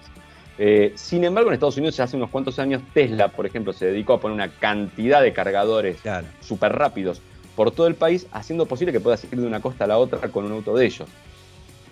Eh, 0.59 0.93
sin 0.95 1.23
embargo, 1.23 1.49
en 1.49 1.55
Estados 1.55 1.77
Unidos 1.77 1.99
hace 1.99 2.15
unos 2.15 2.29
cuantos 2.29 2.59
años 2.59 2.81
Tesla, 2.93 3.29
por 3.29 3.45
ejemplo, 3.45 3.73
se 3.73 3.87
dedicó 3.87 4.13
a 4.13 4.19
poner 4.21 4.35
una 4.35 4.49
cantidad 4.49 5.21
de 5.21 5.33
cargadores 5.33 5.97
Claro. 6.01 6.27
súper 6.41 6.73
rápidos 6.73 7.21
por 7.55 7.71
todo 7.71 7.87
el 7.87 7.95
país, 7.95 8.27
haciendo 8.31 8.65
posible 8.65 8.91
que 8.93 8.99
puedas 8.99 9.23
ir 9.23 9.39
de 9.39 9.47
una 9.47 9.61
costa 9.61 9.85
a 9.85 9.87
la 9.87 9.97
otra 9.97 10.19
con 10.29 10.45
un 10.45 10.51
auto 10.51 10.75
de 10.75 10.85
ellos. 10.85 11.07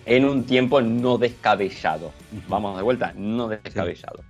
En 0.06 0.24
un 0.24 0.44
tiempo 0.44 0.80
no 0.80 1.18
descabellado. 1.18 2.12
Vamos 2.48 2.76
de 2.76 2.82
vuelta, 2.82 3.12
no 3.16 3.48
descabellado. 3.48 4.24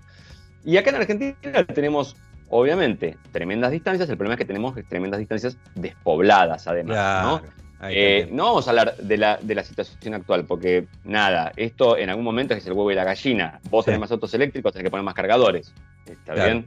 Y 0.64 0.76
acá 0.76 0.90
en 0.90 0.96
Argentina 0.96 1.34
tenemos, 1.74 2.16
obviamente, 2.48 3.16
tremendas 3.32 3.70
distancias. 3.72 4.08
El 4.08 4.16
problema 4.16 4.34
es 4.34 4.38
que 4.38 4.44
tenemos 4.44 4.74
tremendas 4.88 5.18
distancias 5.18 5.56
despobladas, 5.74 6.66
además. 6.66 7.24
¿no? 7.24 7.40
Claro. 7.40 7.54
Eh, 7.90 8.28
no 8.30 8.44
vamos 8.44 8.66
a 8.68 8.70
hablar 8.70 8.96
de 8.96 9.16
la, 9.16 9.38
de 9.42 9.54
la 9.56 9.64
situación 9.64 10.14
actual, 10.14 10.44
porque 10.44 10.86
nada, 11.02 11.50
esto 11.56 11.96
en 11.96 12.10
algún 12.10 12.24
momento 12.24 12.54
es 12.54 12.64
el 12.66 12.74
huevo 12.74 12.92
y 12.92 12.94
la 12.94 13.02
gallina. 13.02 13.58
Vos 13.70 13.84
Sí. 13.84 13.86
tenés 13.86 14.00
más 14.00 14.12
autos 14.12 14.32
eléctricos, 14.34 14.72
tenés 14.72 14.84
que 14.84 14.90
poner 14.90 15.02
más 15.04 15.14
cargadores. 15.14 15.74
¿Está 16.06 16.34
Claro. 16.34 16.44
bien? 16.52 16.64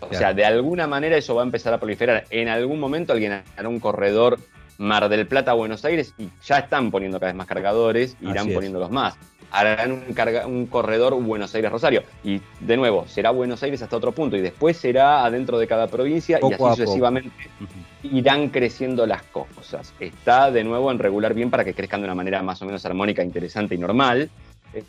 O 0.00 0.08
Claro. 0.08 0.14
sea, 0.18 0.34
de 0.34 0.44
alguna 0.44 0.88
manera 0.88 1.16
eso 1.16 1.36
va 1.36 1.42
a 1.42 1.44
empezar 1.44 1.72
a 1.72 1.78
proliferar. 1.78 2.24
En 2.30 2.48
algún 2.48 2.80
momento 2.80 3.12
alguien 3.12 3.44
hará 3.56 3.68
un 3.68 3.78
corredor 3.78 4.38
Mar 4.78 5.08
del 5.08 5.26
Plata 5.28 5.52
a 5.52 5.54
Buenos 5.54 5.84
Aires 5.84 6.12
y 6.18 6.28
ya 6.44 6.58
están 6.58 6.90
poniendo 6.90 7.18
cada 7.20 7.30
vez 7.32 7.36
más 7.38 7.46
cargadores, 7.46 8.16
irán 8.20 8.38
Así 8.38 8.48
es. 8.50 8.54
poniéndolos 8.56 8.90
más. 8.90 9.14
Harán 9.50 9.92
un, 9.92 10.14
carga- 10.14 10.46
un 10.46 10.66
corredor 10.66 11.14
Buenos 11.22 11.54
Aires-Rosario. 11.54 12.02
Y 12.24 12.40
de 12.60 12.76
nuevo, 12.76 13.06
será 13.08 13.30
Buenos 13.30 13.62
Aires 13.62 13.80
hasta 13.82 13.96
otro 13.96 14.12
punto 14.12 14.36
y 14.36 14.40
después 14.40 14.76
será 14.76 15.24
adentro 15.24 15.58
de 15.58 15.66
cada 15.66 15.86
provincia 15.86 16.38
y 16.42 16.52
así 16.52 16.62
sucesivamente 16.76 17.30
irán 18.02 18.48
creciendo 18.50 19.06
las 19.06 19.22
cosas. 19.24 19.92
Está 20.00 20.50
de 20.50 20.64
nuevo 20.64 20.90
en 20.90 20.98
regular 20.98 21.34
bien 21.34 21.50
para 21.50 21.64
que 21.64 21.74
crezcan 21.74 22.00
de 22.00 22.06
una 22.06 22.14
manera 22.14 22.42
más 22.42 22.60
o 22.62 22.66
menos 22.66 22.84
armónica, 22.86 23.22
interesante 23.22 23.74
y 23.74 23.78
normal. 23.78 24.28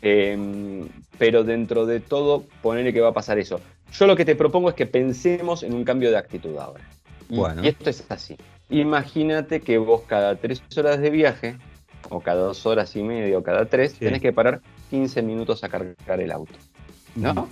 Eh, 0.02 0.84
pero 1.16 1.44
dentro 1.44 1.86
de 1.86 2.00
todo, 2.00 2.44
ponerle 2.62 2.92
que 2.92 3.00
va 3.00 3.08
a 3.08 3.12
pasar 3.14 3.38
eso. 3.38 3.60
Yo 3.92 4.06
lo 4.06 4.16
que 4.16 4.24
te 4.26 4.36
propongo 4.36 4.68
es 4.68 4.74
que 4.74 4.84
pensemos 4.86 5.62
en 5.62 5.72
un 5.72 5.84
cambio 5.84 6.10
de 6.10 6.18
actitud 6.18 6.56
ahora. 6.58 6.84
Y, 7.30 7.36
Bueno. 7.36 7.64
y 7.64 7.68
esto 7.68 7.88
es 7.88 8.04
así. 8.10 8.36
Imagínate 8.68 9.60
que 9.60 9.78
vos 9.78 10.02
cada 10.06 10.36
tres 10.36 10.62
horas 10.76 11.00
de 11.00 11.08
viaje, 11.10 11.56
o 12.10 12.20
cada 12.20 12.40
dos 12.42 12.64
horas 12.66 12.94
y 12.96 13.02
media, 13.02 13.36
o 13.38 13.42
cada 13.42 13.66
tres, 13.66 13.92
Sí. 13.92 14.00
tenés 14.00 14.20
que 14.22 14.32
parar 14.32 14.60
15 14.90 15.22
minutos 15.22 15.62
a 15.64 15.68
cargar 15.68 16.20
el 16.20 16.30
auto. 16.32 16.52
¿no? 17.14 17.48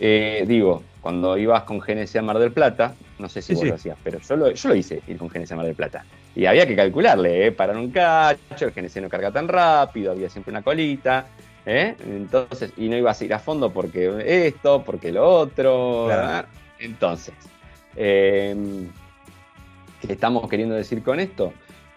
Eh, 0.00 0.44
digo, 0.46 0.82
cuando 1.00 1.36
ibas 1.38 1.62
con 1.64 1.78
GNC 1.78 2.16
a 2.18 2.22
Mar 2.22 2.38
del 2.38 2.52
Plata, 2.52 2.94
no 3.18 3.28
sé 3.28 3.42
si 3.42 3.48
Sí, 3.48 3.54
vos 3.54 3.62
sí. 3.62 3.68
lo 3.68 3.74
hacías, 3.74 3.98
pero 4.02 4.18
yo 4.20 4.36
lo, 4.36 4.50
yo 4.50 4.68
lo 4.68 4.74
hice, 4.74 5.02
ir 5.06 5.16
con 5.18 5.28
GNC 5.28 5.52
a 5.52 5.56
Mar 5.56 5.66
del 5.66 5.74
Plata. 5.74 6.04
Y 6.34 6.46
había 6.46 6.66
que 6.66 6.74
calcularle, 6.76 7.46
¿eh? 7.46 7.52
parar 7.52 7.76
un 7.76 7.90
cacho, 7.90 8.66
el 8.66 8.72
GNC 8.72 8.96
no 9.02 9.08
carga 9.08 9.30
tan 9.30 9.46
rápido, 9.48 10.12
había 10.12 10.28
siempre 10.28 10.50
una 10.50 10.62
colita. 10.62 11.26
¿eh? 11.66 11.94
Entonces, 12.04 12.72
y 12.76 12.88
no 12.88 12.96
ibas 12.96 13.20
a 13.20 13.24
ir 13.24 13.34
a 13.34 13.38
fondo 13.38 13.72
porque 13.72 14.46
esto, 14.46 14.82
porque 14.84 15.12
lo 15.12 15.26
otro. 15.28 16.04
Claro. 16.06 16.48
Entonces, 16.78 17.34
¿qué 17.94 18.88
estamos 20.08 20.48
queriendo 20.48 20.74
decir 20.74 21.02
con 21.02 21.20
esto? 21.20 21.52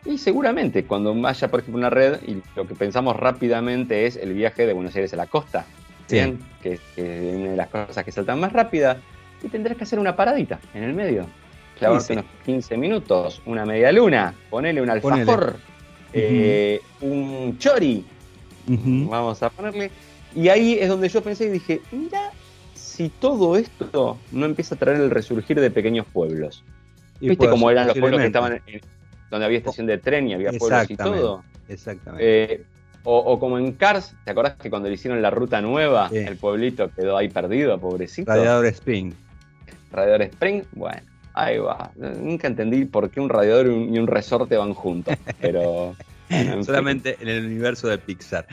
Y 0.06 0.18
seguramente 0.18 0.86
cuando 0.86 1.14
vaya, 1.14 1.50
por 1.50 1.60
ejemplo, 1.60 1.80
una 1.80 1.90
red, 1.90 2.20
y 2.26 2.42
lo 2.56 2.66
que 2.68 2.76
pensamos 2.76 3.16
rápidamente 3.18 4.06
es 4.06 4.16
el 4.16 4.34
viaje 4.34 4.66
de 4.66 4.74
Buenos 4.74 4.96
Aires 4.96 5.14
a 5.14 5.18
la 5.18 5.28
costa, 5.28 5.66
Sí. 6.08 6.16
¿bien? 6.16 6.40
Que 6.62 6.74
es 6.74 6.80
que 6.96 7.30
es 7.30 7.36
una 7.36 7.52
de 7.52 7.58
las 7.58 7.68
cosas 7.68 8.04
que 8.06 8.12
saltan 8.12 8.40
más 8.40 8.54
rápida, 8.54 8.98
y 9.44 9.50
tendrás 9.50 9.78
que 9.78 9.84
hacer 9.84 10.00
una 10.00 10.16
paradita 10.16 10.60
en 10.74 10.84
el 10.84 10.94
medio. 10.94 11.26
Clavarte 11.78 12.06
Sí, 12.06 12.14
sí. 12.14 12.20
unos 12.20 12.26
15 12.46 12.78
minutos, 12.78 13.42
una 13.46 13.66
media 13.66 13.92
luna, 13.92 14.34
ponele 14.50 14.82
un 14.82 14.88
Ponele. 15.02 15.22
alfajor, 15.22 15.58
eh, 16.14 16.80
un 17.02 17.58
chori, 17.60 18.06
vamos 18.66 19.44
a 19.44 19.50
ponerle. 19.50 19.92
Y 20.36 20.50
ahí 20.50 20.78
es 20.80 20.88
donde 20.90 21.10
yo 21.10 21.22
pensé 21.22 21.46
y 21.46 21.50
dije, 21.50 21.82
mira, 21.92 22.32
si 22.74 23.10
todo 23.10 23.58
esto 23.58 24.18
no 24.32 24.46
empieza 24.46 24.76
a 24.76 24.78
traer 24.78 25.02
el 25.02 25.10
resurgir 25.12 25.60
de 25.60 25.70
pequeños 25.70 26.06
pueblos. 26.12 26.64
Y 27.20 27.30
¿Viste 27.30 27.48
cómo 27.50 27.70
eran 27.70 27.88
los 27.88 27.98
pueblos 27.98 28.22
que 28.22 28.28
estaban 28.28 28.62
en- 28.66 28.82
donde 29.30 29.46
había 29.46 29.58
estación 29.58 29.88
de 29.88 29.98
tren 29.98 30.28
y 30.28 30.34
había 30.34 30.52
pueblos 30.54 30.90
y 30.90 30.96
todo? 30.96 31.44
Exactamente. 31.68 32.54
Eh, 32.54 32.64
o, 33.04 33.18
o 33.18 33.40
como 33.40 33.58
en 33.58 33.72
Cars, 33.74 34.16
¿te 34.26 34.32
acordás 34.32 34.56
que 34.56 34.70
cuando 34.70 34.90
le 34.90 34.96
hicieron 34.96 35.22
la 35.22 35.30
ruta 35.30 35.62
nueva, 35.62 36.10
Sí. 36.10 36.18
el 36.18 36.38
pueblito 36.38 36.92
quedó 36.94 37.18
ahí 37.18 37.30
perdido, 37.30 37.80
pobrecito? 37.80 38.32
Radiador 38.32 38.66
Spring. 38.68 39.14
Radiador 39.92 40.24
Spring, 40.24 40.64
bueno, 40.74 41.02
ahí 41.34 41.58
va. 41.58 41.92
Nunca 41.96 42.48
entendí 42.48 42.86
por 42.86 43.10
qué 43.10 43.22
un 43.22 43.30
radiador 43.30 43.68
y 43.68 43.98
un, 43.98 44.08
resorte 44.08 44.58
van 44.58 44.74
juntos, 44.74 45.16
pero... 45.40 45.96
bueno, 46.30 46.52
en 46.52 46.54
fin. 46.54 46.64
Solamente 46.66 47.18
en 47.22 47.30
el 47.30 47.46
universo 47.46 47.88
de 47.88 47.98
Pixar. 47.98 48.46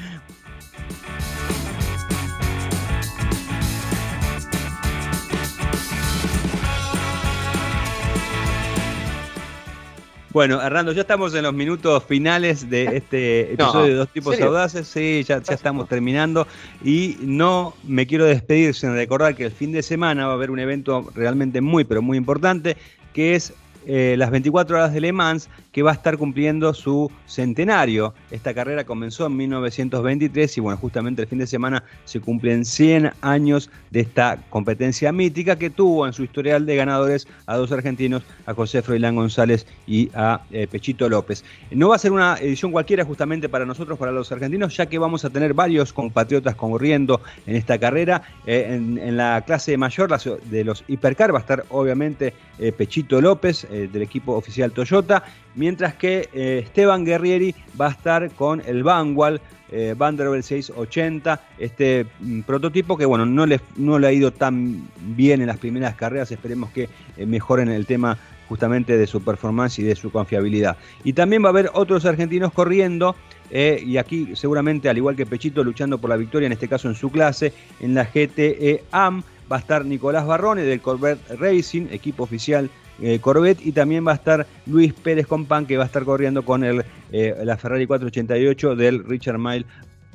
Bueno, 10.35 10.61
Hernando, 10.61 10.91
ya 10.91 11.03
estamos 11.03 11.32
en 11.37 11.45
los 11.45 11.55
minutos 11.55 12.03
finales 12.03 12.68
de 12.68 12.97
este 12.97 13.41
episodio 13.53 13.80
No, 13.80 13.87
de 13.87 13.95
Dos 13.95 14.09
Tipos 14.09 14.35
¿serio? 14.35 14.49
Audaces. 14.51 14.89
Sí, 14.89 15.22
ya, 15.22 15.41
ya 15.41 15.55
estamos 15.55 15.89
terminando. 15.89 16.49
Y 16.85 17.16
no 17.20 17.72
me 17.85 18.05
quiero 18.05 18.24
despedir 18.24 18.74
sin 18.74 18.95
recordar 18.95 19.37
que 19.37 19.45
el 19.45 19.53
fin 19.53 19.70
de 19.70 19.80
semana 19.80 20.26
va 20.26 20.32
a 20.32 20.35
haber 20.35 20.51
un 20.51 20.59
evento 20.59 21.09
realmente 21.14 21.61
muy, 21.61 21.85
pero 21.85 22.03
muy 22.03 22.18
importante, 22.18 22.76
que 23.12 23.37
es 23.37 23.55
eh, 23.87 24.14
las 24.18 24.30
24 24.30 24.76
horas 24.76 24.93
de 24.93 25.01
Le 25.01 25.12
Mans, 25.12 25.49
que 25.72 25.82
va 25.82 25.91
a 25.91 25.95
estar 25.95 26.16
cumpliendo 26.16 26.72
su 26.72 27.11
centenario. 27.26 28.14
Esta 28.30 28.55
carrera 28.55 28.85
comenzó 28.85 29.26
en 29.26 29.37
1923 29.37 30.57
y 30.57 30.61
bueno, 30.61 30.78
justamente 30.78 31.22
el 31.22 31.28
fin 31.28 31.39
de 31.39 31.47
semana 31.47 31.82
se 32.05 32.20
cumplen 32.20 32.64
100 32.64 33.12
años 33.20 33.70
de 33.91 34.01
esta 34.01 34.39
competencia 34.51 35.11
mítica 35.12 35.57
que 35.57 35.70
tuvo 35.70 36.07
en 36.07 36.12
su 36.12 36.22
historial 36.22 36.64
de 36.64 36.76
ganadores 36.76 37.26
a 37.47 37.57
dos 37.57 37.72
argentinos, 37.72 38.22
a 38.47 38.55
José 38.55 38.82
Froilán 38.82 39.16
González 39.16 39.66
y 39.87 40.11
a 40.14 40.43
eh, 40.53 40.66
Pechito 40.70 41.09
López. 41.09 41.45
No 41.70 41.89
va 41.89 41.97
a 41.97 41.99
ser 41.99 42.12
una 42.12 42.37
edición 42.37 42.70
cualquiera 42.70 43.05
justamente 43.05 43.49
para 43.49 43.66
nosotros, 43.66 43.99
para 43.99 44.12
los 44.12 44.30
argentinos, 44.30 44.76
ya 44.76 44.87
que 44.87 44.99
vamos 44.99 45.24
a 45.24 45.30
tener 45.30 45.55
varios 45.55 45.93
compatriotas 45.93 46.55
corriendo 46.55 47.20
en 47.47 47.57
esta 47.57 47.78
carrera. 47.78 48.22
Eh, 48.47 48.66
en, 48.70 49.16
la 49.16 49.43
clase 49.47 49.76
mayor 49.76 50.11
de 50.45 50.64
los 50.64 50.85
hipercar 50.89 51.32
va 51.32 51.39
a 51.39 51.41
estar 51.41 51.64
obviamente 51.70 52.35
Pechito 52.76 53.20
López 53.20 53.66
eh, 53.75 53.89
del 53.93 54.03
equipo 54.03 54.37
oficial 54.37 54.70
Toyota, 54.70 55.25
mientras 55.57 55.95
que 55.95 56.29
eh, 56.33 56.61
Esteban 56.62 57.05
Guerrieri 57.05 57.53
va 57.81 57.89
a 57.89 57.91
estar 57.91 58.31
con 58.31 58.62
el 58.64 58.85
Vanguard 58.85 59.41
eh, 59.72 59.97
Vanderbilt 59.99 60.45
680, 60.45 61.41
este 61.59 62.07
mm, 62.20 62.43
prototipo 62.43 62.97
que 62.97 63.05
bueno, 63.05 63.27
no 63.27 63.47
le, 63.47 63.61
no 63.77 63.99
le 63.99 64.07
ha 64.07 64.12
ido 64.12 64.31
tan 64.31 64.89
bien 65.16 65.41
en 65.41 65.49
las 65.49 65.59
primeras 65.59 65.97
carreras, 65.97 66.31
esperemos 66.31 66.70
que 66.70 66.89
mejoren 67.16 67.68
el 67.68 67.85
tema 67.85 68.16
justamente 68.49 68.97
de 68.97 69.09
su 69.09 69.20
performance 69.20 69.81
y 69.81 69.83
de 69.83 69.97
su 69.97 70.12
confiabilidad. 70.12 70.77
Y 71.03 71.12
también 71.12 71.43
va 71.43 71.49
a 71.49 71.51
haber 71.51 71.70
otros 71.75 72.05
argentinos 72.05 72.53
corriendo, 72.53 73.16
y 73.51 73.97
aquí 73.97 74.31
seguramente 74.35 74.89
al 74.89 74.99
igual 74.99 75.16
que 75.16 75.27
Pechito 75.27 75.64
luchando 75.64 75.99
por 75.99 76.11
la 76.11 76.16
victoria, 76.16 76.47
en 76.47 76.53
este 76.53 76.68
caso 76.68 76.89
en 76.89 76.95
su 76.95 77.11
clase, 77.11 77.53
en 77.81 77.95
la 77.95 78.05
GTE 78.05 78.85
AM, 78.93 79.25
va 79.51 79.57
a 79.57 79.61
estar 79.61 79.85
Nicolás 79.85 80.27
Barrone 80.27 80.62
del 80.62 80.81
Corvette 80.81 81.37
Racing, 81.39 81.87
equipo 81.91 82.22
oficial 82.22 82.70
eh, 83.03 83.19
Corvette, 83.21 83.65
y 83.67 83.73
también 83.73 84.07
va 84.07 84.13
a 84.13 84.17
estar 84.17 84.47
Luis 84.67 84.93
Pérez 84.93 85.27
Compan, 85.27 85.67
que 85.67 85.77
va 85.77 85.83
a 85.85 85.87
estar 85.87 86.05
corriendo 86.05 86.45
con 86.45 86.65
el, 86.65 86.85
eh, 87.13 87.35
la 87.45 87.57
Ferrari 87.57 87.87
488 87.87 88.77
del 88.77 89.05
Richard 89.05 89.39
Mille 89.39 89.67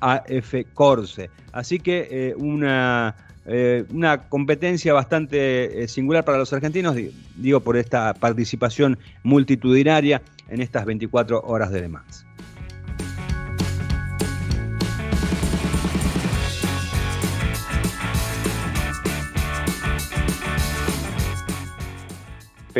AF 0.01 0.53
Corse. 0.73 1.29
Así 1.51 1.79
que 1.79 2.07
eh, 2.09 2.33
una, 2.37 3.15
eh, 3.45 3.83
una 3.91 4.29
competencia 4.29 4.93
bastante 4.93 5.87
singular 5.87 6.23
para 6.23 6.37
los 6.37 6.53
argentinos, 6.53 6.95
di- 6.95 7.11
digo 7.35 7.59
por 7.59 7.75
esta 7.77 8.13
participación 8.13 8.97
multitudinaria 9.23 10.21
en 10.47 10.61
estas 10.61 10.85
24 10.85 11.41
horas 11.41 11.71
de 11.71 11.81
Le 11.81 11.89
Mans. 11.89 12.25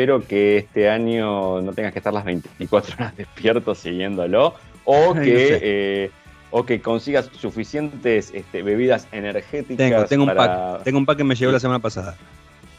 Espero 0.00 0.26
que 0.26 0.56
este 0.56 0.88
año 0.88 1.60
no 1.60 1.74
tengas 1.74 1.92
que 1.92 1.98
estar 1.98 2.10
las 2.14 2.24
24 2.24 2.94
horas 2.94 3.14
despierto 3.18 3.74
siguiéndolo 3.74 4.54
o 4.84 5.12
que 5.12 5.58
eh, 5.60 6.10
o 6.50 6.64
que 6.64 6.80
consigas 6.80 7.28
suficientes 7.38 8.32
este, 8.34 8.62
bebidas 8.62 9.06
energéticas. 9.12 9.76
Tengo, 9.76 10.04
tengo, 10.06 10.22
un 10.24 10.34
para- 10.34 10.72
pack. 10.76 10.84
Tengo 10.84 10.98
un 11.00 11.04
pack 11.04 11.18
que 11.18 11.24
me 11.24 11.34
llegó 11.34 11.52
la 11.52 11.60
semana 11.60 11.80
pasada. 11.80 12.16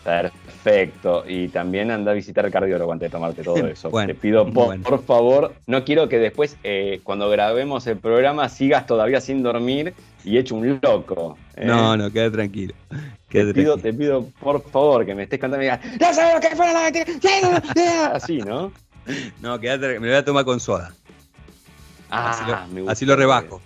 Perfecto. 0.03 1.23
Y 1.27 1.49
también 1.49 1.91
anda 1.91 2.11
a 2.11 2.15
visitar 2.15 2.43
el 2.43 2.51
cardiólogo 2.51 2.91
antes 2.91 3.09
de 3.09 3.11
tomarte 3.11 3.43
todo 3.43 3.55
eso. 3.67 3.91
Bueno, 3.91 4.07
Te 4.07 4.15
pido, 4.15 4.45
por, 4.45 4.65
bueno. 4.65 4.83
por 4.83 5.03
favor, 5.03 5.53
no 5.67 5.83
quiero 5.83 6.09
que 6.09 6.17
después, 6.17 6.57
eh, 6.63 7.01
cuando 7.03 7.29
grabemos 7.29 7.85
el 7.85 7.97
programa, 7.97 8.49
sigas 8.49 8.87
todavía 8.87 9.21
sin 9.21 9.43
dormir 9.43 9.93
y 10.23 10.39
hecho 10.39 10.55
un 10.55 10.79
loco. 10.81 11.37
¿eh? 11.55 11.65
No, 11.65 11.95
no, 11.95 12.09
queda 12.11 12.31
tranquilo. 12.31 12.73
Te 13.31 13.53
pido, 13.53 13.77
te 13.77 13.93
pido, 13.93 14.25
por 14.39 14.61
favor, 14.69 15.05
que 15.05 15.15
me 15.15 15.23
estés 15.23 15.39
cantando 15.39 15.63
y 15.63 15.67
me 15.69 15.75
digas, 15.77 15.99
¡No 15.99 16.13
sabes 16.13 16.33
lo 16.35 16.39
que 16.49 16.55
fue 16.55 16.65
la 16.73 16.73
bacteria! 16.81 18.05
Así, 18.13 18.37
¿no? 18.39 18.71
No, 19.41 19.59
queda 19.59 19.77
tra- 19.77 19.99
me 19.99 20.07
lo 20.07 20.13
voy 20.13 20.15
a 20.15 20.25
tomar 20.25 20.45
con 20.45 20.59
soda. 20.59 20.93
así, 22.09 22.43
Ah, 22.45 22.65
lo, 22.67 22.73
me 22.73 22.81
gusta 22.81 22.91
así 22.91 23.05
lo 23.05 23.13
la 23.13 23.19
rebajo. 23.19 23.61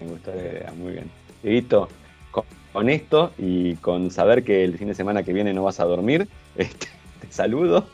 Me 0.00 0.06
gusta 0.08 0.30
la 0.34 0.42
idea, 0.42 0.72
muy 0.76 0.92
bien. 0.92 1.10
Dieguito, 1.42 1.88
con, 2.30 2.44
con 2.72 2.88
esto 2.88 3.32
y 3.38 3.74
con 3.76 4.10
saber 4.10 4.42
que 4.42 4.64
el 4.64 4.76
fin 4.78 4.88
de 4.88 4.94
semana 4.94 5.22
que 5.22 5.32
viene 5.32 5.52
no 5.52 5.62
vas 5.64 5.80
a 5.80 5.84
dormir, 5.84 6.26
este, 6.56 6.86
te 7.20 7.30
saludo, 7.32 7.86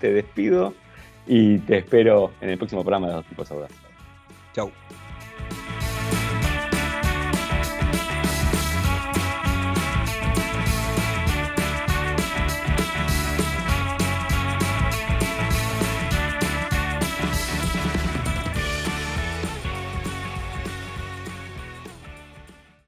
te 0.00 0.12
despido 0.12 0.74
y 1.26 1.58
te 1.60 1.78
espero 1.78 2.30
en 2.40 2.50
el 2.50 2.58
próximo 2.58 2.82
programa 2.82 3.08
de 3.08 3.14
Los 3.14 3.24
Tipos 3.26 3.50
Audaces. 3.50 3.76